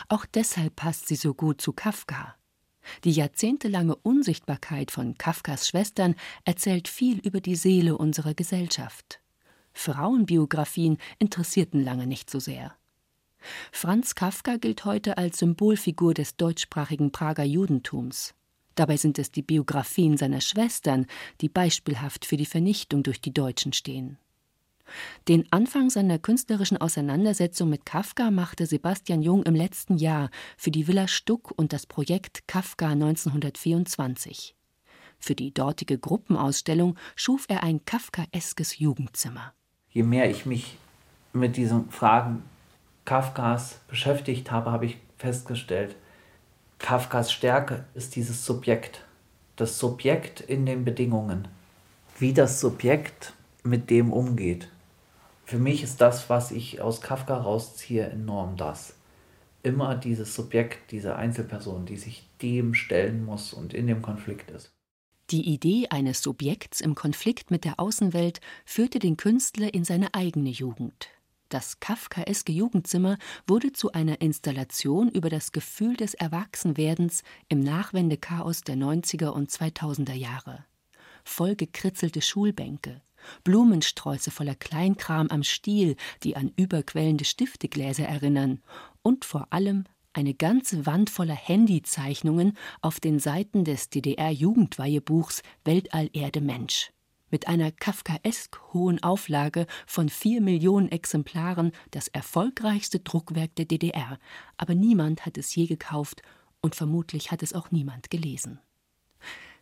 Auch 0.09 0.25
deshalb 0.25 0.75
passt 0.75 1.07
sie 1.07 1.15
so 1.15 1.35
gut 1.35 1.61
zu 1.61 1.73
Kafka. 1.73 2.35
Die 3.03 3.11
jahrzehntelange 3.11 3.95
Unsichtbarkeit 3.95 4.89
von 4.89 5.15
Kafkas 5.15 5.67
Schwestern 5.67 6.15
erzählt 6.43 6.87
viel 6.87 7.19
über 7.19 7.39
die 7.39 7.55
Seele 7.55 7.95
unserer 7.95 8.33
Gesellschaft. 8.33 9.21
Frauenbiografien 9.73 10.97
interessierten 11.19 11.83
lange 11.83 12.07
nicht 12.07 12.31
so 12.31 12.39
sehr. 12.39 12.73
Franz 13.71 14.15
Kafka 14.15 14.57
gilt 14.57 14.85
heute 14.85 15.19
als 15.19 15.37
Symbolfigur 15.37 16.15
des 16.15 16.35
deutschsprachigen 16.35 17.11
Prager 17.11 17.43
Judentums. 17.43 18.33
Dabei 18.73 18.97
sind 18.97 19.19
es 19.19 19.31
die 19.31 19.43
Biografien 19.43 20.17
seiner 20.17 20.41
Schwestern, 20.41 21.05
die 21.41 21.49
beispielhaft 21.49 22.25
für 22.25 22.37
die 22.37 22.47
Vernichtung 22.47 23.03
durch 23.03 23.21
die 23.21 23.33
Deutschen 23.33 23.71
stehen. 23.71 24.17
Den 25.27 25.45
Anfang 25.51 25.89
seiner 25.89 26.19
künstlerischen 26.19 26.77
Auseinandersetzung 26.77 27.69
mit 27.69 27.85
Kafka 27.85 28.31
machte 28.31 28.65
Sebastian 28.65 29.21
Jung 29.21 29.43
im 29.43 29.55
letzten 29.55 29.97
Jahr 29.97 30.29
für 30.57 30.71
die 30.71 30.87
Villa 30.87 31.07
Stuck 31.07 31.51
und 31.55 31.73
das 31.73 31.85
Projekt 31.85 32.47
Kafka 32.47 32.89
1924. 32.89 34.55
Für 35.19 35.35
die 35.35 35.53
dortige 35.53 35.97
Gruppenausstellung 35.97 36.97
schuf 37.15 37.45
er 37.47 37.63
ein 37.63 37.85
kafkaeskes 37.85 38.79
Jugendzimmer. 38.79 39.53
Je 39.89 40.03
mehr 40.03 40.29
ich 40.29 40.45
mich 40.45 40.77
mit 41.31 41.55
diesen 41.55 41.89
Fragen 41.89 42.43
Kafkas 43.05 43.79
beschäftigt 43.87 44.51
habe, 44.51 44.71
habe 44.71 44.85
ich 44.85 44.97
festgestellt, 45.17 45.95
Kafkas 46.79 47.31
Stärke 47.31 47.85
ist 47.93 48.17
dieses 48.17 48.45
Subjekt. 48.45 49.05
Das 49.55 49.79
Subjekt 49.79 50.41
in 50.41 50.65
den 50.65 50.83
Bedingungen. 50.83 51.47
Wie 52.19 52.33
das 52.33 52.59
Subjekt 52.59 53.33
mit 53.63 53.89
dem 53.89 54.11
umgeht. 54.11 54.67
Für 55.53 55.59
mich 55.59 55.83
ist 55.83 56.01
das, 56.01 56.31
was 56.31 56.49
ich 56.49 56.81
aus 56.81 56.99
Kafka 56.99 57.37
rausziehe, 57.37 58.09
enorm 58.09 58.57
das. 58.57 58.95
Immer 59.61 59.93
dieses 59.93 60.33
Subjekt, 60.33 60.89
diese 60.89 61.15
Einzelperson, 61.15 61.85
die 61.85 61.97
sich 61.97 62.27
dem 62.41 62.73
stellen 62.73 63.23
muss 63.23 63.53
und 63.53 63.71
in 63.71 63.85
dem 63.85 64.01
Konflikt 64.01 64.49
ist. 64.49 64.73
Die 65.29 65.47
Idee 65.47 65.89
eines 65.91 66.23
Subjekts 66.23 66.81
im 66.81 66.95
Konflikt 66.95 67.51
mit 67.51 67.65
der 67.65 67.79
Außenwelt 67.79 68.41
führte 68.65 68.97
den 68.97 69.15
Künstler 69.15 69.71
in 69.75 69.83
seine 69.83 70.15
eigene 70.15 70.49
Jugend. 70.49 71.09
Das 71.49 71.79
kafkaeske 71.79 72.51
Jugendzimmer 72.51 73.19
wurde 73.45 73.73
zu 73.73 73.91
einer 73.91 74.21
Installation 74.21 75.07
über 75.07 75.29
das 75.29 75.51
Gefühl 75.51 75.95
des 75.95 76.15
Erwachsenwerdens 76.15 77.21
im 77.47 77.59
Nachwendechaos 77.59 78.61
der 78.61 78.77
90er 78.77 79.27
und 79.27 79.51
2000er 79.51 80.15
Jahre. 80.15 80.65
Vollgekritzelte 81.23 82.23
Schulbänke, 82.23 83.01
Blumensträuße 83.43 84.31
voller 84.31 84.55
Kleinkram 84.55 85.27
am 85.27 85.43
Stiel, 85.43 85.95
die 86.23 86.35
an 86.35 86.51
überquellende 86.55 87.25
Stiftegläser 87.25 88.05
erinnern, 88.05 88.61
und 89.01 89.25
vor 89.25 89.47
allem 89.51 89.85
eine 90.13 90.33
ganze 90.33 90.85
Wand 90.85 91.09
voller 91.09 91.35
Handyzeichnungen 91.35 92.57
auf 92.81 92.99
den 92.99 93.19
Seiten 93.19 93.65
des 93.65 93.89
DDR-Jugendweihebuchs 93.89 95.41
Weltall 95.65 96.09
Erde 96.13 96.41
Mensch. 96.41 96.91
Mit 97.31 97.47
einer 97.47 97.71
kafkaesk 97.71 98.59
hohen 98.73 99.01
Auflage 99.01 99.65
von 99.87 100.07
vier 100.09 100.39
Millionen 100.39 100.91
Exemplaren 100.91 101.71
das 101.89 102.07
erfolgreichste 102.07 102.99
Druckwerk 102.99 103.55
der 103.55 103.65
DDR. 103.65 104.19
Aber 104.55 104.75
niemand 104.75 105.25
hat 105.25 105.39
es 105.39 105.55
je 105.55 105.65
gekauft 105.65 106.21
und 106.61 106.75
vermutlich 106.75 107.31
hat 107.31 107.41
es 107.41 107.53
auch 107.53 107.71
niemand 107.71 108.11
gelesen. 108.11 108.59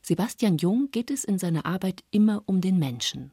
Sebastian 0.02 0.58
Jung 0.58 0.92
geht 0.92 1.12
es 1.12 1.24
in 1.24 1.40
seiner 1.40 1.66
Arbeit 1.66 2.04
immer 2.12 2.44
um 2.46 2.60
den 2.60 2.78
Menschen. 2.78 3.32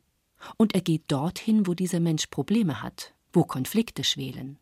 Und 0.56 0.74
er 0.74 0.80
geht 0.80 1.04
dorthin, 1.08 1.66
wo 1.66 1.74
dieser 1.74 2.00
Mensch 2.00 2.26
Probleme 2.28 2.82
hat, 2.82 3.14
wo 3.32 3.44
Konflikte 3.44 4.04
schwelen. 4.04 4.58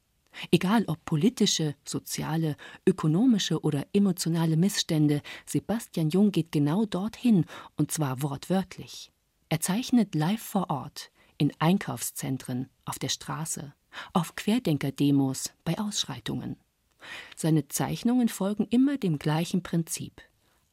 Egal 0.51 0.85
ob 0.87 1.05
politische, 1.05 1.75
soziale, 1.85 2.57
ökonomische 2.87 3.61
oder 3.63 3.87
emotionale 3.93 4.57
Missstände, 4.57 5.23
Sebastian 5.47 6.11
Jung 6.11 6.31
geht 6.31 6.53
genau 6.53 6.85
dorthin, 6.85 7.47
und 7.77 7.91
zwar 7.91 8.23
wortwörtlich. 8.23 9.13
Er 9.49 9.61
zeichnet 9.61 10.15
live 10.15 10.43
vor 10.43 10.71
Ort, 10.71 11.11
in 11.39 11.53
Einkaufszentren, 11.59 12.69
auf 12.85 12.99
der 12.99 13.09
Straße, 13.09 13.73
auf 14.13 14.35
Querdenker-Demos, 14.37 15.53
bei 15.65 15.79
Ausschreitungen. 15.79 16.57
Seine 17.37 17.69
Zeichnungen 17.69 18.29
folgen 18.29 18.67
immer 18.71 18.99
dem 18.99 19.19
gleichen 19.19 19.63
Prinzip. 19.63 20.21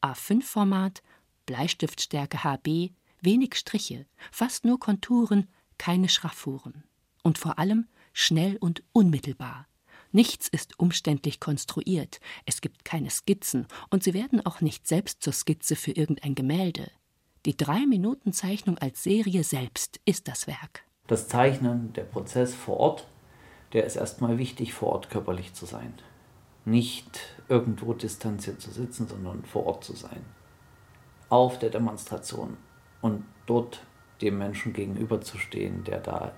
A5-Format, 0.01 1.03
Bleistiftstärke 1.45 2.43
HB, 2.43 2.91
wenig 3.23 3.55
Striche, 3.55 4.05
fast 4.31 4.65
nur 4.65 4.79
Konturen, 4.79 5.47
keine 5.77 6.09
Schraffuren. 6.09 6.83
Und 7.23 7.37
vor 7.37 7.59
allem 7.59 7.87
schnell 8.13 8.57
und 8.57 8.83
unmittelbar. 8.91 9.67
Nichts 10.11 10.47
ist 10.47 10.79
umständlich 10.79 11.39
konstruiert, 11.39 12.19
es 12.45 12.61
gibt 12.61 12.85
keine 12.85 13.09
Skizzen, 13.09 13.65
und 13.89 14.03
sie 14.03 14.13
werden 14.13 14.45
auch 14.45 14.61
nicht 14.61 14.87
selbst 14.87 15.23
zur 15.23 15.33
Skizze 15.33 15.75
für 15.75 15.91
irgendein 15.91 16.35
Gemälde. 16.35 16.91
Die 17.45 17.57
Drei-Minuten-Zeichnung 17.57 18.77
als 18.77 19.03
Serie 19.03 19.43
selbst 19.43 19.99
ist 20.05 20.27
das 20.27 20.45
Werk. 20.45 20.83
Das 21.07 21.27
Zeichnen, 21.27 21.91
der 21.93 22.03
Prozess 22.03 22.53
vor 22.53 22.77
Ort, 22.77 23.07
der 23.73 23.85
ist 23.85 23.95
erstmal 23.95 24.37
wichtig, 24.37 24.73
vor 24.73 24.89
Ort 24.93 25.09
körperlich 25.09 25.53
zu 25.53 25.65
sein. 25.65 25.93
Nicht 26.63 27.19
irgendwo 27.49 27.93
distanziert 27.93 28.61
zu 28.61 28.71
sitzen, 28.71 29.07
sondern 29.07 29.43
vor 29.43 29.65
Ort 29.65 29.83
zu 29.83 29.93
sein. 29.95 30.23
Auf 31.27 31.59
der 31.59 31.71
Demonstration, 31.71 32.55
und 33.03 33.25
dort 33.45 33.85
dem 34.21 34.37
Menschen 34.37 34.73
gegenüberzustehen, 34.73 35.83
der 35.83 35.99
da 35.99 36.33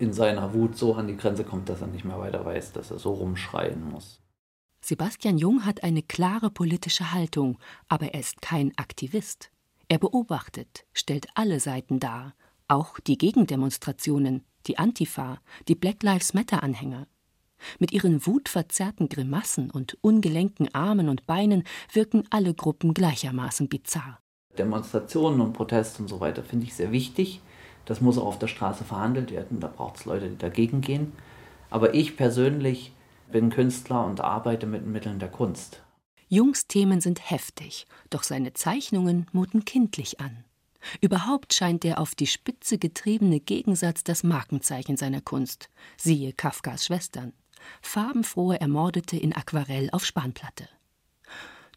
in 0.00 0.12
seiner 0.12 0.52
Wut 0.52 0.76
so 0.76 0.94
an 0.94 1.06
die 1.06 1.16
Grenze 1.16 1.44
kommt, 1.44 1.68
dass 1.68 1.80
er 1.80 1.86
nicht 1.86 2.04
mehr 2.04 2.18
weiter 2.18 2.44
weiß, 2.44 2.72
dass 2.72 2.90
er 2.90 2.98
so 2.98 3.14
rumschreien 3.14 3.88
muss. 3.90 4.20
Sebastian 4.80 5.38
Jung 5.38 5.64
hat 5.64 5.82
eine 5.82 6.02
klare 6.02 6.50
politische 6.50 7.12
Haltung, 7.12 7.58
aber 7.88 8.14
er 8.14 8.20
ist 8.20 8.42
kein 8.42 8.76
Aktivist. 8.76 9.50
Er 9.88 9.98
beobachtet, 9.98 10.86
stellt 10.92 11.28
alle 11.34 11.60
Seiten 11.60 12.00
dar, 12.00 12.34
auch 12.66 12.98
die 13.00 13.16
Gegendemonstrationen, 13.16 14.44
die 14.66 14.78
Antifa, 14.78 15.38
die 15.68 15.74
Black 15.74 16.02
Lives 16.02 16.34
Matter 16.34 16.62
Anhänger. 16.62 17.06
Mit 17.78 17.92
ihren 17.92 18.26
wutverzerrten 18.26 19.08
Grimassen 19.08 19.70
und 19.70 19.96
ungelenken 20.00 20.72
Armen 20.74 21.08
und 21.08 21.26
Beinen 21.26 21.64
wirken 21.92 22.24
alle 22.30 22.54
Gruppen 22.54 22.94
gleichermaßen 22.94 23.68
bizarr. 23.68 24.20
Demonstrationen 24.58 25.40
und 25.40 25.52
Proteste 25.52 26.02
und 26.02 26.08
so 26.08 26.20
weiter 26.20 26.42
finde 26.42 26.66
ich 26.66 26.74
sehr 26.74 26.92
wichtig. 26.92 27.40
Das 27.84 28.00
muss 28.00 28.18
auch 28.18 28.26
auf 28.26 28.38
der 28.38 28.48
Straße 28.48 28.84
verhandelt 28.84 29.30
werden. 29.30 29.60
Da 29.60 29.68
braucht 29.68 29.96
es 29.96 30.04
Leute, 30.04 30.28
die 30.28 30.38
dagegen 30.38 30.80
gehen. 30.80 31.12
Aber 31.70 31.94
ich 31.94 32.16
persönlich 32.16 32.92
bin 33.30 33.50
Künstler 33.50 34.04
und 34.04 34.20
arbeite 34.20 34.66
mit 34.66 34.86
Mitteln 34.86 35.18
der 35.18 35.30
Kunst. 35.30 35.82
Jungs 36.28 36.66
Themen 36.66 37.00
sind 37.00 37.30
heftig, 37.30 37.86
doch 38.10 38.22
seine 38.22 38.52
Zeichnungen 38.52 39.26
muten 39.32 39.64
kindlich 39.64 40.20
an. 40.20 40.44
Überhaupt 41.00 41.54
scheint 41.54 41.84
der 41.84 41.98
auf 41.98 42.14
die 42.14 42.26
Spitze 42.26 42.78
getriebene 42.78 43.40
Gegensatz 43.40 44.04
das 44.04 44.22
Markenzeichen 44.22 44.96
seiner 44.96 45.20
Kunst. 45.20 45.70
Siehe 45.96 46.32
Kafkas 46.32 46.84
Schwestern. 46.84 47.32
Farbenfrohe 47.82 48.60
Ermordete 48.60 49.16
in 49.16 49.34
Aquarell 49.34 49.88
auf 49.92 50.04
Spanplatte. 50.04 50.68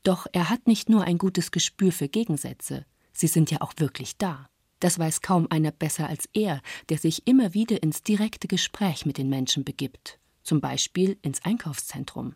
Doch 0.04 0.26
er 0.32 0.50
hat 0.50 0.68
nicht 0.68 0.90
nur 0.90 1.04
ein 1.04 1.18
gutes 1.18 1.52
Gespür 1.52 1.92
für 1.92 2.08
Gegensätze, 2.08 2.86
sie 3.14 3.28
sind 3.28 3.52
ja 3.52 3.62
auch 3.62 3.74
wirklich 3.78 4.18
da. 4.18 4.50
Das 4.80 4.98
weiß 4.98 5.22
kaum 5.22 5.46
einer 5.52 5.72
besser 5.72 6.08
als 6.08 6.28
er, 6.34 6.62
der 6.90 6.98
sich 6.98 7.28
immer 7.28 7.54
wieder 7.54 7.84
ins 7.84 8.02
direkte 8.02 8.48
Gespräch 8.48 9.06
mit 9.06 9.18
den 9.20 9.30
Menschen 9.30 9.64
begibt, 9.64 10.20
zum 10.42 10.60
Beispiel 10.60 11.18
ins 11.22 11.46
Einkaufszentrum. 11.46 12.34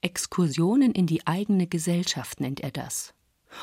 Exkursionen 0.00 0.92
in 0.92 1.06
die 1.06 1.26
eigene 1.26 1.68
Gesellschaft 1.68 2.40
nennt 2.40 2.60
er 2.60 2.72
das. 2.72 3.14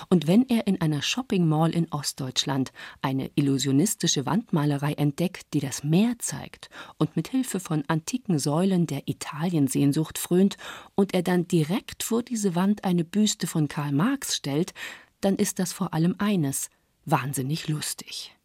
Und 0.09 0.27
wenn 0.27 0.47
er 0.49 0.67
in 0.67 0.81
einer 0.81 1.01
Shopping 1.01 1.47
Mall 1.47 1.71
in 1.71 1.91
Ostdeutschland 1.91 2.71
eine 3.01 3.31
illusionistische 3.35 4.25
Wandmalerei 4.25 4.93
entdeckt, 4.93 5.53
die 5.53 5.59
das 5.59 5.83
Meer 5.83 6.15
zeigt 6.19 6.69
und 6.97 7.15
mit 7.15 7.27
Hilfe 7.27 7.59
von 7.59 7.83
antiken 7.87 8.39
Säulen 8.39 8.87
der 8.87 9.07
Italiensehnsucht 9.07 10.17
frönt 10.17 10.57
und 10.95 11.13
er 11.13 11.23
dann 11.23 11.47
direkt 11.47 12.03
vor 12.03 12.23
diese 12.23 12.55
Wand 12.55 12.83
eine 12.83 13.03
Büste 13.03 13.47
von 13.47 13.67
Karl 13.67 13.91
Marx 13.91 14.35
stellt, 14.35 14.73
dann 15.21 15.35
ist 15.35 15.59
das 15.59 15.73
vor 15.73 15.93
allem 15.93 16.15
eines 16.17 16.69
wahnsinnig 17.05 17.67
lustig. 17.67 18.35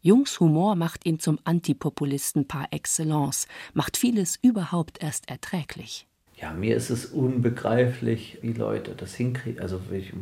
Jungs 0.00 0.38
Humor 0.38 0.76
macht 0.76 1.06
ihn 1.06 1.18
zum 1.18 1.40
Antipopulisten 1.44 2.46
par 2.46 2.68
excellence, 2.70 3.48
macht 3.74 3.96
vieles 3.96 4.38
überhaupt 4.40 5.02
erst 5.02 5.28
erträglich. 5.28 6.06
Ja, 6.40 6.52
mir 6.52 6.76
ist 6.76 6.90
es 6.90 7.06
unbegreiflich, 7.06 8.38
wie 8.42 8.52
Leute 8.52 8.94
das 8.94 9.14
hinkriegen. 9.16 9.60
Also 9.60 9.80
ich 9.90 10.12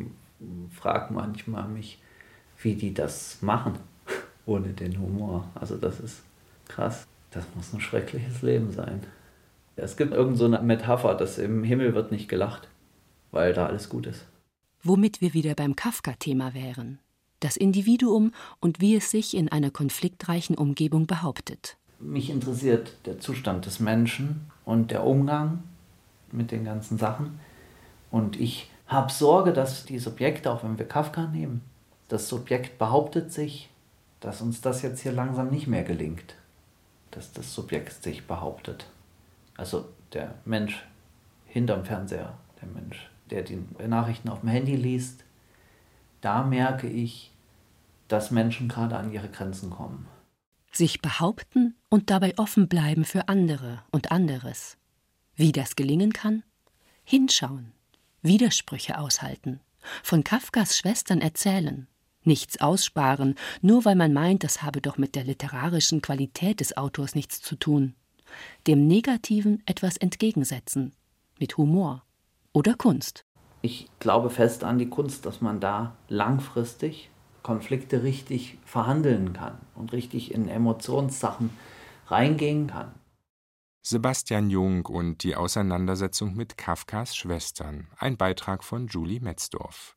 frage 0.71 1.13
manchmal 1.13 1.69
mich, 1.69 2.01
wie 2.59 2.75
die 2.75 2.95
das 2.95 3.43
machen, 3.43 3.75
ohne 4.47 4.69
den 4.69 4.99
Humor. 4.99 5.49
Also 5.55 5.77
das 5.77 6.01
ist 6.01 6.23
krass. 6.69 7.07
Das 7.31 7.45
muss 7.55 7.73
ein 7.73 7.81
schreckliches 7.81 8.43
Leben 8.43 8.73
sein. 8.73 9.03
Es 9.77 9.97
gibt 9.97 10.15
irgend 10.15 10.39
so 10.39 10.47
eine 10.47 10.61
Metapher, 10.63 11.15
dass 11.15 11.39
im 11.39 11.63
Himmel 11.63 11.95
wird 11.95 12.11
nicht 12.11 12.29
gelacht, 12.29 12.69
weil 13.31 13.53
da 13.53 13.67
alles 13.67 13.89
gut 13.89 14.07
ist. 14.07 14.25
Womit 14.83 15.21
wir 15.21 15.35
wieder 15.35 15.55
beim 15.55 15.77
Kafka-Thema 15.77 16.55
wären. 16.55 16.99
Das 17.41 17.57
Individuum 17.57 18.33
und 18.61 18.81
wie 18.81 18.97
es 18.97 19.11
sich 19.11 19.37
in 19.37 19.51
einer 19.51 19.71
konfliktreichen 19.71 20.57
Umgebung 20.57 21.07
behauptet. 21.07 21.77
Mich 21.99 22.31
interessiert 22.31 22.93
der 23.05 23.21
Zustand 23.21 23.67
des 23.67 23.81
Menschen 23.81 24.51
und 24.65 24.91
der 24.91 25.05
Umgang 25.05 25.63
mit 26.33 26.51
den 26.51 26.65
ganzen 26.65 26.97
Sachen. 26.97 27.39
Und 28.11 28.41
ich 28.41 28.71
habe 28.87 29.13
Sorge, 29.13 29.53
dass 29.53 29.85
die 29.85 29.99
Subjekte, 29.99 30.51
auch 30.51 30.63
wenn 30.63 30.79
wir 30.79 30.87
Kafka 30.87 31.27
nehmen, 31.27 31.63
das 32.09 32.29
Subjekt 32.29 32.79
behauptet 32.79 33.33
sich, 33.33 33.69
dass 34.21 34.41
uns 34.41 34.61
das 34.61 34.83
jetzt 34.83 35.01
hier 35.01 35.13
langsam 35.13 35.51
nicht 35.51 35.67
mehr 35.67 35.83
gelingt, 35.83 36.35
dass 37.11 37.33
das 37.33 37.53
Subjekt 37.53 38.03
sich 38.03 38.27
behauptet. 38.27 38.87
Also 39.57 39.87
der 40.13 40.35
Mensch 40.45 40.85
hinterm 41.47 41.85
Fernseher, 41.85 42.35
der 42.61 42.69
Mensch, 42.69 43.11
der 43.31 43.43
die 43.43 43.65
Nachrichten 43.87 44.29
auf 44.29 44.41
dem 44.41 44.49
Handy 44.49 44.77
liest, 44.77 45.25
da 46.21 46.43
merke 46.43 46.89
ich, 46.89 47.33
dass 48.09 48.31
Menschen 48.31 48.69
gerade 48.69 48.97
an 48.97 49.13
ihre 49.13 49.29
Grenzen 49.29 49.71
kommen. 49.71 50.07
Sich 50.73 51.01
behaupten 51.01 51.75
und 51.89 52.11
dabei 52.11 52.35
offen 52.37 52.69
bleiben 52.69 53.05
für 53.05 53.29
andere 53.29 53.83
und 53.91 54.13
anderes. 54.13 54.77
Wie 55.35 55.53
das 55.53 55.77
gelingen 55.77 56.13
kann? 56.13 56.43
Hinschauen, 57.05 57.73
Widersprüche 58.27 58.99
aushalten, 58.99 59.61
von 60.03 60.25
Kafkas 60.25 60.77
Schwestern 60.77 61.21
erzählen, 61.21 61.87
nichts 62.25 62.61
aussparen, 62.61 63.37
nur 63.63 63.85
weil 63.85 63.95
man 63.95 64.13
meint, 64.13 64.45
das 64.45 64.63
habe 64.63 64.81
doch 64.81 64.99
mit 64.99 65.15
der 65.15 65.25
literarischen 65.25 66.03
Qualität 66.03 66.61
des 66.61 66.77
Autors 66.77 67.15
nichts 67.15 67.41
zu 67.41 67.57
tun. 67.57 67.95
Dem 68.67 68.87
Negativen 68.87 69.63
etwas 69.67 69.97
entgegensetzen, 69.97 70.93
mit 71.39 71.57
Humor 71.57 72.03
oder 72.53 72.75
Kunst. 72.75 73.25
Ich 73.63 73.89
glaube 74.01 74.31
fest 74.31 74.65
an 74.65 74.79
die 74.79 74.89
Kunst, 74.89 75.27
dass 75.27 75.41
man 75.41 75.61
da 75.61 75.97
langfristig 76.09 77.11
Konflikte 77.43 78.03
richtig 78.03 78.59
verhandeln 78.65 79.33
kann 79.33 79.59
und 79.75 79.93
richtig 79.93 80.35
in 80.35 80.49
Emotionssachen 80.49 81.51
reingehen 82.09 82.67
kann. 82.67 82.93
Sebastian 83.89 84.51
Jung 84.51 84.85
und 84.87 85.23
die 85.23 85.37
Auseinandersetzung 85.37 86.35
mit 86.35 86.59
Kafkas 86.59 87.15
Schwestern, 87.15 87.87
ein 87.97 88.17
Beitrag 88.17 88.65
von 88.65 88.89
Julie 88.89 89.21
Metzdorf. 89.21 89.97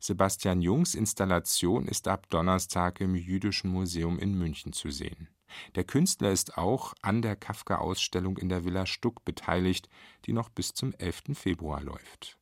Sebastian 0.00 0.60
Jungs 0.60 0.96
Installation 0.96 1.86
ist 1.86 2.08
ab 2.08 2.28
Donnerstag 2.30 3.00
im 3.00 3.14
Jüdischen 3.14 3.70
Museum 3.70 4.18
in 4.18 4.36
München 4.36 4.72
zu 4.72 4.90
sehen. 4.90 5.28
Der 5.76 5.84
Künstler 5.84 6.32
ist 6.32 6.58
auch 6.58 6.94
an 7.00 7.22
der 7.22 7.36
Kafka-Ausstellung 7.36 8.38
in 8.38 8.48
der 8.48 8.64
Villa 8.64 8.86
Stuck 8.86 9.24
beteiligt, 9.24 9.88
die 10.24 10.32
noch 10.32 10.48
bis 10.48 10.74
zum 10.74 10.92
11. 10.94 11.38
Februar 11.38 11.80
läuft. 11.80 12.38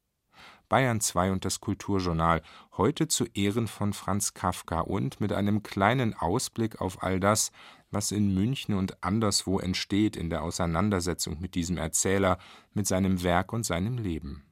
Bayern 0.69 1.01
2 1.01 1.31
und 1.31 1.45
das 1.45 1.61
Kulturjournal, 1.61 2.43
heute 2.77 3.07
zu 3.07 3.25
Ehren 3.35 3.69
von 3.69 3.93
Franz 3.93 4.35
Kafka 4.35 4.81
und 4.81 5.21
mit 5.21 5.33
einem 5.33 5.63
kleinen 5.63 6.15
Ausblick 6.15 6.81
auf 6.81 7.03
all 7.03 7.21
das, 7.21 7.53
was 7.91 8.12
in 8.12 8.34
München 8.34 8.74
und 8.74 9.03
anderswo 9.03 9.59
entsteht 9.59 10.16
in 10.16 10.30
der 10.30 10.43
Auseinandersetzung 10.43 11.41
mit 11.41 11.55
diesem 11.55 11.78
Erzähler, 11.78 12.39
mit 12.72 12.87
seinem 12.87 13.22
Werk 13.22 13.53
und 13.53 13.64
seinem 13.64 13.99
Leben. 13.99 14.45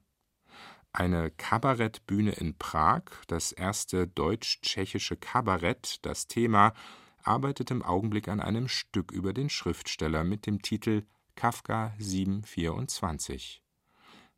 Eine 0.93 1.29
Kabarettbühne 1.29 2.31
in 2.31 2.57
Prag, 2.57 3.03
das 3.27 3.51
erste 3.51 4.07
deutsch-tschechische 4.07 5.17
Kabarett, 5.17 5.97
das 6.03 6.27
Thema, 6.27 6.73
arbeitet 7.21 7.71
im 7.71 7.81
Augenblick 7.81 8.27
an 8.29 8.39
einem 8.39 8.67
Stück 8.67 9.11
über 9.11 9.33
den 9.33 9.49
Schriftsteller 9.49 10.23
mit 10.23 10.45
dem 10.45 10.61
Titel 10.61 11.03
Kafka 11.35 11.93
724. 11.97 13.61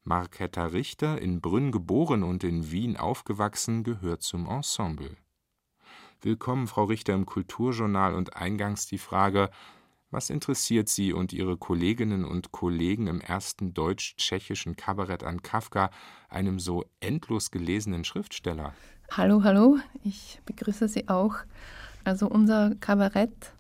Marketta 0.03 0.65
Richter, 0.67 1.21
in 1.21 1.41
Brünn 1.41 1.71
geboren 1.71 2.23
und 2.23 2.43
in 2.43 2.71
Wien 2.71 2.97
aufgewachsen, 2.97 3.83
gehört 3.83 4.23
zum 4.23 4.47
Ensemble. 4.47 5.15
Willkommen, 6.21 6.65
Frau 6.65 6.85
Richter, 6.85 7.13
im 7.13 7.27
Kulturjournal 7.27 8.15
und 8.15 8.35
eingangs 8.35 8.87
die 8.87 8.97
Frage, 8.97 9.51
was 10.09 10.31
interessiert 10.31 10.89
Sie 10.89 11.13
und 11.13 11.31
Ihre 11.31 11.57
Kolleginnen 11.57 12.25
und 12.25 12.51
Kollegen 12.51 13.05
im 13.05 13.21
ersten 13.21 13.75
deutsch-tschechischen 13.75 14.75
Kabarett 14.75 15.23
an 15.23 15.43
Kafka, 15.43 15.91
einem 16.27 16.59
so 16.59 16.85
endlos 17.01 17.51
gelesenen 17.51 18.03
Schriftsteller? 18.03 18.73
Hallo, 19.11 19.43
hallo, 19.43 19.77
ich 20.03 20.39
begrüße 20.45 20.87
Sie 20.87 21.07
auch. 21.07 21.35
Also 22.03 22.27
unser 22.27 22.73
Kabarett 22.79 23.53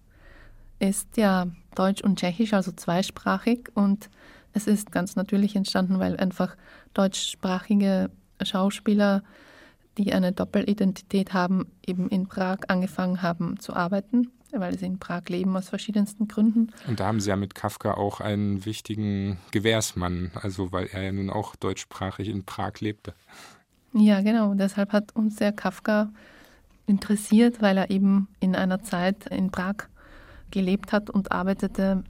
ist 0.79 1.15
ja 1.15 1.47
deutsch 1.75 2.01
und 2.01 2.17
tschechisch, 2.17 2.53
also 2.53 2.71
zweisprachig 2.71 3.69
und 3.75 4.09
es 4.53 4.65
ist 4.65 4.91
ganz 4.91 5.15
natürlich 5.15 5.55
entstanden, 5.55 5.99
weil 5.99 6.17
einfach 6.17 6.57
deutschsprachige 6.95 8.09
Schauspieler 8.41 9.21
die 9.97 10.13
eine 10.13 10.31
Doppelidentität 10.31 11.33
haben, 11.33 11.67
eben 11.85 12.09
in 12.09 12.27
Prag 12.27 12.59
angefangen 12.67 13.21
haben 13.21 13.59
zu 13.59 13.73
arbeiten, 13.73 14.29
weil 14.51 14.77
sie 14.77 14.85
in 14.85 14.99
Prag 14.99 15.23
leben 15.27 15.55
aus 15.57 15.69
verschiedensten 15.69 16.27
Gründen. 16.27 16.71
Und 16.87 16.99
da 16.99 17.07
haben 17.07 17.19
Sie 17.19 17.29
ja 17.29 17.35
mit 17.35 17.55
Kafka 17.55 17.95
auch 17.95 18.21
einen 18.21 18.65
wichtigen 18.65 19.39
Gewährsmann, 19.51 20.31
also 20.35 20.71
weil 20.71 20.87
er 20.91 21.03
ja 21.03 21.11
nun 21.11 21.29
auch 21.29 21.55
deutschsprachig 21.55 22.29
in 22.29 22.45
Prag 22.45 22.79
lebte. 22.79 23.13
Ja, 23.93 24.21
genau. 24.21 24.53
Deshalb 24.53 24.93
hat 24.93 25.15
uns 25.15 25.37
der 25.37 25.51
Kafka 25.51 26.09
interessiert, 26.85 27.61
weil 27.61 27.77
er 27.77 27.89
eben 27.89 28.27
in 28.39 28.55
einer 28.55 28.81
Zeit 28.83 29.27
in 29.27 29.51
Prag 29.51 29.87
gelebt 30.51 30.93
hat 30.93 31.09
und 31.09 31.31
arbeitete, 31.31 32.03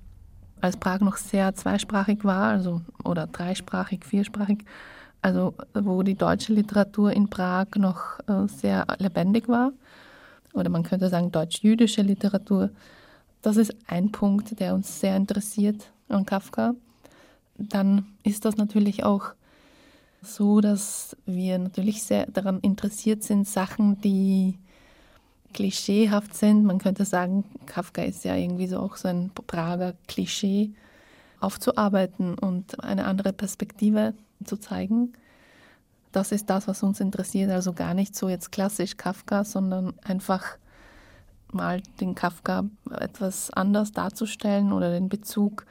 als 0.61 0.77
Prag 0.77 0.99
noch 0.99 1.17
sehr 1.17 1.55
zweisprachig 1.55 2.23
war, 2.23 2.49
also 2.49 2.81
oder 3.03 3.27
dreisprachig, 3.27 4.05
viersprachig 4.05 4.65
also 5.21 5.53
wo 5.73 6.03
die 6.03 6.15
deutsche 6.15 6.53
Literatur 6.53 7.11
in 7.11 7.29
Prag 7.29 7.67
noch 7.75 8.19
äh, 8.27 8.47
sehr 8.47 8.85
lebendig 8.99 9.47
war. 9.47 9.71
Oder 10.53 10.69
man 10.69 10.83
könnte 10.83 11.09
sagen 11.09 11.31
deutsch-jüdische 11.31 12.01
Literatur. 12.01 12.69
Das 13.41 13.57
ist 13.57 13.75
ein 13.87 14.11
Punkt, 14.11 14.59
der 14.59 14.73
uns 14.73 14.99
sehr 14.99 15.15
interessiert 15.15 15.91
an 16.09 16.25
Kafka. 16.25 16.73
Dann 17.57 18.05
ist 18.23 18.45
das 18.45 18.57
natürlich 18.57 19.03
auch 19.03 19.33
so, 20.21 20.61
dass 20.61 21.15
wir 21.25 21.57
natürlich 21.59 22.03
sehr 22.03 22.25
daran 22.27 22.59
interessiert 22.59 23.23
sind, 23.23 23.47
Sachen, 23.47 24.01
die 24.01 24.57
klischeehaft 25.53 26.35
sind. 26.35 26.65
Man 26.65 26.79
könnte 26.79 27.05
sagen, 27.05 27.43
Kafka 27.65 28.03
ist 28.03 28.25
ja 28.25 28.35
irgendwie 28.35 28.67
so 28.67 28.79
auch 28.79 28.95
so 28.95 29.07
ein 29.07 29.31
Prager 29.47 29.93
Klischee 30.07 30.71
aufzuarbeiten 31.39 32.35
und 32.37 32.83
eine 32.83 33.05
andere 33.05 33.31
Perspektive 33.31 34.13
zu 34.45 34.57
zeigen. 34.57 35.13
Das 36.11 36.31
ist 36.31 36.49
das, 36.49 36.67
was 36.67 36.83
uns 36.83 36.99
interessiert. 36.99 37.51
Also 37.51 37.73
gar 37.73 37.93
nicht 37.93 38.15
so 38.15 38.29
jetzt 38.29 38.51
klassisch 38.51 38.97
Kafka, 38.97 39.43
sondern 39.43 39.93
einfach 40.03 40.57
mal 41.51 41.81
den 41.99 42.15
Kafka 42.15 42.65
etwas 42.91 43.51
anders 43.51 43.91
darzustellen 43.91 44.73
oder 44.73 44.91
den 44.91 45.09
Bezug 45.09 45.65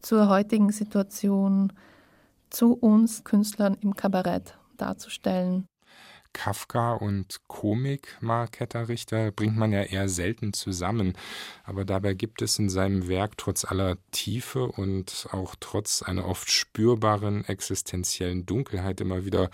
zur 0.00 0.28
heutigen 0.28 0.70
Situation, 0.72 1.72
zu 2.50 2.74
uns 2.74 3.24
Künstlern 3.24 3.76
im 3.80 3.94
Kabarett 3.94 4.58
darzustellen. 4.76 5.66
Kafka 6.32 6.94
und 6.94 7.40
Komik, 7.46 8.16
Marketta 8.20 8.82
Richter, 8.82 9.30
bringt 9.32 9.56
man 9.56 9.72
ja 9.72 9.82
eher 9.82 10.08
selten 10.08 10.52
zusammen. 10.52 11.14
Aber 11.64 11.84
dabei 11.84 12.14
gibt 12.14 12.42
es 12.42 12.58
in 12.58 12.68
seinem 12.68 13.08
Werk 13.08 13.36
trotz 13.38 13.64
aller 13.64 13.96
Tiefe 14.10 14.66
und 14.66 15.28
auch 15.32 15.54
trotz 15.60 16.02
einer 16.02 16.26
oft 16.26 16.50
spürbaren 16.50 17.44
existenziellen 17.44 18.46
Dunkelheit 18.46 19.00
immer 19.00 19.24
wieder 19.24 19.50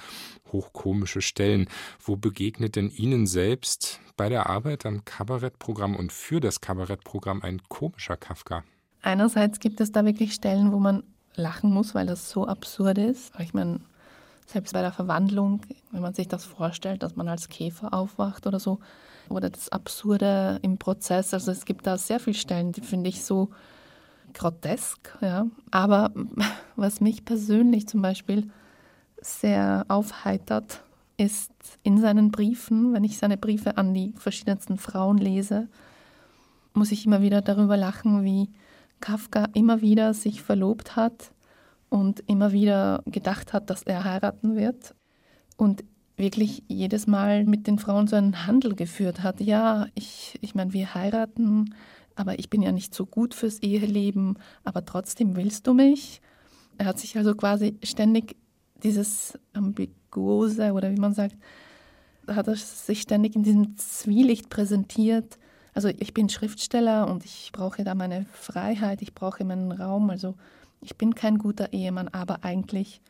hochkomische 0.52 1.20
Stellen. 1.20 1.68
Wo 2.00 2.16
begegnet 2.16 2.76
denn 2.76 2.90
Ihnen 2.90 3.26
selbst 3.26 4.00
bei 4.16 4.28
der 4.28 4.48
Arbeit 4.48 4.86
am 4.86 5.04
Kabarettprogramm 5.04 5.96
und 5.96 6.12
für 6.12 6.40
das 6.40 6.60
Kabarettprogramm 6.60 7.42
ein 7.42 7.60
komischer 7.68 8.16
Kafka? 8.16 8.64
Einerseits 9.02 9.60
gibt 9.60 9.80
es 9.80 9.92
da 9.92 10.04
wirklich 10.04 10.34
Stellen, 10.34 10.72
wo 10.72 10.78
man 10.78 11.04
lachen 11.34 11.70
muss, 11.70 11.94
weil 11.94 12.06
das 12.06 12.30
so 12.30 12.46
absurd 12.46 12.98
ist. 12.98 13.32
Ich 13.38 13.54
meine, 13.54 13.80
selbst 14.48 14.72
bei 14.72 14.80
der 14.80 14.92
Verwandlung, 14.92 15.60
wenn 15.90 16.00
man 16.00 16.14
sich 16.14 16.26
das 16.26 16.44
vorstellt, 16.44 17.02
dass 17.02 17.16
man 17.16 17.28
als 17.28 17.48
Käfer 17.48 17.92
aufwacht 17.92 18.46
oder 18.46 18.58
so, 18.58 18.78
oder 19.28 19.50
das 19.50 19.68
Absurde 19.68 20.58
im 20.62 20.78
Prozess. 20.78 21.34
Also 21.34 21.52
es 21.52 21.66
gibt 21.66 21.86
da 21.86 21.98
sehr 21.98 22.18
viele 22.18 22.36
Stellen, 22.36 22.72
die 22.72 22.80
finde 22.80 23.10
ich 23.10 23.24
so 23.24 23.50
grotesk. 24.32 25.18
Ja. 25.20 25.46
Aber 25.70 26.10
was 26.76 27.02
mich 27.02 27.26
persönlich 27.26 27.86
zum 27.86 28.00
Beispiel 28.00 28.50
sehr 29.20 29.84
aufheitert, 29.88 30.82
ist 31.18 31.52
in 31.82 31.98
seinen 31.98 32.30
Briefen, 32.30 32.94
wenn 32.94 33.04
ich 33.04 33.18
seine 33.18 33.36
Briefe 33.36 33.76
an 33.76 33.92
die 33.92 34.14
verschiedensten 34.16 34.78
Frauen 34.78 35.18
lese, 35.18 35.68
muss 36.72 36.92
ich 36.92 37.04
immer 37.04 37.20
wieder 37.20 37.42
darüber 37.42 37.76
lachen, 37.76 38.24
wie 38.24 38.48
Kafka 39.00 39.48
immer 39.52 39.82
wieder 39.82 40.14
sich 40.14 40.42
verlobt 40.42 40.96
hat 40.96 41.32
und 41.88 42.20
immer 42.26 42.52
wieder 42.52 43.02
gedacht 43.06 43.52
hat, 43.52 43.70
dass 43.70 43.82
er 43.82 44.04
heiraten 44.04 44.56
wird 44.56 44.94
und 45.56 45.84
wirklich 46.16 46.64
jedes 46.68 47.06
Mal 47.06 47.44
mit 47.44 47.66
den 47.66 47.78
Frauen 47.78 48.08
so 48.08 48.16
einen 48.16 48.46
Handel 48.46 48.74
geführt 48.74 49.22
hat. 49.22 49.40
Ja, 49.40 49.86
ich, 49.94 50.38
ich 50.40 50.54
meine, 50.54 50.72
wir 50.72 50.94
heiraten, 50.94 51.74
aber 52.16 52.38
ich 52.38 52.50
bin 52.50 52.62
ja 52.62 52.72
nicht 52.72 52.94
so 52.94 53.06
gut 53.06 53.34
fürs 53.34 53.60
Eheleben, 53.60 54.36
aber 54.64 54.84
trotzdem 54.84 55.36
willst 55.36 55.66
du 55.66 55.74
mich. 55.74 56.20
Er 56.76 56.86
hat 56.86 56.98
sich 56.98 57.16
also 57.16 57.34
quasi 57.34 57.78
ständig 57.84 58.36
dieses 58.82 59.38
Ambiguose 59.52 60.72
oder 60.72 60.90
wie 60.90 61.00
man 61.00 61.14
sagt, 61.14 61.36
hat 62.26 62.48
er 62.48 62.56
sich 62.56 63.02
ständig 63.02 63.36
in 63.36 63.42
diesem 63.42 63.76
Zwielicht 63.76 64.50
präsentiert. 64.50 65.38
Also 65.74 65.88
ich 65.88 66.12
bin 66.14 66.28
Schriftsteller 66.28 67.08
und 67.08 67.24
ich 67.24 67.50
brauche 67.52 67.84
da 67.84 67.94
meine 67.94 68.26
Freiheit, 68.32 69.02
ich 69.02 69.14
brauche 69.14 69.44
meinen 69.44 69.72
Raum. 69.72 70.10
Also 70.10 70.34
ich 70.80 70.96
bin 70.96 71.14
kein 71.14 71.38
guter 71.38 71.72
Ehemann, 71.72 72.08
aber 72.08 72.44
eigentlich 72.44 73.00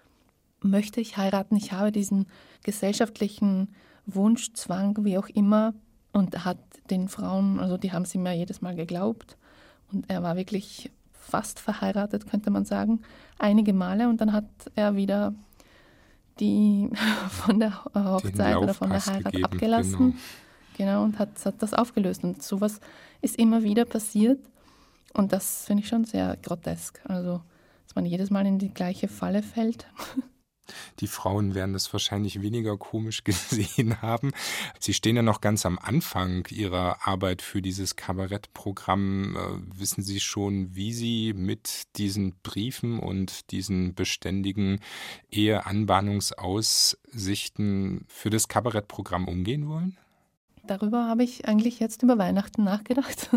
möchte 0.61 1.01
ich 1.01 1.17
heiraten. 1.17 1.57
Ich 1.57 1.73
habe 1.73 1.93
diesen 1.93 2.27
gesellschaftlichen 2.65 3.69
Wunschzwang, 4.07 5.05
wie 5.05 5.19
auch 5.19 5.29
immer, 5.29 5.75
und 6.13 6.45
hat 6.45 6.59
den 6.91 7.09
Frauen, 7.09 7.61
also 7.61 7.77
die 7.77 7.93
haben 7.93 8.05
ihm 8.13 8.27
ja 8.27 8.33
jedes 8.33 8.61
Mal 8.61 8.75
geglaubt. 8.75 9.37
Und 9.93 10.11
er 10.11 10.23
war 10.23 10.37
wirklich 10.37 10.91
fast 11.13 11.61
verheiratet, 11.61 12.29
könnte 12.29 12.51
man 12.51 12.65
sagen, 12.65 13.03
einige 13.39 13.73
Male. 13.73 14.09
Und 14.09 14.21
dann 14.21 14.33
hat 14.33 14.49
er 14.75 14.97
wieder 14.97 15.35
die 16.41 16.91
von 17.31 17.61
der 17.61 17.85
Hochzeit 17.95 18.57
oder 18.57 18.75
von 18.75 18.91
der 18.91 19.05
Heirat 19.05 19.25
gegeben, 19.25 19.45
abgelassen. 19.45 19.99
Genau. 19.99 20.15
genau, 20.77 21.05
und 21.05 21.19
hat, 21.19 21.45
hat 21.45 21.63
das 21.63 21.75
aufgelöst. 21.75 22.25
Und 22.25 22.43
sowas 22.43 22.81
ist 23.21 23.37
immer 23.37 23.63
wieder 23.63 23.85
passiert. 23.85 24.41
Und 25.15 25.33
das 25.33 25.67
finde 25.67 25.83
ich 25.83 25.89
schon 25.89 26.05
sehr 26.05 26.37
grotesk. 26.43 27.01
Also, 27.05 27.43
dass 27.89 27.95
man 27.95 28.05
jedes 28.05 28.29
Mal 28.29 28.45
in 28.47 28.59
die 28.59 28.75
gleiche 28.75 29.09
Falle 29.09 29.43
fällt. 29.43 29.87
Die 31.01 31.07
Frauen 31.07 31.55
werden 31.55 31.73
das 31.73 31.91
wahrscheinlich 31.95 32.43
weniger 32.43 32.77
komisch 32.77 33.25
gesehen 33.49 34.03
haben. 34.03 34.33
Sie 34.79 34.93
stehen 34.93 35.17
ja 35.17 35.23
noch 35.23 35.41
ganz 35.41 35.65
am 35.65 35.79
Anfang 35.79 36.47
Ihrer 36.51 37.09
Arbeit 37.09 37.41
für 37.41 37.63
dieses 37.63 37.97
Kabarettprogramm. 37.97 39.35
Äh, 39.35 39.39
wissen 39.81 40.03
Sie 40.03 40.21
schon, 40.21 40.77
wie 40.77 40.93
Sie 40.93 41.33
mit 41.33 41.97
diesen 41.97 42.35
Briefen 42.43 42.99
und 42.99 43.51
diesen 43.53 43.95
beständigen 43.95 44.81
Eheanbahnungsaussichten 45.31 48.05
für 48.07 48.29
das 48.29 48.49
Kabarettprogramm 48.49 49.27
umgehen 49.27 49.67
wollen? 49.67 49.97
Darüber 50.67 51.09
habe 51.09 51.25
ich 51.25 51.49
eigentlich 51.49 51.81
jetzt 51.81 52.03
über 52.03 52.19
Weihnachten 52.19 52.65
nachgedacht. 52.65 53.31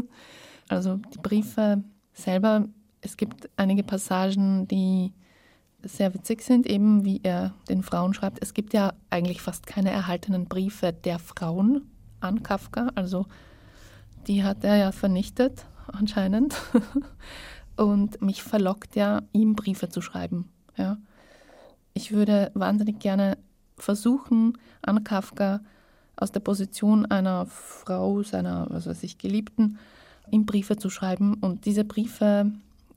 Also 0.67 0.97
die 1.13 1.19
Briefe 1.19 1.83
selber, 2.13 2.67
es 3.01 3.17
gibt 3.17 3.49
einige 3.57 3.83
Passagen, 3.83 4.67
die 4.67 5.11
sehr 5.83 6.13
witzig 6.13 6.43
sind, 6.43 6.67
eben 6.67 7.03
wie 7.05 7.19
er 7.23 7.53
den 7.67 7.83
Frauen 7.83 8.13
schreibt. 8.13 8.41
Es 8.41 8.53
gibt 8.53 8.73
ja 8.73 8.93
eigentlich 9.09 9.41
fast 9.41 9.65
keine 9.65 9.89
erhaltenen 9.89 10.45
Briefe 10.45 10.93
der 10.93 11.17
Frauen 11.19 11.89
an 12.19 12.43
Kafka. 12.43 12.91
Also 12.95 13.25
die 14.27 14.43
hat 14.43 14.63
er 14.63 14.77
ja 14.77 14.91
vernichtet 14.91 15.65
anscheinend. 15.87 16.55
Und 17.75 18.21
mich 18.21 18.43
verlockt 18.43 18.95
ja, 18.95 19.21
ihm 19.31 19.55
Briefe 19.55 19.89
zu 19.89 20.01
schreiben. 20.01 20.49
Ja. 20.77 20.97
Ich 21.93 22.11
würde 22.11 22.51
wahnsinnig 22.53 22.99
gerne 22.99 23.37
versuchen, 23.75 24.57
an 24.83 25.03
Kafka 25.03 25.61
aus 26.15 26.31
der 26.31 26.41
Position 26.41 27.07
einer 27.07 27.47
Frau, 27.47 28.21
seiner, 28.21 28.67
was 28.69 28.85
weiß 28.85 29.01
ich, 29.01 29.17
Geliebten, 29.17 29.79
ihm 30.29 30.45
Briefe 30.45 30.77
zu 30.77 30.91
schreiben 30.91 31.33
und 31.35 31.65
diese 31.65 31.83
Briefe 31.83 32.51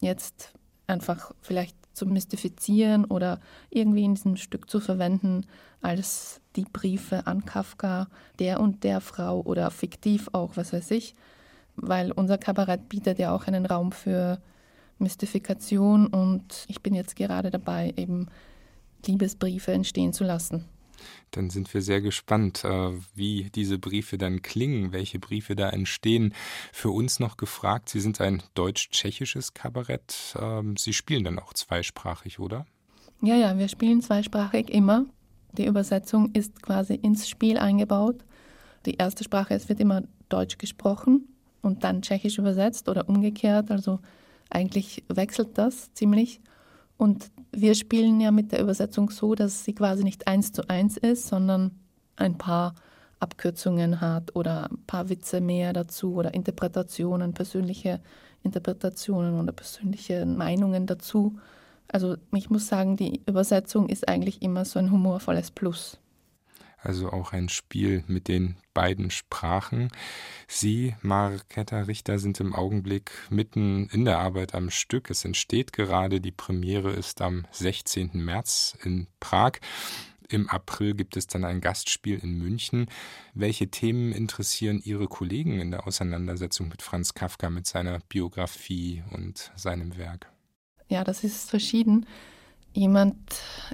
jetzt 0.04 0.52
einfach 0.86 1.32
vielleicht 1.40 1.76
zu 1.94 2.06
mystifizieren 2.06 3.04
oder 3.04 3.40
irgendwie 3.70 4.04
in 4.04 4.14
diesem 4.14 4.36
Stück 4.36 4.68
zu 4.68 4.80
verwenden 4.80 5.46
als 5.80 6.40
die 6.56 6.64
Briefe 6.64 7.26
an 7.26 7.44
Kafka 7.44 8.08
der 8.38 8.60
und 8.60 8.84
der 8.84 9.00
Frau 9.00 9.40
oder 9.42 9.70
fiktiv 9.70 10.28
auch, 10.32 10.56
was 10.56 10.72
weiß 10.72 10.90
ich, 10.92 11.14
weil 11.76 12.12
unser 12.12 12.38
Kabarett 12.38 12.88
bietet 12.88 13.18
ja 13.18 13.34
auch 13.34 13.46
einen 13.46 13.66
Raum 13.66 13.92
für 13.92 14.40
Mystifikation 14.98 16.06
und 16.06 16.64
ich 16.68 16.82
bin 16.82 16.94
jetzt 16.94 17.16
gerade 17.16 17.50
dabei, 17.50 17.92
eben 17.96 18.28
Liebesbriefe 19.06 19.72
entstehen 19.72 20.12
zu 20.12 20.24
lassen. 20.24 20.64
Dann 21.30 21.50
sind 21.50 21.72
wir 21.74 21.82
sehr 21.82 22.00
gespannt, 22.00 22.64
äh, 22.64 22.92
wie 23.14 23.50
diese 23.54 23.78
Briefe 23.78 24.18
dann 24.18 24.42
klingen, 24.42 24.92
welche 24.92 25.18
Briefe 25.18 25.56
da 25.56 25.70
entstehen. 25.70 26.34
Für 26.72 26.90
uns 26.90 27.20
noch 27.20 27.36
gefragt, 27.36 27.88
Sie 27.88 28.00
sind 28.00 28.20
ein 28.20 28.42
deutsch-tschechisches 28.54 29.54
Kabarett. 29.54 30.36
Ähm, 30.40 30.76
Sie 30.76 30.92
spielen 30.92 31.24
dann 31.24 31.38
auch 31.38 31.52
zweisprachig, 31.52 32.38
oder? 32.38 32.66
Ja, 33.22 33.36
ja, 33.36 33.56
wir 33.58 33.68
spielen 33.68 34.02
zweisprachig 34.02 34.70
immer. 34.70 35.06
Die 35.52 35.66
Übersetzung 35.66 36.32
ist 36.32 36.62
quasi 36.62 36.94
ins 36.94 37.28
Spiel 37.28 37.58
eingebaut. 37.58 38.24
Die 38.86 38.96
erste 38.96 39.24
Sprache, 39.24 39.54
es 39.54 39.68
wird 39.68 39.80
immer 39.80 40.02
Deutsch 40.28 40.58
gesprochen 40.58 41.28
und 41.62 41.84
dann 41.84 42.02
Tschechisch 42.02 42.38
übersetzt 42.38 42.88
oder 42.88 43.08
umgekehrt. 43.08 43.70
Also 43.70 44.00
eigentlich 44.50 45.04
wechselt 45.08 45.56
das 45.56 45.92
ziemlich. 45.94 46.40
Und 46.96 47.30
wir 47.56 47.74
spielen 47.74 48.20
ja 48.20 48.30
mit 48.30 48.52
der 48.52 48.60
Übersetzung 48.60 49.10
so, 49.10 49.34
dass 49.34 49.64
sie 49.64 49.74
quasi 49.74 50.04
nicht 50.04 50.26
eins 50.26 50.52
zu 50.52 50.68
eins 50.68 50.96
ist, 50.96 51.26
sondern 51.28 51.72
ein 52.16 52.38
paar 52.38 52.74
Abkürzungen 53.20 54.00
hat 54.00 54.34
oder 54.36 54.70
ein 54.70 54.84
paar 54.86 55.08
Witze 55.08 55.40
mehr 55.40 55.72
dazu 55.72 56.14
oder 56.14 56.34
Interpretationen, 56.34 57.32
persönliche 57.34 58.00
Interpretationen 58.42 59.40
oder 59.40 59.52
persönliche 59.52 60.26
Meinungen 60.26 60.86
dazu. 60.86 61.38
Also 61.88 62.16
ich 62.32 62.50
muss 62.50 62.68
sagen, 62.68 62.96
die 62.96 63.22
Übersetzung 63.26 63.88
ist 63.88 64.08
eigentlich 64.08 64.42
immer 64.42 64.64
so 64.64 64.78
ein 64.78 64.90
humorvolles 64.90 65.50
Plus 65.50 65.98
also 66.84 67.10
auch 67.10 67.32
ein 67.32 67.48
Spiel 67.48 68.04
mit 68.06 68.28
den 68.28 68.56
beiden 68.74 69.10
Sprachen. 69.10 69.88
Sie, 70.46 70.94
Marketta 71.02 71.82
Richter, 71.82 72.18
sind 72.18 72.40
im 72.40 72.54
Augenblick 72.54 73.12
mitten 73.30 73.88
in 73.88 74.04
der 74.04 74.18
Arbeit 74.18 74.54
am 74.54 74.70
Stück. 74.70 75.10
Es 75.10 75.24
entsteht 75.24 75.72
gerade, 75.72 76.20
die 76.20 76.32
Premiere 76.32 76.90
ist 76.90 77.20
am 77.20 77.46
16. 77.52 78.10
März 78.14 78.76
in 78.82 79.06
Prag. 79.20 79.52
Im 80.28 80.48
April 80.48 80.94
gibt 80.94 81.16
es 81.16 81.26
dann 81.26 81.44
ein 81.44 81.60
Gastspiel 81.60 82.18
in 82.18 82.38
München. 82.38 82.86
Welche 83.34 83.68
Themen 83.68 84.12
interessieren 84.12 84.80
Ihre 84.82 85.06
Kollegen 85.06 85.60
in 85.60 85.70
der 85.70 85.86
Auseinandersetzung 85.86 86.68
mit 86.68 86.82
Franz 86.82 87.14
Kafka, 87.14 87.50
mit 87.50 87.66
seiner 87.66 88.00
Biografie 88.08 89.02
und 89.10 89.52
seinem 89.54 89.96
Werk? 89.96 90.30
Ja, 90.88 91.04
das 91.04 91.24
ist 91.24 91.50
verschieden. 91.50 92.06
Jemand 92.74 93.16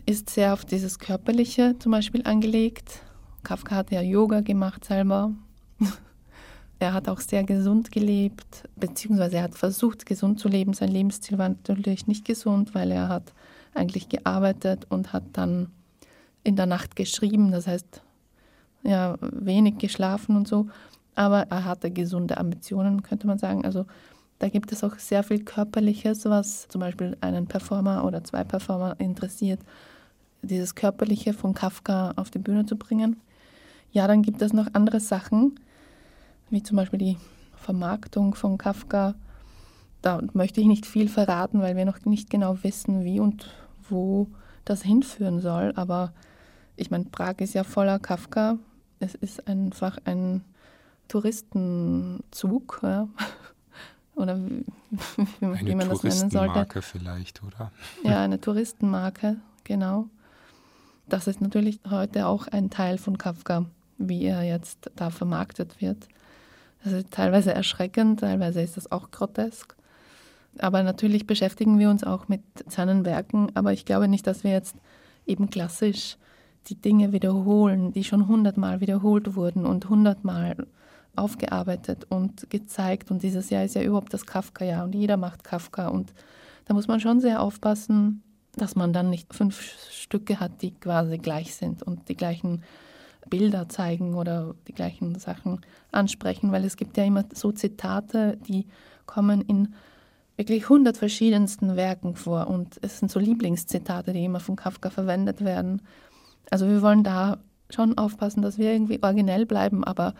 ist 0.04 0.28
sehr 0.28 0.52
auf 0.52 0.66
dieses 0.66 0.98
Körperliche 0.98 1.74
zum 1.78 1.90
Beispiel 1.90 2.22
angelegt. 2.24 3.00
Kafka 3.42 3.76
hat 3.76 3.90
ja 3.90 4.02
Yoga 4.02 4.42
gemacht 4.42 4.84
selber. 4.84 5.32
er 6.78 6.92
hat 6.92 7.08
auch 7.08 7.20
sehr 7.20 7.42
gesund 7.44 7.92
gelebt, 7.92 8.68
beziehungsweise 8.76 9.38
er 9.38 9.44
hat 9.44 9.54
versucht, 9.54 10.04
gesund 10.04 10.38
zu 10.38 10.48
leben. 10.48 10.74
Sein 10.74 10.90
Lebensstil 10.90 11.38
war 11.38 11.48
natürlich 11.48 12.08
nicht 12.08 12.26
gesund, 12.26 12.74
weil 12.74 12.90
er 12.90 13.08
hat 13.08 13.32
eigentlich 13.72 14.10
gearbeitet 14.10 14.86
und 14.90 15.14
hat 15.14 15.24
dann 15.32 15.70
in 16.44 16.56
der 16.56 16.66
Nacht 16.66 16.94
geschrieben. 16.94 17.52
Das 17.52 17.66
heißt, 17.66 18.02
ja, 18.82 19.16
wenig 19.20 19.78
geschlafen 19.78 20.36
und 20.36 20.46
so. 20.46 20.68
Aber 21.14 21.46
er 21.48 21.64
hatte 21.64 21.90
gesunde 21.90 22.36
Ambitionen, 22.36 23.02
könnte 23.02 23.26
man 23.26 23.38
sagen. 23.38 23.64
Also 23.64 23.86
da 24.40 24.48
gibt 24.48 24.72
es 24.72 24.82
auch 24.82 24.98
sehr 24.98 25.22
viel 25.22 25.44
Körperliches, 25.44 26.24
was 26.24 26.66
zum 26.68 26.80
Beispiel 26.80 27.16
einen 27.20 27.46
Performer 27.46 28.04
oder 28.04 28.24
zwei 28.24 28.42
Performer 28.42 28.96
interessiert, 28.98 29.60
dieses 30.40 30.74
Körperliche 30.74 31.34
von 31.34 31.52
Kafka 31.52 32.14
auf 32.16 32.30
die 32.30 32.38
Bühne 32.38 32.64
zu 32.64 32.76
bringen. 32.76 33.20
Ja, 33.92 34.08
dann 34.08 34.22
gibt 34.22 34.40
es 34.40 34.54
noch 34.54 34.68
andere 34.72 34.98
Sachen, 34.98 35.60
wie 36.48 36.62
zum 36.62 36.78
Beispiel 36.78 36.98
die 36.98 37.18
Vermarktung 37.54 38.34
von 38.34 38.56
Kafka. 38.56 39.14
Da 40.00 40.22
möchte 40.32 40.62
ich 40.62 40.66
nicht 40.66 40.86
viel 40.86 41.10
verraten, 41.10 41.60
weil 41.60 41.76
wir 41.76 41.84
noch 41.84 42.02
nicht 42.06 42.30
genau 42.30 42.56
wissen, 42.62 43.04
wie 43.04 43.20
und 43.20 43.50
wo 43.90 44.26
das 44.64 44.82
hinführen 44.82 45.40
soll. 45.40 45.74
Aber 45.76 46.14
ich 46.76 46.90
meine, 46.90 47.04
Prag 47.04 47.34
ist 47.40 47.52
ja 47.52 47.62
voller 47.62 47.98
Kafka. 47.98 48.56
Es 49.00 49.14
ist 49.14 49.46
einfach 49.46 49.98
ein 50.06 50.44
Touristenzug. 51.08 52.80
Ja. 52.82 53.06
Oder 54.20 54.38
wie, 54.38 54.64
wie 55.40 55.74
man 55.74 55.88
das 55.88 56.02
nennen 56.02 56.30
sollte. 56.30 56.38
Eine 56.38 56.68
Touristenmarke 56.68 56.82
vielleicht, 56.82 57.42
oder? 57.42 57.72
Ja, 58.04 58.22
eine 58.22 58.40
Touristenmarke, 58.40 59.36
genau. 59.64 60.06
Das 61.08 61.26
ist 61.26 61.40
natürlich 61.40 61.80
heute 61.90 62.26
auch 62.26 62.46
ein 62.46 62.70
Teil 62.70 62.98
von 62.98 63.18
Kafka, 63.18 63.66
wie 63.98 64.24
er 64.24 64.42
jetzt 64.42 64.90
da 64.94 65.10
vermarktet 65.10 65.80
wird. 65.80 66.08
Das 66.84 66.92
ist 66.92 67.10
teilweise 67.10 67.52
erschreckend, 67.52 68.20
teilweise 68.20 68.60
ist 68.60 68.76
das 68.76 68.90
auch 68.90 69.10
grotesk. 69.10 69.74
Aber 70.58 70.82
natürlich 70.82 71.26
beschäftigen 71.26 71.78
wir 71.78 71.90
uns 71.90 72.04
auch 72.04 72.28
mit 72.28 72.42
seinen 72.68 73.04
Werken, 73.04 73.50
aber 73.54 73.72
ich 73.72 73.84
glaube 73.84 74.08
nicht, 74.08 74.26
dass 74.26 74.44
wir 74.44 74.50
jetzt 74.50 74.76
eben 75.26 75.50
klassisch 75.50 76.16
die 76.66 76.74
Dinge 76.74 77.12
wiederholen, 77.12 77.92
die 77.92 78.04
schon 78.04 78.28
hundertmal 78.28 78.80
wiederholt 78.80 79.34
wurden 79.34 79.64
und 79.64 79.88
hundertmal 79.88 80.56
aufgearbeitet 81.16 82.06
und 82.08 82.50
gezeigt. 82.50 83.10
Und 83.10 83.22
dieses 83.22 83.50
Jahr 83.50 83.64
ist 83.64 83.74
ja 83.74 83.82
überhaupt 83.82 84.14
das 84.14 84.26
Kafka-Jahr 84.26 84.84
und 84.84 84.94
jeder 84.94 85.16
macht 85.16 85.44
Kafka. 85.44 85.88
Und 85.88 86.12
da 86.66 86.74
muss 86.74 86.88
man 86.88 87.00
schon 87.00 87.20
sehr 87.20 87.42
aufpassen, 87.42 88.22
dass 88.56 88.76
man 88.76 88.92
dann 88.92 89.10
nicht 89.10 89.32
fünf 89.34 89.60
Stücke 89.90 90.40
hat, 90.40 90.62
die 90.62 90.72
quasi 90.72 91.18
gleich 91.18 91.54
sind 91.54 91.82
und 91.82 92.08
die 92.08 92.16
gleichen 92.16 92.62
Bilder 93.28 93.68
zeigen 93.68 94.14
oder 94.14 94.54
die 94.66 94.72
gleichen 94.72 95.18
Sachen 95.18 95.60
ansprechen, 95.92 96.52
weil 96.52 96.64
es 96.64 96.76
gibt 96.76 96.96
ja 96.96 97.04
immer 97.04 97.24
so 97.32 97.52
Zitate, 97.52 98.38
die 98.48 98.66
kommen 99.06 99.40
in 99.42 99.74
wirklich 100.36 100.68
hundert 100.68 100.96
verschiedensten 100.96 101.76
Werken 101.76 102.16
vor 102.16 102.46
und 102.46 102.78
es 102.82 102.98
sind 102.98 103.10
so 103.10 103.20
Lieblingszitate, 103.20 104.12
die 104.12 104.24
immer 104.24 104.40
von 104.40 104.56
Kafka 104.56 104.90
verwendet 104.90 105.44
werden. 105.44 105.82
Also 106.50 106.66
wir 106.66 106.82
wollen 106.82 107.04
da 107.04 107.38
schon 107.68 107.98
aufpassen, 107.98 108.42
dass 108.42 108.58
wir 108.58 108.72
irgendwie 108.72 109.02
originell 109.02 109.46
bleiben, 109.46 109.84
aber 109.84 110.14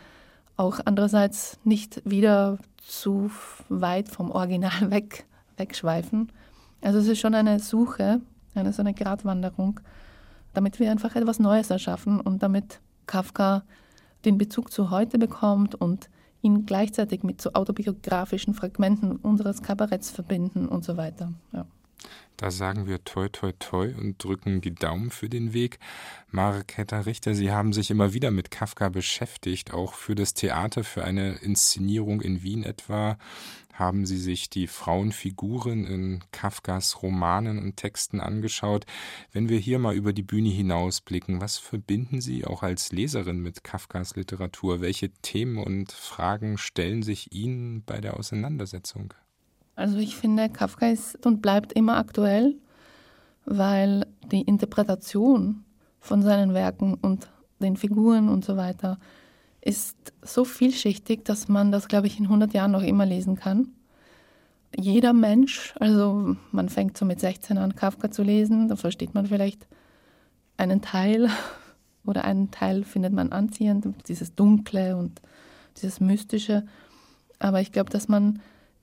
auch 0.61 0.79
andererseits 0.85 1.59
nicht 1.65 2.03
wieder 2.05 2.59
zu 2.87 3.31
weit 3.71 4.09
vom 4.09 4.31
Original 4.31 4.91
weg, 4.91 5.25
wegschweifen. 5.57 6.31
Also 6.83 6.99
es 6.99 7.09
ist 7.09 7.19
schon 7.19 7.35
eine 7.35 7.59
Suche, 7.59 8.21
eine 8.55 8.73
so 8.75 8.83
eine 8.83 8.93
Gratwanderung, 8.93 9.81
damit 10.53 10.79
wir 10.79 10.91
einfach 10.91 11.17
etwas 11.17 11.39
Neues 11.39 11.71
erschaffen 11.71 12.21
und 12.21 12.43
damit 12.43 12.81
Kafka 13.07 13.63
den 14.27 14.37
Bezug 14.37 14.71
zu 14.71 14.91
heute 14.91 15.19
bekommt 15.19 15.75
und 15.75 16.11
ihn 16.43 16.67
gleichzeitig 16.67 17.23
mit 17.23 17.41
so 17.41 17.55
autobiografischen 17.55 18.53
Fragmenten 18.53 19.17
unseres 19.17 19.63
Kabaretts 19.63 20.11
verbinden 20.11 20.69
und 20.69 20.85
so 20.85 20.99
weiter. 20.99 21.33
Ja. 21.53 21.65
Da 22.36 22.51
sagen 22.51 22.86
wir 22.86 23.05
toi 23.05 23.28
toi 23.28 23.53
toi 23.59 23.94
und 23.94 24.24
drücken 24.24 24.62
die 24.62 24.74
Daumen 24.74 25.11
für 25.11 25.28
den 25.28 25.53
Weg. 25.53 25.78
Marketa 26.30 27.01
Richter, 27.01 27.34
Sie 27.34 27.53
haben 27.53 27.74
sich 27.74 27.90
immer 27.90 28.14
wieder 28.14 28.30
mit 28.30 28.51
Kafka 28.51 28.88
beschäftigt, 28.88 29.74
auch 29.74 29.92
für 29.92 30.14
das 30.14 30.32
Theater, 30.32 30.82
für 30.82 31.05
eine 31.05 31.32
Inszenierung 31.34 32.22
in 32.22 32.42
Wien 32.42 32.64
etwa. 32.64 33.18
Haben 33.74 34.07
Sie 34.07 34.18
sich 34.18 34.51
die 34.51 34.66
Frauenfiguren 34.66 35.86
in 35.86 36.24
Kafkas 36.32 37.03
Romanen 37.03 37.59
und 37.59 37.76
Texten 37.76 38.20
angeschaut? 38.20 38.86
Wenn 39.32 39.48
wir 39.48 39.59
hier 39.59 39.78
mal 39.78 39.94
über 39.94 40.12
die 40.12 40.22
Bühne 40.22 40.51
hinausblicken, 40.51 41.40
was 41.40 41.59
verbinden 41.59 42.20
Sie 42.20 42.44
auch 42.46 42.62
als 42.62 42.92
Leserin 42.92 43.40
mit 43.40 43.64
Kafkas 43.64 44.16
Literatur? 44.16 44.80
Welche 44.80 45.11
Themen 45.11 45.59
und 45.59 45.92
Fragen 45.92 46.59
stellen 46.59 47.03
sich 47.03 47.32
Ihnen 47.32 47.82
bei 47.84 48.01
der 48.01 48.18
Auseinandersetzung? 48.18 49.14
Also 49.81 49.97
ich 49.97 50.14
finde, 50.14 50.51
Kafka 50.51 50.91
ist 50.91 51.24
und 51.24 51.41
bleibt 51.41 51.72
immer 51.72 51.97
aktuell, 51.97 52.55
weil 53.47 54.07
die 54.31 54.43
Interpretation 54.43 55.64
von 56.01 56.22
seinen 56.22 56.53
Werken 56.53 56.95
und 57.01 57.31
den 57.61 57.78
Figuren 57.78 58.28
und 58.28 58.45
so 58.45 58.59
weiter 58.59 58.99
ist 59.62 59.97
so 60.20 60.45
vielschichtig, 60.45 61.24
dass 61.24 61.49
man 61.49 61.72
das, 61.72 61.89
glaube 61.89 62.09
ich, 62.09 62.18
in 62.18 62.26
100 62.26 62.53
Jahren 62.53 62.72
noch 62.72 62.83
immer 62.83 63.07
lesen 63.07 63.37
kann. 63.37 63.68
Jeder 64.76 65.14
Mensch, 65.14 65.74
also 65.81 66.37
man 66.53 66.68
fängt 66.68 66.99
so 66.99 67.07
mit 67.07 67.18
16 67.18 67.57
an, 67.57 67.74
Kafka 67.74 68.11
zu 68.11 68.22
lesen, 68.22 68.68
da 68.68 68.76
versteht 68.76 69.14
man 69.14 69.26
vielleicht 69.26 69.66
einen 70.59 70.83
Teil 70.83 71.31
oder 72.05 72.24
einen 72.24 72.51
Teil 72.51 72.85
findet 72.85 73.14
man 73.14 73.33
anziehend, 73.33 73.87
dieses 74.09 74.35
Dunkle 74.35 74.99
und 74.99 75.22
dieses 75.78 76.01
Mystische. 76.01 76.66
Aber 77.39 77.62
ich 77.62 77.72
glaube, 77.72 77.89
dass 77.89 78.09
man 78.09 78.41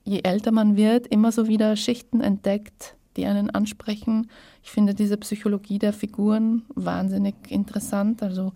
je 0.08 0.22
älter 0.24 0.52
man 0.52 0.78
wird, 0.78 1.06
immer 1.08 1.32
so 1.32 1.48
wieder 1.48 1.76
Schichten 1.76 2.22
entdeckt, 2.22 2.96
die 3.18 3.26
einen 3.26 3.50
ansprechen. 3.50 4.30
Ich 4.64 4.72
finde 4.72 4.96
diese 4.96 5.18
Psychologie 5.18 5.80
der 5.80 5.92
Figuren 5.92 6.64
wahnsinnig 6.76 7.36
interessant. 7.50 8.24
Also 8.24 8.54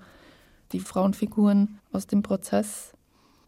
die 0.72 0.80
Frauenfiguren 0.80 1.80
aus 1.92 2.08
dem 2.08 2.22
Prozess. 2.22 2.94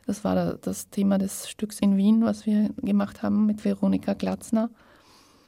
Das 0.05 0.25
war 0.25 0.55
das 0.55 0.89
Thema 0.89 1.17
des 1.17 1.49
Stücks 1.49 1.79
in 1.79 1.95
Wien, 1.95 2.25
was 2.25 2.45
wir 2.45 2.71
gemacht 2.81 3.23
haben 3.23 3.45
mit 3.45 3.63
Veronika 3.63 4.13
Glatzner, 4.13 4.69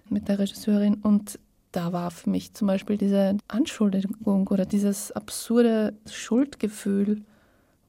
mit 0.09 0.29
der 0.29 0.39
Regisseurin. 0.39 0.95
Und 0.95 1.37
da 1.73 1.91
war 1.91 2.09
für 2.09 2.29
mich 2.29 2.53
zum 2.53 2.67
Beispiel 2.67 2.97
diese 2.97 3.37
Anschuldigung 3.49 4.47
oder 4.47 4.65
dieses 4.65 5.11
absurde 5.11 5.93
Schuldgefühl, 6.09 7.21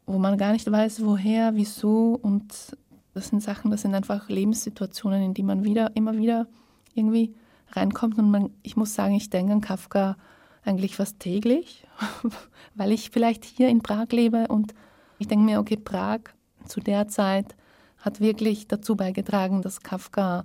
wo 0.06 0.18
man 0.18 0.38
gar 0.38 0.52
nicht 0.52 0.70
weiß, 0.70 1.04
woher, 1.04 1.54
wieso 1.54 2.18
und 2.20 2.76
das 3.16 3.28
sind 3.28 3.42
Sachen, 3.42 3.70
das 3.70 3.80
sind 3.80 3.94
einfach 3.94 4.28
Lebenssituationen, 4.28 5.22
in 5.22 5.34
die 5.34 5.42
man 5.42 5.64
wieder, 5.64 5.96
immer 5.96 6.18
wieder 6.18 6.46
irgendwie 6.94 7.34
reinkommt. 7.70 8.18
Und 8.18 8.30
man, 8.30 8.50
ich 8.62 8.76
muss 8.76 8.94
sagen, 8.94 9.14
ich 9.14 9.30
denke 9.30 9.54
an 9.54 9.62
Kafka 9.62 10.18
eigentlich 10.64 10.96
fast 10.96 11.18
täglich, 11.18 11.86
weil 12.74 12.92
ich 12.92 13.08
vielleicht 13.10 13.44
hier 13.44 13.68
in 13.68 13.80
Prag 13.80 14.08
lebe 14.10 14.48
und 14.48 14.74
ich 15.18 15.28
denke 15.28 15.46
mir, 15.46 15.60
okay, 15.60 15.78
Prag 15.78 16.20
zu 16.66 16.80
der 16.80 17.08
Zeit 17.08 17.56
hat 17.96 18.20
wirklich 18.20 18.68
dazu 18.68 18.96
beigetragen, 18.96 19.62
dass 19.62 19.80
Kafka 19.80 20.44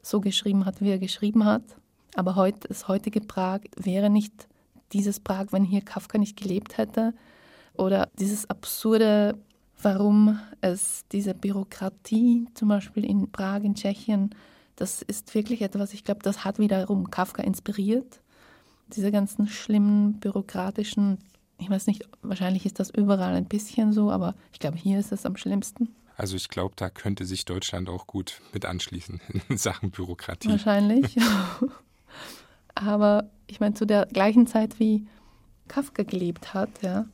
so 0.00 0.20
geschrieben 0.20 0.66
hat, 0.66 0.80
wie 0.80 0.90
er 0.90 1.00
geschrieben 1.00 1.44
hat. 1.44 1.64
Aber 2.14 2.36
heute, 2.36 2.68
das 2.68 2.86
heutige 2.86 3.22
Prag 3.22 3.62
wäre 3.76 4.08
nicht 4.08 4.46
dieses 4.92 5.18
Prag, 5.18 5.46
wenn 5.50 5.64
hier 5.64 5.80
Kafka 5.80 6.18
nicht 6.18 6.36
gelebt 6.36 6.78
hätte. 6.78 7.12
Oder 7.76 8.08
dieses 8.20 8.48
absurde 8.48 9.36
warum 9.84 10.40
es 10.60 11.04
diese 11.12 11.34
Bürokratie 11.34 12.46
zum 12.54 12.68
Beispiel 12.68 13.04
in 13.04 13.30
Prag, 13.30 13.62
in 13.62 13.74
Tschechien, 13.74 14.34
das 14.76 15.02
ist 15.02 15.34
wirklich 15.34 15.62
etwas, 15.62 15.94
ich 15.94 16.04
glaube, 16.04 16.20
das 16.22 16.44
hat 16.44 16.58
wiederum 16.58 17.10
Kafka 17.10 17.42
inspiriert. 17.42 18.20
Diese 18.88 19.12
ganzen 19.12 19.46
schlimmen 19.46 20.18
bürokratischen, 20.20 21.18
ich 21.58 21.70
weiß 21.70 21.86
nicht, 21.86 22.08
wahrscheinlich 22.22 22.66
ist 22.66 22.80
das 22.80 22.90
überall 22.90 23.34
ein 23.34 23.46
bisschen 23.46 23.92
so, 23.92 24.10
aber 24.10 24.34
ich 24.52 24.58
glaube, 24.58 24.76
hier 24.76 24.98
ist 24.98 25.12
es 25.12 25.26
am 25.26 25.36
schlimmsten. 25.36 25.94
Also 26.16 26.36
ich 26.36 26.48
glaube, 26.48 26.74
da 26.76 26.90
könnte 26.90 27.24
sich 27.24 27.44
Deutschland 27.44 27.88
auch 27.88 28.06
gut 28.06 28.40
mit 28.52 28.66
anschließen 28.66 29.20
in 29.48 29.56
Sachen 29.56 29.90
Bürokratie. 29.90 30.48
Wahrscheinlich. 30.48 31.16
aber 32.74 33.30
ich 33.46 33.60
meine, 33.60 33.74
zu 33.74 33.86
der 33.86 34.06
gleichen 34.06 34.46
Zeit 34.46 34.80
wie 34.80 35.06
Kafka 35.68 36.02
gelebt 36.02 36.54
hat, 36.54 36.82
ja, 36.82 37.06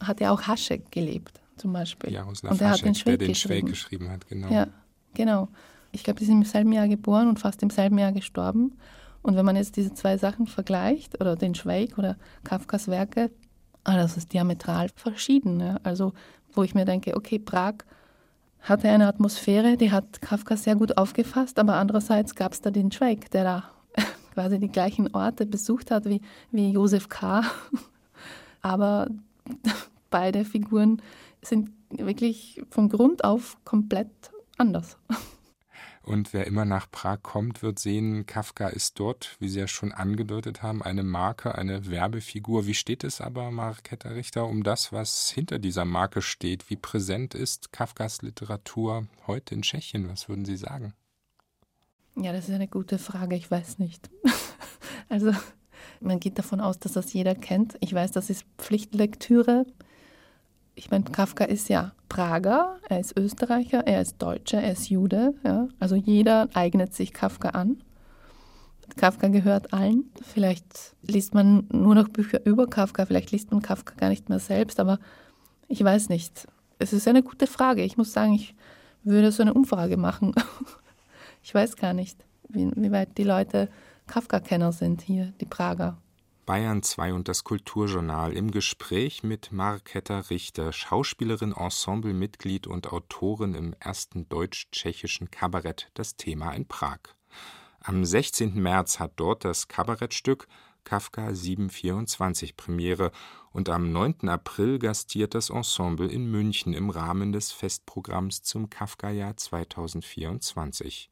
hat 0.00 0.20
er 0.20 0.32
auch 0.32 0.42
Haschek 0.42 0.90
gelebt 0.90 1.40
zum 1.56 1.72
Beispiel. 1.72 2.12
Jaroslav 2.12 2.52
und 2.52 2.60
er 2.60 2.70
hat 2.70 2.84
den 2.84 2.94
Schweig, 2.94 3.18
der 3.18 3.28
den 3.28 3.34
Schweig 3.34 3.66
geschrieben 3.66 4.10
hat, 4.10 4.26
genau. 4.28 4.48
Ja, 4.48 4.68
genau. 5.14 5.48
Ich 5.92 6.02
glaube, 6.02 6.18
die 6.18 6.24
sind 6.24 6.38
im 6.38 6.44
selben 6.44 6.72
Jahr 6.72 6.88
geboren 6.88 7.28
und 7.28 7.38
fast 7.38 7.62
im 7.62 7.70
selben 7.70 7.98
Jahr 7.98 8.12
gestorben. 8.12 8.76
Und 9.22 9.36
wenn 9.36 9.46
man 9.46 9.56
jetzt 9.56 9.76
diese 9.76 9.94
zwei 9.94 10.18
Sachen 10.18 10.46
vergleicht, 10.46 11.20
oder 11.20 11.36
den 11.36 11.54
Schweig 11.54 11.96
oder 11.96 12.16
Kafkas 12.42 12.88
Werke, 12.88 13.30
ah, 13.84 13.96
das 13.96 14.16
ist 14.16 14.32
diametral 14.32 14.88
verschieden. 14.96 15.60
Ja? 15.60 15.80
Also, 15.82 16.12
wo 16.52 16.62
ich 16.62 16.74
mir 16.74 16.84
denke, 16.84 17.16
okay, 17.16 17.38
Prag 17.38 17.74
hatte 18.60 18.88
eine 18.88 19.06
Atmosphäre, 19.06 19.76
die 19.76 19.92
hat 19.92 20.20
Kafka 20.20 20.56
sehr 20.56 20.74
gut 20.74 20.96
aufgefasst, 20.96 21.58
aber 21.58 21.74
andererseits 21.74 22.34
gab 22.34 22.52
es 22.52 22.60
da 22.60 22.70
den 22.70 22.90
Schweig, 22.90 23.30
der 23.30 23.44
da 23.44 23.64
quasi 24.34 24.58
die 24.58 24.72
gleichen 24.72 25.14
Orte 25.14 25.46
besucht 25.46 25.90
hat 25.90 26.06
wie, 26.06 26.20
wie 26.50 26.70
Josef 26.70 27.08
K. 27.08 27.42
aber 28.62 29.08
beide 30.14 30.44
Figuren 30.44 31.02
sind 31.42 31.72
wirklich 31.90 32.62
von 32.70 32.88
Grund 32.88 33.24
auf 33.24 33.58
komplett 33.64 34.30
anders. 34.56 34.96
Und 36.04 36.32
wer 36.32 36.46
immer 36.46 36.64
nach 36.64 36.88
Prag 36.88 37.18
kommt, 37.22 37.64
wird 37.64 37.80
sehen, 37.80 38.24
Kafka 38.24 38.68
ist 38.68 39.00
dort, 39.00 39.34
wie 39.40 39.48
Sie 39.48 39.58
ja 39.58 39.66
schon 39.66 39.90
angedeutet 39.90 40.62
haben, 40.62 40.84
eine 40.84 41.02
Marke, 41.02 41.56
eine 41.56 41.90
Werbefigur. 41.90 42.64
Wie 42.64 42.74
steht 42.74 43.02
es 43.02 43.20
aber, 43.20 43.50
Marketta 43.50 44.10
Richter, 44.10 44.46
um 44.46 44.62
das, 44.62 44.92
was 44.92 45.30
hinter 45.30 45.58
dieser 45.58 45.84
Marke 45.84 46.22
steht? 46.22 46.70
Wie 46.70 46.76
präsent 46.76 47.34
ist 47.34 47.72
Kafkas 47.72 48.22
Literatur 48.22 49.08
heute 49.26 49.56
in 49.56 49.62
Tschechien? 49.62 50.08
Was 50.08 50.28
würden 50.28 50.44
Sie 50.44 50.56
sagen? 50.56 50.94
Ja, 52.14 52.32
das 52.32 52.48
ist 52.48 52.54
eine 52.54 52.68
gute 52.68 52.98
Frage. 52.98 53.34
Ich 53.34 53.50
weiß 53.50 53.80
nicht. 53.80 54.08
also, 55.08 55.32
man 56.00 56.20
geht 56.20 56.38
davon 56.38 56.60
aus, 56.60 56.78
dass 56.78 56.92
das 56.92 57.12
jeder 57.12 57.34
kennt. 57.34 57.76
Ich 57.80 57.92
weiß, 57.92 58.12
das 58.12 58.30
ist 58.30 58.44
Pflichtlektüre 58.58 59.66
ich 60.74 60.90
meine, 60.90 61.04
Kafka 61.04 61.44
ist 61.44 61.68
ja 61.68 61.92
Prager, 62.08 62.78
er 62.88 63.00
ist 63.00 63.16
Österreicher, 63.16 63.86
er 63.86 64.00
ist 64.00 64.20
Deutscher, 64.20 64.60
er 64.60 64.72
ist 64.72 64.88
Jude. 64.88 65.34
Ja? 65.44 65.68
Also 65.78 65.94
jeder 65.94 66.48
eignet 66.54 66.94
sich 66.94 67.12
Kafka 67.12 67.50
an. 67.50 67.82
Kafka 68.96 69.28
gehört 69.28 69.72
allen. 69.72 70.10
Vielleicht 70.22 70.94
liest 71.02 71.34
man 71.34 71.66
nur 71.72 71.94
noch 71.94 72.08
Bücher 72.08 72.44
über 72.44 72.66
Kafka, 72.66 73.06
vielleicht 73.06 73.32
liest 73.32 73.50
man 73.50 73.62
Kafka 73.62 73.94
gar 73.96 74.08
nicht 74.08 74.28
mehr 74.28 74.38
selbst, 74.38 74.78
aber 74.80 74.98
ich 75.68 75.82
weiß 75.82 76.08
nicht. 76.08 76.46
Es 76.78 76.92
ist 76.92 77.08
eine 77.08 77.22
gute 77.22 77.46
Frage. 77.46 77.82
Ich 77.82 77.96
muss 77.96 78.12
sagen, 78.12 78.34
ich 78.34 78.54
würde 79.04 79.32
so 79.32 79.42
eine 79.42 79.54
Umfrage 79.54 79.96
machen. 79.96 80.34
ich 81.42 81.54
weiß 81.54 81.76
gar 81.76 81.94
nicht, 81.94 82.18
wie, 82.48 82.70
wie 82.74 82.92
weit 82.92 83.16
die 83.16 83.24
Leute 83.24 83.68
Kafka-Kenner 84.06 84.72
sind 84.72 85.02
hier, 85.02 85.32
die 85.40 85.46
Prager. 85.46 85.96
Bayern 86.46 86.82
2 86.82 87.14
und 87.14 87.28
das 87.28 87.42
Kulturjournal 87.42 88.34
im 88.34 88.50
Gespräch 88.50 89.22
mit 89.22 89.50
Marketta 89.50 90.20
Richter, 90.20 90.72
Schauspielerin, 90.72 91.52
Ensemblemitglied 91.52 92.66
und 92.66 92.92
Autorin 92.92 93.54
im 93.54 93.74
ersten 93.80 94.28
deutsch-tschechischen 94.28 95.30
Kabarett 95.30 95.90
Das 95.94 96.16
Thema 96.16 96.52
in 96.52 96.66
Prag. 96.68 96.98
Am 97.80 98.04
16. 98.04 98.54
März 98.54 98.98
hat 98.98 99.12
dort 99.16 99.44
das 99.44 99.68
Kabarettstück 99.68 100.46
Kafka 100.84 101.34
724 101.34 102.56
Premiere 102.56 103.10
und 103.50 103.70
am 103.70 103.90
9. 103.90 104.28
April 104.28 104.78
gastiert 104.78 105.34
das 105.34 105.48
Ensemble 105.48 106.08
in 106.08 106.30
München 106.30 106.74
im 106.74 106.90
Rahmen 106.90 107.32
des 107.32 107.52
Festprogramms 107.52 108.42
zum 108.42 108.68
Kafka-Jahr 108.68 109.36
2024. 109.36 111.10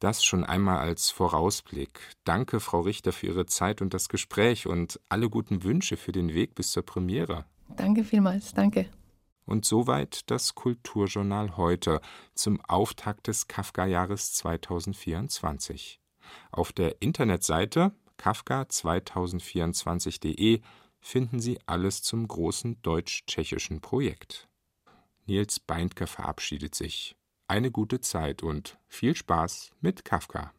Das 0.00 0.24
schon 0.24 0.44
einmal 0.44 0.78
als 0.78 1.10
Vorausblick. 1.10 2.00
Danke, 2.24 2.58
Frau 2.58 2.80
Richter, 2.80 3.12
für 3.12 3.26
Ihre 3.26 3.44
Zeit 3.44 3.82
und 3.82 3.92
das 3.92 4.08
Gespräch 4.08 4.66
und 4.66 4.98
alle 5.10 5.28
guten 5.28 5.62
Wünsche 5.62 5.98
für 5.98 6.12
den 6.12 6.32
Weg 6.32 6.54
bis 6.54 6.72
zur 6.72 6.84
Premiere. 6.84 7.44
Danke 7.76 8.02
vielmals, 8.02 8.54
danke. 8.54 8.88
Und 9.44 9.66
soweit 9.66 10.30
das 10.30 10.54
Kulturjournal 10.54 11.58
heute 11.58 12.00
zum 12.34 12.62
Auftakt 12.62 13.26
des 13.26 13.46
Kafka-Jahres 13.46 14.32
2024. 14.32 16.00
Auf 16.50 16.72
der 16.72 17.02
Internetseite 17.02 17.92
kafka2024.de 18.18 20.62
finden 21.00 21.40
Sie 21.40 21.58
alles 21.66 22.02
zum 22.02 22.26
großen 22.26 22.80
deutsch-tschechischen 22.80 23.80
Projekt. 23.80 24.48
Nils 25.26 25.60
Beindke 25.60 26.06
verabschiedet 26.06 26.74
sich. 26.74 27.16
Eine 27.50 27.72
gute 27.72 28.00
Zeit 28.00 28.44
und 28.44 28.78
viel 28.86 29.16
Spaß 29.16 29.72
mit 29.80 30.04
Kafka. 30.04 30.52